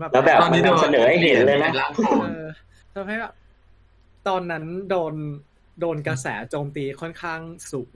[0.00, 2.44] แบบแล้วแบบตอนมันนี้โดนนำเสนอให้เห็นเลยนะร่างโคเอนอ
[2.94, 3.32] ทำให้แบบ
[4.28, 5.14] ตอนนั้นโดน
[5.80, 7.40] โดนกระแสโจมตีค่อนข้าง
[7.72, 7.92] สูง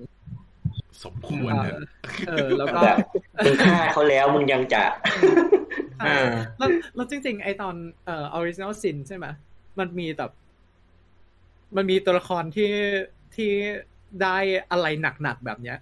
[1.05, 1.82] สมควรเอเถออะ
[2.28, 2.98] เออแล้วก็แบบ
[3.44, 4.85] มึงฆ่าเขาแล้วมึงยังจะ
[6.01, 7.74] เออแล้วแล้วจริง ๆ ไอตอน
[8.05, 9.27] เอ่อ Original Sin ใช่ไหม
[9.78, 10.31] มันมีแบบ
[11.77, 12.70] มันมีตัวละครที่
[13.35, 13.51] ที่
[14.23, 14.36] ได้
[14.70, 14.86] อะไร
[15.23, 15.78] หนักๆแบบเนี้ย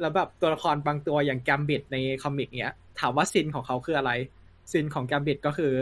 [0.00, 4.12] แล้วแบบตัวละครบางตัวอย่าง Gambit ใน comic เนี้ย ถามว่า sin ของเขาคืออะไร
[4.72, 5.72] sin ของ Gambit ก็คือ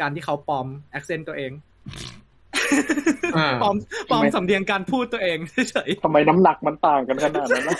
[0.00, 1.52] การที่เขาปลอม accent ตัวเอง
[1.92, 2.19] เออ
[3.62, 3.76] ปลอม
[4.10, 5.38] ปลอมสำเนียงการพูดตัวเอง
[5.70, 7.76] เฉยทำไมน้ำหนักมันต่างกันขนาดนั้นนะ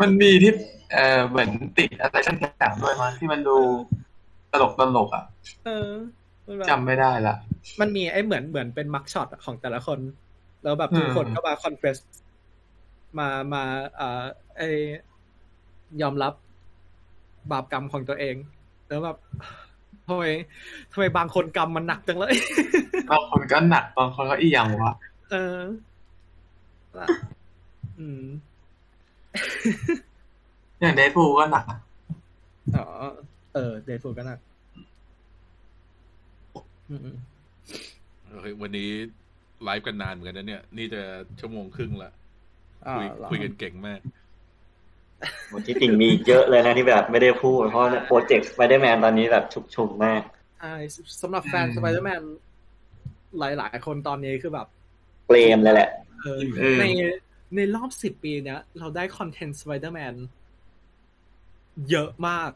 [0.00, 0.52] มันมีที่
[0.92, 3.56] เออเหมือนติดอะไรสักอย่างด้วยมั้งที่มันดู
[4.52, 5.90] ตลกตลกๆอะๆเออ
[6.46, 7.34] มันแบบจำไม่ได้ละ
[7.80, 9.98] มันมีไอ้เหมือนเหมือนเป็น mugshot ของแต่ละคน
[10.62, 11.96] แล้วแบบทุกคนอืมก็มา confess
[13.18, 13.62] มามา
[13.96, 14.22] เอ่อ
[14.56, 14.62] ไอ
[16.02, 16.32] ยอมรับ
[17.50, 18.36] บาปกรรมของตัวเอง
[18.88, 19.16] แล้วแบบ
[20.06, 20.24] ทำไม
[20.92, 22.34] ทำไมบางคนกรรมมันหนักจังเลย
[23.10, 24.92] บางคนก็หนัก บางคนก็อีหยังวะ
[25.32, 25.58] เออ
[26.98, 27.06] ละ
[28.00, 28.24] อืม
[30.80, 31.78] อย่างเดทพูก็หนักอะ
[32.76, 32.86] อ๋อ
[33.54, 34.38] เออ เดทฟูก็หนัก
[36.90, 37.16] อืม
[38.28, 38.90] เฮ้ยวันนี้
[39.64, 41.02] ไลฟ์กันนานเหมือนกันนะเนี่ย นี่จะ
[41.40, 44.00] ชั่วโมงครึ่งละๆอ่าคุยเหรอคุยกันเก่งมาก
[45.66, 50.22] ที่จริงมีเยอะเลยนะที่แบบไม่ได้พูด เพราะโปรเจกต์ Spider-Man ตอนนี้แบบชุกชุมมาก
[50.60, 50.74] ใช่
[51.22, 52.22] สำหรับแฟนสไปเดอร์แมน
[53.38, 54.66] หลายๆ คนตอนนี้คือแบบ
[55.26, 55.90] เปรมเลยแหละ
[56.22, 56.84] เออเออใน
[57.56, 60.14] ในรอบสิบปีเนี้ย เราได้ content Spider-Man
[61.90, 62.50] เยอะมาก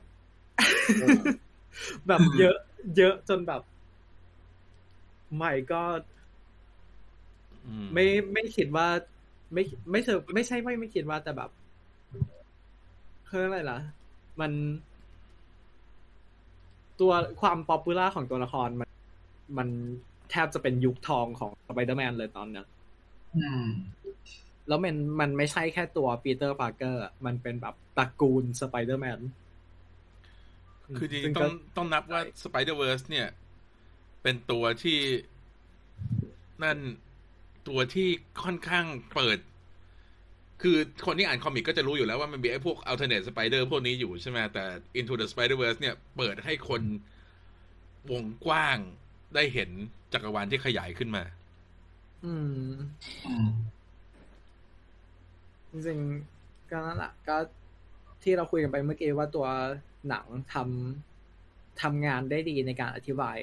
[1.03, 1.21] อืม
[2.07, 2.57] แบบเยอะ
[2.97, 3.63] เยอะจนแบบ
[5.37, 5.83] ไม่ก็
[7.67, 8.89] อืมไม่ไม่คิดว่า
[9.53, 11.51] ไม่ไม่เธอไม่ใช่ไม่ไม่คิดว่าแต่แบบ
[13.29, 13.79] คืออะไรล่ะ
[14.41, 14.53] มัน
[17.01, 18.91] ตัวความ popular ของตัวละครมัน
[19.59, 19.69] มัน
[20.31, 22.67] แทบจะเป็นยุคทองของสไปเดอร์แมนเลยตอนเนี้ย
[23.37, 23.67] อืม
[24.69, 29.21] แล้วมันมันไม่ใช่แค่ตัว Peter Parker มันเป็นแบบตระกูลสไปเดอร์แมน
[30.99, 33.29] คือซึ่งจริงๆก็ต้องต้องนับว่า Spider-Verse เนี่ย
[34.23, 34.99] เป็นตัวที่
[36.63, 36.79] นั่น
[37.69, 38.09] ตัวที่
[38.43, 39.39] ค่อนข้างเปิด
[40.63, 40.77] คือ
[41.07, 44.65] คนที่อ่านคอมิกก็จะรู้อยู่แล้วว่ามันมีไอ้พวก alternate spider พวกนี้อยู่ใช่ไหมแต่
[44.99, 46.83] Into the Spider-Verse เนี่ยเปิดให้คน
[48.11, 48.79] วงกว้าง
[49.35, 49.71] ได้เห็น
[50.13, 51.23] จักรวาลที่ขยายขึ้นมา
[52.25, 52.35] อื
[52.69, 52.73] ม
[53.27, 53.49] อืม
[55.71, 57.37] จริงๆก็นั่นแหละก็
[58.23, 59.47] ที่เราคุยกันไปเมื่อกี้ว่าตัว
[60.09, 63.39] หนังทำทำงานได้ดีในการอธิบาย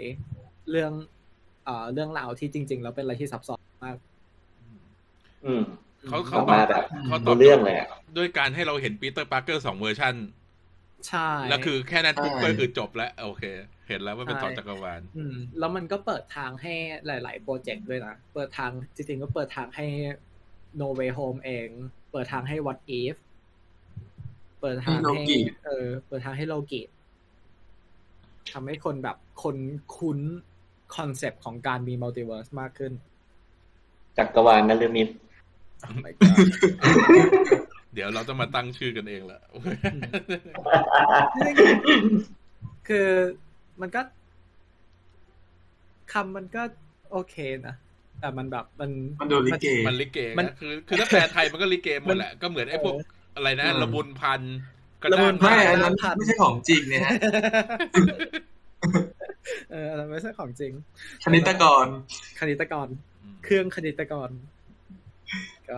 [0.70, 0.92] เรื่อง
[1.66, 3.98] เอ่อเรื่องราวที่จริง ๆ แล้วเป็นอะไรที่ซับซ้อนมาก
[5.46, 5.64] อืม
[6.08, 10.16] เขาเขาออกมาแบบเขาตอรู้เรื่องเลยอะด้วยการให้เราเห็น Peter Parker สองเวอร์ชัน
[11.08, 13.44] ใช่ แล้วคือแค่นั้นปุ๊บใช่ก็คือจบแล้ว โอเค
[13.88, 16.74] เห็นแล้วว่าเป็นใช่ต่อจักรวาลอืมแล้วมันก็เปิดทางให้
[17.06, 19.86] หลาย ๆ โปรเจกต์ด้วยนะ เปิดทางจริงๆก็เปิดทางให้
[20.80, 21.68] No Way Home เอง
[22.12, 23.16] เปิดทางให้ What If
[24.60, 26.82] เปิดทางให้ให้ Loki เออ เปิดทางให้โลกิ
[28.52, 29.58] ทำให้คนแบบคน
[29.98, 30.20] คุ้น
[30.96, 32.94] concept ของการมี multiverse มากขึ้น
[34.18, 35.33] จักรวาลนฤมิต Oh my god
[37.94, 39.40] เดี๋ยวเราต้องมาตั้งชื่อกันเองละ
[42.88, 43.08] คือ
[43.82, 44.02] มันก็
[46.14, 46.62] คำมันก็
[47.12, 47.36] โอเค
[47.68, 47.76] นะ
[48.20, 48.92] แต่มันแบบมัน
[49.22, 53.04] มันดูลิเกมันลิเกมันนะคือ คือถ้าแปลไทยมันก็ลิเกหมดแหละก็เหมือนไอ้พวกเออ
[53.36, 54.56] อะไรนะอืมระบุนพันธุ์
[55.04, 57.12] กระระบุด้างนพัไม่ธุ์อันนั้นพันไม่ใช่ของจริงเนี่ยฮะ
[59.72, 60.72] เอออันนั้นไม่ใช่ของจริง
[61.26, 61.86] คณิตกร
[62.40, 62.88] คณิตกร
[63.44, 64.30] เครื่องคณิตกร
[65.70, 65.78] ก็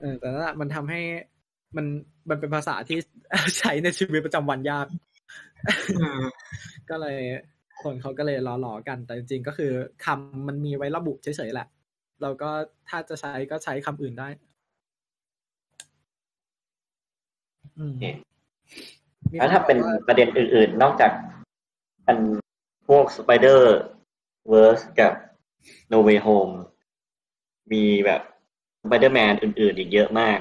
[0.00, 1.00] เออแต่นั่นแหละมันทำให้
[1.76, 1.86] มัน
[2.28, 2.98] มันเป็นภาษาที่
[3.58, 4.86] ใช้ในชีวิตประจำวันยาก
[5.98, 6.20] อืม
[6.90, 7.18] ก็เลย
[7.82, 9.72] คนเขาก็เลยล้อๆกัน แต่จริงๆก็คือ
[10.04, 11.66] คำมันมีไว้ระบุเฉยๆแหละ
[12.22, 12.50] แล้วก็
[12.88, 14.28] ถ้าจะใช้ก็ใช้คำอื่นได้
[17.78, 18.04] อืมโอเค
[19.30, 21.12] มีแล้วถ้าเป็นคบอกว่ประเด็นอื่นๆ นอกจาก
[22.06, 22.18] อัน
[22.88, 23.60] พวก Spider
[24.52, 25.12] Verse กับ
[25.92, 26.54] No Way Home
[27.72, 28.22] มีแบบ
[28.82, 30.38] Spider-Man อื่น ๆ อีกเยอะมาก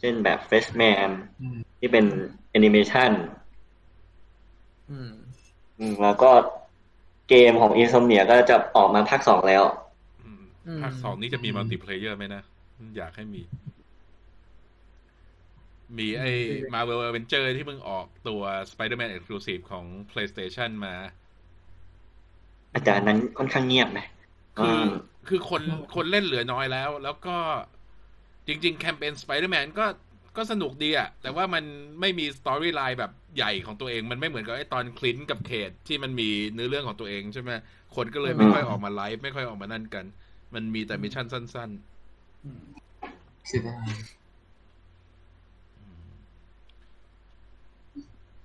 [0.00, 1.08] เช่นแบบ Freshman
[1.42, 2.04] อืมที่เป็น
[2.50, 3.10] แอนิเมชัน
[4.90, 5.12] อืม
[5.78, 6.30] อืมแล้วก็
[7.28, 9.62] เกมของ Insomniac ก็จะออกมาภาคสองแล้ว
[10.24, 12.42] อืมอืมภาคสองนี้จะมี multiplayer ไหมนะ
[12.96, 13.42] อยากให้มี
[15.98, 16.30] มีไอ้
[16.74, 20.94] Marvel Avenger ที่เพิ่งออกตัว Spider-Man exclusive ของ PlayStation มา
[22.74, 24.00] อาจารย์นั้นค่อนข้างเงียบไหม
[24.58, 24.88] คือม
[25.28, 25.62] คือคน
[25.94, 27.36] คนเล่นเหลือน้อยแล้ว แล้วก็
[28.46, 29.86] จริง ๆ แคมเปญ Spider-Man ก็
[30.36, 31.64] ก็สนุกดีอะแต่ว่ามัน
[32.00, 37.50] ไม่มี storyline แบบใหญ่ของตัวเอง มันไม่เหมือนกับไอ้ตอน Clint กับ Kate ที่มันมีเนื้อเรื่องของตัวเองใช่ไหม
[37.96, 40.04] คนก็เลยไม่ค่อยออกมาไลฟ์ไม่ค่อยออกมานั่นกัน
[40.54, 41.70] มันมีแต่ mission สั้น
[43.46, 43.92] เสียดายๆ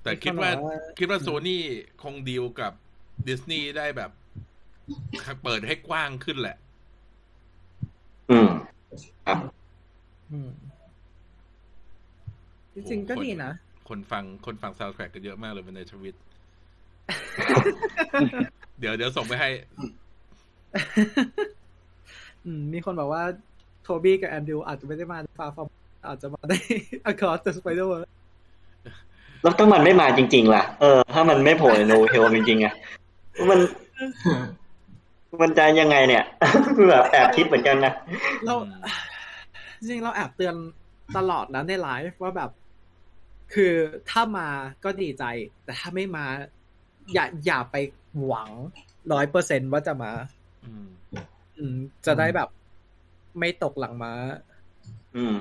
[0.04, 0.52] แต่คิดว่า
[1.00, 1.64] คิดว่าโซนี่
[2.04, 2.74] คงดีลกับ
[3.28, 4.12] ดิสนีย์ได้แบบ
[5.43, 6.57] เปิดให้กว้างขึ้นแหละ
[8.31, 8.49] อืม
[9.26, 9.38] ครับ
[10.31, 10.49] อืม
[12.73, 13.51] จริงๆก็ดีนะ
[13.89, 16.15] คนฟังคนฟังซาวด์แทร็กกันเยอะมากเลยในทวิต
[18.80, 19.49] เดี๋ยวเดี๋ยวส่งไปให้
[22.45, 23.23] อืมมีคนบอกว่า
[23.84, 25.68] Tobey กับแอนดรูอาจจะไม่ได้มา Far From
[26.07, 26.57] อาจจะมาได้
[27.11, 28.09] Across the Spider-Verse
[29.41, 32.73] แล้วถ้ามันไม่มาจริง ๆ ล่ะ เออ ถ้ามันไม่โผล่ใน No Way Home จริงๆอะ
[33.49, 33.59] มัน
[35.41, 36.23] มันจะยังไงเนี่ย
[36.89, 37.93] แบบแอบคิดเหมือนกันนะ
[38.45, 38.81] เราอืม
[39.80, 40.55] จริงๆเราแอบเตือน
[41.18, 42.51] ตลอดนะในไลฟ์ว่าแบบ
[43.53, 43.73] คือ
[44.09, 44.47] ถ้ามา
[44.84, 45.23] ก็ดีใจ
[45.64, 46.26] แต่ถ้าไม่มา
[47.14, 47.76] อย่าอย่าไป
[48.23, 48.49] หวัง
[49.14, 50.11] ร้อยเปอร์เซนว่าจะมา
[50.65, 50.88] อืม
[51.57, 52.49] อืมจะได้แบบ
[53.39, 54.11] ไม่ตกหลังมา
[55.15, 55.38] อืม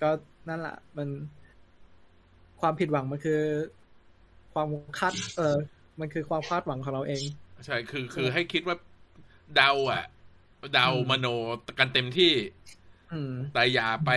[0.00, 0.10] ก็
[0.48, 1.08] นั่นแหละมัน
[2.60, 3.40] ความผิดหวังมันคือ
[4.52, 5.56] ความคาด เออ
[6.00, 7.22] มันคือความคาดหวังของเราเอง
[7.66, 8.76] ใช่คือคือให้คิดว่า
[9.56, 10.04] เดาอะ
[10.74, 11.26] เดาอืมมโน
[11.78, 12.32] กันเต็มที่
[13.12, 14.10] อืมแต่อย่าไป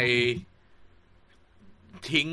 [2.11, 2.27] ทิ้ง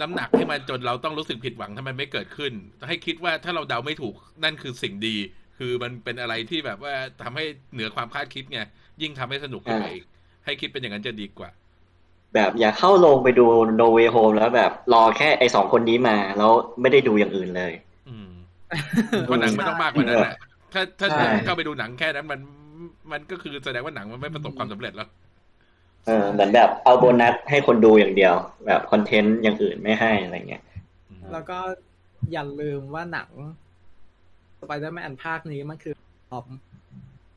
[0.00, 2.52] น้ำหนักให้มันจนเราต้องรู้สึกผิดหวังถ้ามันไม่เกิดขึ้น
[2.88, 4.14] ให้คิดว่าถ้าเราเดาไม่ถูก
[4.44, 5.16] นั่นคือสิ่งดี
[5.58, 8.60] คือมันเป็นอะไรที่แบบว่าทำให้เหนือความคาดคิดไง
[9.02, 10.04] ยิ่งทำให้สนุกขึ้นไปอีก
[10.44, 11.50] ให้คิดเป็นอย่างนั้นจะดีกว่า
[12.34, 13.44] แบบอย่าเข้าโรงไปดู
[13.76, 17.72] No Way Home แล้วแบบรอแค่ไอสองคนนี้มา แล้วไม่ได้ดูอย่างอื่นเลย
[18.08, 18.30] อืม
[19.26, 20.36] เพราะหนังมันต้องมากกว่านั้นแหละ
[20.74, 22.40] ถ้าถ้าใช่เข้าไปดูหนังแค่นั้นมัน
[23.12, 25.08] มันก็คือแสดงว่าหนังมันไม่ประสบความสำเร็จแล้ว
[26.06, 28.34] เออเหมือนแบบเอาโบนัสให้คนดูอย่างเดียว
[28.66, 30.62] แบบ content อย่างอื่นไม่ให้อะไรเงี้ย
[31.32, 31.58] แล้วก็
[32.32, 33.28] อย่าลืมว่าหนัง
[34.60, 35.94] สไปเดอร์แมนภาคนี้มันคือ
[36.30, 36.46] ทอม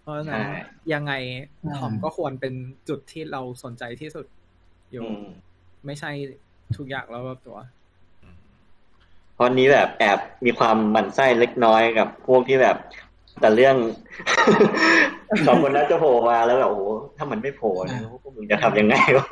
[0.01, 0.61] เพราะฉะนั้นใช่
[0.93, 1.13] ยังไง
[1.63, 2.53] อืมทอมก็ควรเป็น
[2.89, 4.25] จุดที่เราสนใจที่สุด
[4.91, 5.27] อยู่อืม
[5.85, 6.11] ไม่ใช่
[6.77, 7.57] ทุกอย่างแล้วรอบตัว
[9.33, 12.77] เพราะนี้แบบแอบมีความหมั่นไส้เล็กน้อยกับพวกที่แบบ
[13.39, 13.75] แต่เรื่อง
[15.47, 16.83] สองคนนั้นจะโผล่มาแล้วแบบโอ้โห
[17.17, 19.27] ถ้ามันไม่โผล่นะพวกมึงจะทำยังไงวะ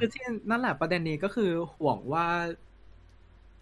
[0.00, 2.26] คือที่นั่นแหละประเด็นนี้ก็คือห่วงว่า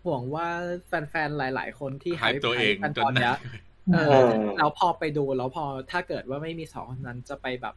[0.04, 0.46] ห่วงว่า
[0.86, 3.62] แฟนๆหลาย ๆ คนที่หายตัวเองกันจตนอนเนี้ยหนัก
[3.94, 4.28] เออ
[4.58, 7.74] แล้วพอไปดูแล้วพอถ้าเกิดว่าไม่มีสองคนนั้นจะไปแบบ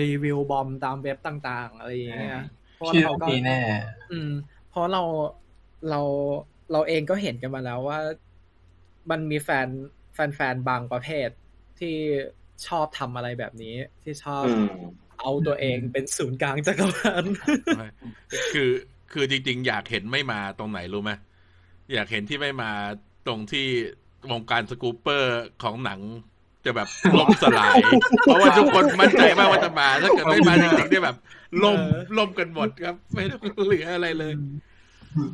[0.00, 2.42] รีวิวบอมตามเว็บต่าง ๆ อะไรอย่างเงี้ย
[2.76, 3.58] เพราะว่าชื่อเขาก็มีแน่
[4.12, 4.30] อืม
[4.70, 5.02] เพราะเรา
[5.90, 6.00] เรา
[6.72, 7.98] เราเองก็เห็นกันมาแล้วว่า
[9.10, 9.66] มันมีแฟน
[10.14, 11.28] แฟนๆบางประเภท
[11.78, 11.96] ที่
[12.66, 14.68] ชอบทำอะไรแบบนี้ที่ชอบอืม
[15.20, 17.24] เอาตัวเองเป็นศูนย์กลางจักรวาล
[18.52, 18.70] คือ
[19.12, 21.12] คือจริง ๆ อยากเห็นไม่มาตรงไหนรู้ไหม
[21.94, 22.70] อยากเห็นที่ไม่มา
[23.26, 23.66] ตรงที่
[24.30, 26.00] วงการสกูปเปอร์ของหนัง
[26.64, 26.88] จะแบบ
[27.18, 27.76] ล่มสลาย
[28.22, 31.16] เพราะว่าทุกคนมั่นใจมากว่าจะมา ถ้าเกิดไม่มาจริงๆเนี่ยแบบ
[31.64, 31.80] ล่ม
[32.18, 34.32] ล่มกันหมดครับ ไม่ต้องเหลืออะไรเลย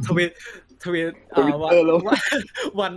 [0.07, 0.31] ทวิต
[0.85, 1.99] ทวิตเอ่อวันเออแล้ว
[2.81, 2.93] วัน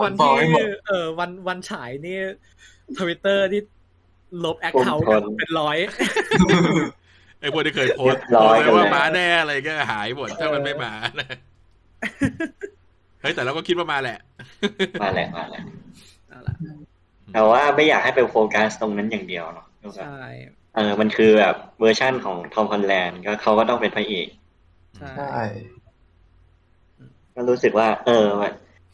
[0.00, 2.18] วันปล่ที่อยหมดเออวันวันฉายนี่
[2.98, 3.60] ทวิตเตอร์ที่
[4.44, 5.76] ลบ account คนเป็นร้อย
[7.40, 11.28] ไอ้พวกที่เคยโพสต์เรียบร้อยโพสต์ไว้ว่ากันเลยมาแน่อะไรก็หายหมดถ้ามันไม่มานะ
[13.20, 14.18] เฮ้ยแต่เราก็คิดว่ามาแหละ
[15.02, 15.62] มาแหละมาแหละ
[16.30, 16.54] นั่นแหละ
[17.32, 20.20] แต่ว่าไม่อยากให้ไปโฟกัสตรงนั้นอย่างเดียวเนาะใช่
[20.74, 24.28] เออมันคือแบบเวอร์ชั่นของ Tom Holland ก็เขาก็ต้องเป็นพระเอก
[24.98, 25.44] ใช่ใช่
[27.34, 28.50] ก็รู้สึกว่า เออว่า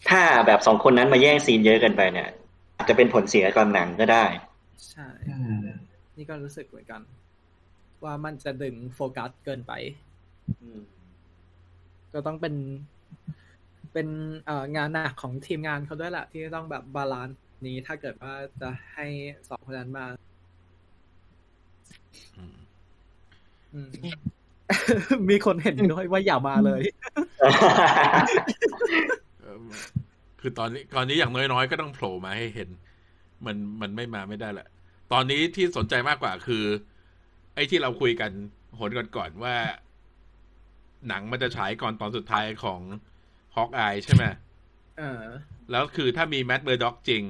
[0.08, 2.28] ถ้าแบบสองคนนั้นมาแย่ง scene เยอะเกินไปเนี่ย
[2.76, 4.24] อาจจะเป็นผลเสียกับหนังก็ได้
[4.90, 5.64] ใช่อืม
[6.16, 7.02] นี่ก็รู้สึกเหมือนกัน
[8.04, 9.72] ว่ามันจะดึงโฟกัสเกินไป
[10.60, 10.80] อืม
[12.12, 12.54] ก็ต้องเป็น
[13.92, 14.08] เป็น
[14.46, 19.06] เอ่องานหนักของทีมงานเขาด้วยแหละที่ต้องแบบ balance นี้ถ้าเกิดว่าจะให้
[19.48, 20.06] สองคนนั้นมา
[23.74, 23.80] อื
[24.68, 26.82] มอืมมีคนเห็นด้วยว่าอย่ามาเลย
[29.40, 29.56] เออ
[30.40, 32.68] คือตอนนี้ตอนนี้อย่างน้อยๆ ก็ต้องโผล่มาให้เห็น
[33.46, 34.68] มันมันไม่มาไม่ได้แหละ
[35.12, 36.64] ตอนนี้ที่สนใจมากกว่าคือ
[37.54, 38.30] ไอ้ที่เราคุยกัน
[38.78, 39.56] หนก่อนๆว่า
[41.08, 42.80] หนังมันจะฉายก่อนตอนสุดท้ายของ
[43.56, 44.24] Hawkeye ใช่ไหม
[44.98, 45.22] เออ
[45.70, 47.22] แล้วคือถ้ามี Matt Murdock จริง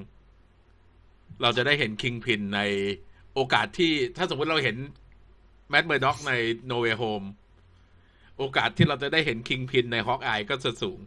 [1.42, 2.60] เราจะได้เห็น Kingpin ใน
[3.34, 4.76] โอกาสที่ถ้าสมมติเราเห็น
[5.70, 6.32] Matt Murdock ใน
[6.66, 7.22] No Way Home
[8.38, 10.98] โอกาสที่เราจะได้เห็น Kingpin ใน Hawkeye ก็จะสูง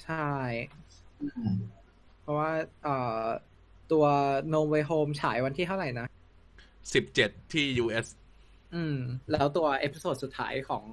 [0.00, 0.30] ใช่
[2.22, 2.50] เพราะว่า
[2.84, 3.22] เอ่อ
[3.92, 4.04] ตัว
[4.52, 6.06] No Way Home ฉายวันที่เท่าไหร่นะ
[6.94, 8.06] สิบเจ็ดที่ US
[8.74, 8.98] อืม
[9.32, 10.84] แล้วตัว episode สุดท้ายของ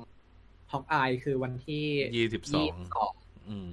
[0.71, 1.85] Hawkeye คือวันที่
[2.17, 2.75] ยี่สิบสอง
[3.15, 3.69] 22อืม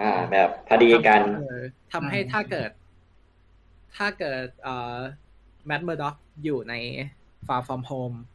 [0.00, 1.60] อ่า แบบพอดีกันเออ
[1.92, 2.70] ทำให้ถ้าเกิด
[3.96, 4.98] ถ้าเกิดเอ่อ
[5.66, 6.74] Matt Murdockอยู่ใน
[7.46, 8.31] Far From Home อ่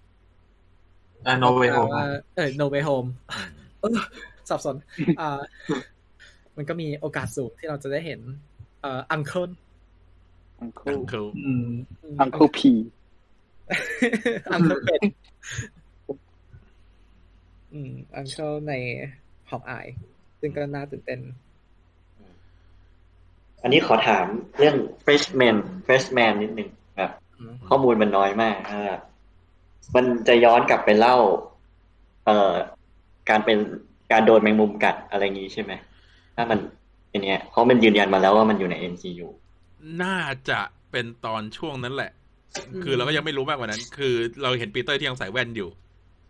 [1.32, 3.10] าโนเวโฮแปลว่าเออ No Way Home
[3.80, 3.92] เออ
[4.50, 4.76] สับสน
[5.20, 5.42] อ่า
[6.56, 8.20] มันก็มีโอกาสสูงที่เราจะได้เห็น
[8.82, 9.52] เอ่ออังเคิล
[10.62, 11.68] อังอัเคิลงเคิลอืม
[12.20, 12.72] อังเคิลพี
[14.54, 15.02] อังเคิลเป็น
[17.74, 18.74] อืมอังเคิลใน
[19.50, 19.88] ฮอกอาย
[20.40, 21.20] ซึ่งก็น่าตื่นเต้น
[23.64, 24.26] อันนี้ขอถาม
[24.58, 24.76] เรื่อง
[25.06, 29.02] freshman freshman นิดนึงแบบอืมข้อมูลมันน้อยมากนะครับ
[29.96, 31.18] มันจะย้อนกลับไปเล่า
[32.26, 32.52] เอ่อ
[33.30, 33.58] การเป็น
[34.12, 35.72] การโดนแมงมุมกัดอะไรอย่างนี้ใช่ไหม
[36.36, 36.60] ถ้ามัน
[37.12, 39.28] อันเนี้ยเพราะมันยืนยันมาแล้วว่ามันอยู่ใน MCU
[40.04, 40.18] น่า
[40.50, 40.60] จะ
[40.92, 42.12] เป็นตอนช่วงนั้นแหละ
[42.84, 44.14] คือเราก็ยังไม่รู้มากกว่านั้น คือ
[44.44, 45.70] เราเห็นปีเตอร์ที่ยังใส่แว่นอยู่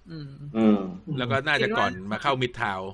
[0.10, 0.80] อืมอืม
[1.18, 2.91] แล้วก็น่าจะก่อนมาเข้ามิดทาวน์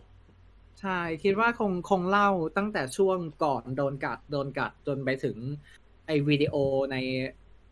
[0.82, 5.38] ใช่ คิดว่าคงคงเล่าตั้งแต่ช่วงก่อนโดนกัด โดนกัดจนไปถึง
[6.06, 6.56] ไอวิดีโอ
[6.92, 6.96] ใน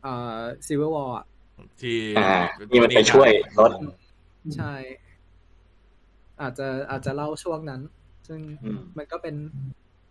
[0.01, 0.37] เอ่อ
[0.67, 1.40] Civil War ที่อ่า
[1.81, 3.29] ที่มันไปช่วย
[3.59, 3.71] ลด
[4.57, 4.73] ใช่
[6.41, 7.81] อาจจะอาจจะเล่าช่วงนั้น
[8.27, 9.35] ซึ่งอืมมันก็เป็น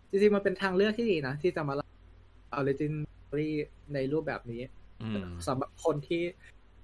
[0.09, 1.87] จริงๆมันเป็นทางเลือกที่ดีนะ ที่จะมาเล่า
[2.53, 3.49] origin
[3.93, 4.61] ในรูปแบบนี้
[5.03, 6.23] อืมสำหรับคนที่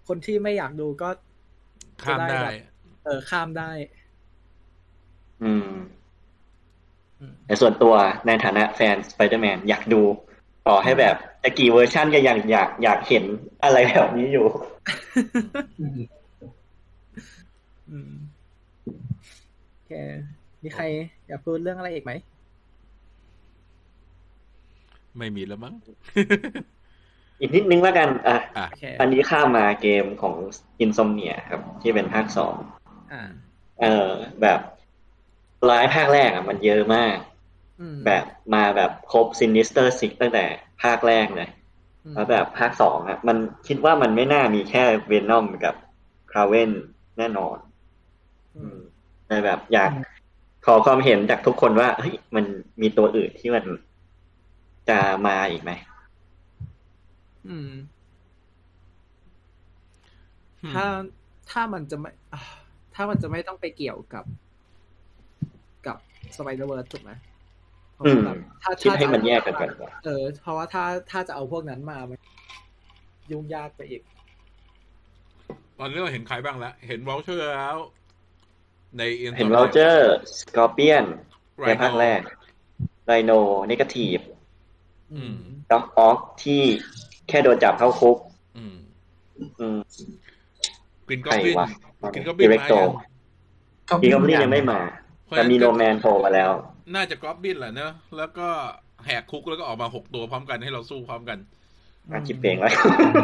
[0.08, 1.10] คนที่ไม่อยากดูก็
[2.04, 2.42] ข้ามได้
[3.06, 3.72] เออข้ามได้
[5.44, 5.70] อืม
[7.20, 7.94] อืมแต่ส่วนตัว
[8.28, 10.02] ในฐานะแฟน Spider-Man อยากดู
[10.68, 13.24] ต่อให้แบบจะกี่เวอร์ชันก็ยังอยากอยากเห็น
[13.64, 14.46] อะไรแบบนี้อยู่
[15.80, 18.14] อืม
[19.74, 19.92] โอเค
[20.64, 20.84] มีใคร
[21.28, 22.12] อยากพูดเรื่องอะไรอีกไหม
[25.18, 25.74] ไม่มีแล้วมั้ง
[27.40, 30.36] อีกนิดนึงแล้วกัน อะอะโอเคอันนี้ข้ามมาเกมของ
[30.84, 32.56] Insomnia ครับ ที่เป็นภาคสอง
[33.14, 33.24] อ่า
[33.82, 34.10] เออ
[34.42, 34.60] แบบ
[35.70, 37.27] ร้ายภาคแรกอะ มันเยอะมากอืม
[38.06, 40.46] แบบมาแบบครบ Sinister Six ตั้งแต่
[40.82, 41.50] ภาคแรกเลย
[42.06, 43.38] อืมแล้วแบบภาคสองอะ มัน
[43.68, 45.76] คิดว่ามันไม่น่ามีแค่เวนอมกับ
[46.32, 46.72] คราเวน
[47.18, 47.58] แน่นอน
[48.58, 48.78] อืม
[49.28, 49.92] แต่แบบอยาก
[50.66, 52.46] ขอความเห็นจากทุกคนว่าเฮ้ยมัน
[52.82, 53.66] มีตัวอื่นที่มัน
[54.90, 55.72] จะมาอีกไหม
[57.48, 57.72] อืม
[60.74, 60.86] ถ้า
[61.52, 62.42] ถ้ามันจะไม่อ่า
[62.96, 64.26] ถ้ามันจะไม่ต้องไปเกี่ยวกับ
[65.88, 65.98] กับ
[66.38, 67.12] Spider-Verse ถูกไหม
[68.26, 72.20] แบบถ้าคิดถ้าให้จะมันแยกกันก่อนดีกว่าเออ เพราะว่าถ้าถ้าจะเอาพวกนั้นมามัน
[73.32, 74.02] ยุ่งยากไปอีก
[75.80, 77.78] ตอนนี้เราเห็นใครบ้างแล้ว เห็น Vulture แล้ว
[78.98, 79.96] ใน Insomnia เห็นเราเจอ
[80.40, 81.06] สกอร์เปียน
[81.58, 82.20] ใน Rhino ภาคแรก
[83.08, 83.32] ไ i โน
[83.68, 84.20] เนกาทีฟ
[85.14, 85.36] อืม
[85.72, 86.62] ด็อกออกที่
[87.28, 88.18] แค่โดนจับเข้าคุก
[88.58, 88.76] อืม
[89.60, 89.78] อืม
[91.08, 91.68] กรินก็ใครบินวะ
[92.14, 93.04] กรินก็บิน Directo มา
[93.90, 94.82] ยังกีกอบลินยังไม่มา
[95.30, 96.52] แต่มีโนแมนโผล่มาแล้ว
[96.96, 98.48] น่าจะกรอบบินแหละเนอะแล้วก็
[99.06, 101.38] แหกคุกแล้วก็ออกมาหกตัวพร้อมกันให้เราสู้พร้อมกัน
[102.12, 102.72] อาคิดเพลงแล้ว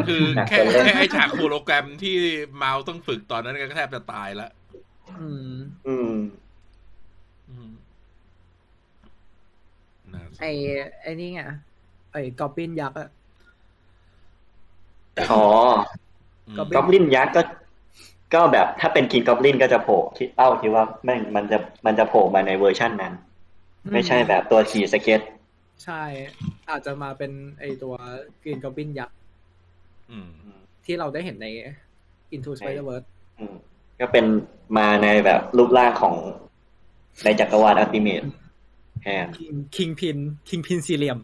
[0.08, 2.16] คือหนักแค่เกินเล่นแค่ไอฉากโฮโลแกรมที่
[2.56, 4.50] เมาต้องฝึกตอนนั้นก็แทบจะตายแล้ว
[5.20, 5.52] อืม
[5.86, 6.14] อืม
[7.50, 7.70] อืม
[10.12, 10.46] น่าสนไอ
[11.02, 11.40] ไอนี่ไง
[12.12, 13.08] ไอกอบบินยักษ์อะ
[15.32, 15.44] อ๋อ
[16.48, 17.42] อืมก็กอบลินยักษ์ก็
[18.34, 23.12] ก็แบบถ้าเป็น Green Goblin ก็จะโผล่ที่เอ้าที่ว่าแม่งมันจะมันจะโผล่มาในเวอร์ชั่นนั้น
[23.92, 25.20] ไม่ใช่แบบตัวขี่สเก็ต
[25.84, 26.02] ใช่
[26.70, 27.94] อาจจะมาเป็นไอตัว
[28.42, 29.16] กรีนกอบบินยักษ์
[30.10, 30.30] อืม
[30.84, 31.46] ที่เราได้เห็นใน
[32.34, 33.06] Into Spider-Verse
[33.38, 33.54] อืม
[34.00, 34.24] ก็เป็น
[34.76, 36.14] มาในแบบรูปร่างของ
[37.24, 38.22] ในจักรวาลอัลติเมท
[39.02, 41.18] แทนคิงคิงพินคิงพินสี่เหลี่ยม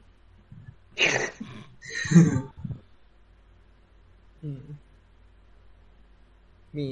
[4.43, 4.62] อืม
[6.77, 6.87] มี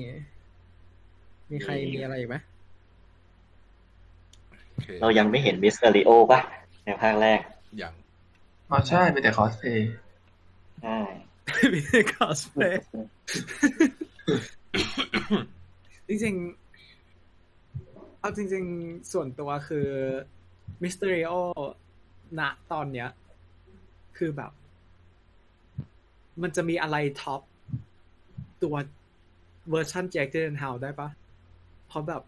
[1.50, 2.57] มีใครมีอะไรอีกไหมโอ
[4.82, 6.40] เคเรายังไม่เห็น Mysterio ป่ะ
[6.84, 7.40] ในภาคแรก
[7.78, 7.94] อย่าง
[8.70, 9.90] อ๋อใช่เป็นแต่คอสเพย์
[10.82, 10.98] ใช่
[11.72, 11.80] มี
[12.14, 12.84] คอสเพลย์
[16.08, 19.88] จริงๆ เอาจริง ๆ ส่วนตัวคือ
[20.82, 21.32] Mysterio
[22.38, 22.40] ณ
[22.72, 23.08] ตอนเนี้ย
[24.18, 24.52] คือแบบ
[26.42, 27.40] มันจะมีอะไร top
[28.62, 28.74] ตัว
[29.70, 31.08] version Jake Gyllenhaal ได้ปะ
[31.88, 32.22] เพราะแบบ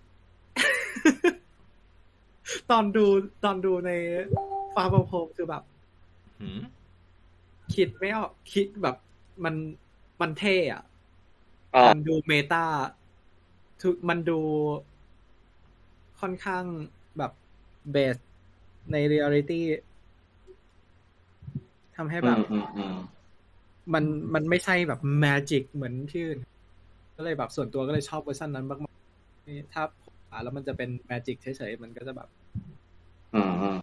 [2.71, 3.05] ตอนดู
[3.45, 3.91] ตอนดูใน
[4.75, 5.63] ฟาร์มโฮมคือแบบ
[6.41, 6.61] หืม
[7.75, 8.97] คิดไม่ออกคิดแบบ
[9.45, 9.55] มัน
[10.21, 10.83] มันเท่อะ
[11.75, 12.65] อ่ามันดูเมตา
[13.83, 14.41] ทุกมันดู
[16.21, 16.65] ค่อนข้าง
[17.19, 17.33] แบบ
[17.93, 18.17] เบส
[18.91, 19.67] ในเรียลิตี้
[21.97, 22.97] ทำให้อืแบบมอืมอืม
[23.95, 24.05] มัน
[24.35, 26.39] มันไม่ใช่แบบแมจิกเหมือนที่อื่น
[27.17, 29.83] ก็เลยแบบส่วนตัวก็เลยชอบเวอร์ชันนั้นมากๆนี่ถ้า
[30.31, 32.29] อ่าแล้วมันจะเป็นแมจิกเฉยๆ มันก็จะแบบ
[33.35, 33.77] อืมอืม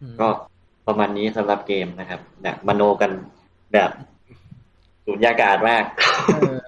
[0.00, 0.28] อืมก็
[0.86, 3.10] ประมาณนี้สำหรับเกมนะครับเนี่ยมโนกัน
[3.72, 3.90] แบบ
[5.06, 5.84] สุญญากาศมาก
[6.34, 6.58] เออ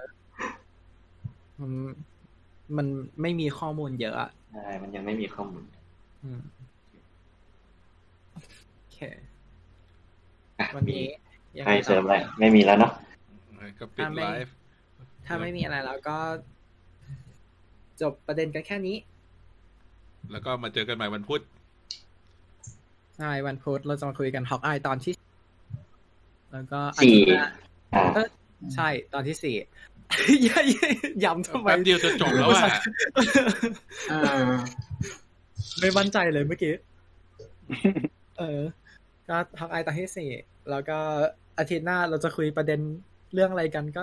[1.61, 1.73] มัน
[2.77, 2.87] มัน
[3.23, 5.63] ไม่มีข้อมูลเยอะอะใช่มันยังไม่มีข้อมูล
[6.25, 6.41] อืม
[8.33, 8.99] โอเค
[10.59, 11.07] อะวันมีนี้
[11.57, 12.93] ยังใครไงเสริต่มออะไรไม่มีแล้วเนาะ
[13.81, 14.55] ก็ปิดถ้าไม่ไลฟ์
[15.27, 16.17] ถ้าไม่มีอะไรแล้วก็
[18.03, 18.97] จบประเด็นกันแค่นี้
[20.33, 21.43] แล้วก็มาเจอกันใหม่วันพุธ
[23.19, 25.15] ใช่วันพุธเราจะมาคุยกันฮอกอายตอนที่
[26.53, 27.49] แล้วก็อาสี่ทิตย์หน้า
[27.95, 28.29] อ่าเออ
[28.75, 29.57] ใช่ตอนที่สี่
[30.47, 32.69] ย้ำย้ำทำไมแป๊บเดียวจะจบแล้วอะ
[34.11, 34.15] เอ
[34.49, 34.53] อ
[35.81, 36.75] ไม่มั่นใจเลยเมื่อกี้
[38.39, 38.61] เออ
[39.29, 40.31] ก็ฮอกอายตอนที่สี่
[40.71, 40.99] แล้วก็
[41.59, 42.81] อาทิตย์หน้าเราจะคุยประเด็น
[43.35, 44.03] เรื่องอะไรกันก็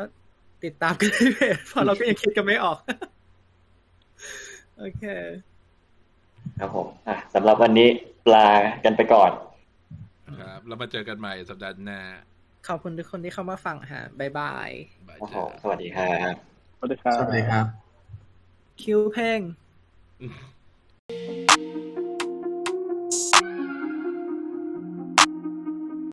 [0.64, 2.78] ติดตามกันที่เพจเพราะเราก็ยังคิดกันไม่ออก
[4.80, 5.04] โอเค
[6.60, 7.90] ครับผมอะสำหรับวันนี้
[8.34, 8.48] ลา
[8.84, 9.32] กันไปก่อน
[10.40, 12.02] ครับแล้วมาเจอกันใหม่สัปดาห์หน้า
[12.68, 14.70] ขอบคุณทุกคนที่เข้ามาฟังฮะบ๊ายบาย
[15.08, 16.34] บายโอ้โหจ้าสวัสดีครับ
[16.78, 17.66] สวัสดีครับ สวัสดีครับ
[18.82, 19.40] คิวเพลง
[20.22, 20.26] อื
[21.66, 21.69] ม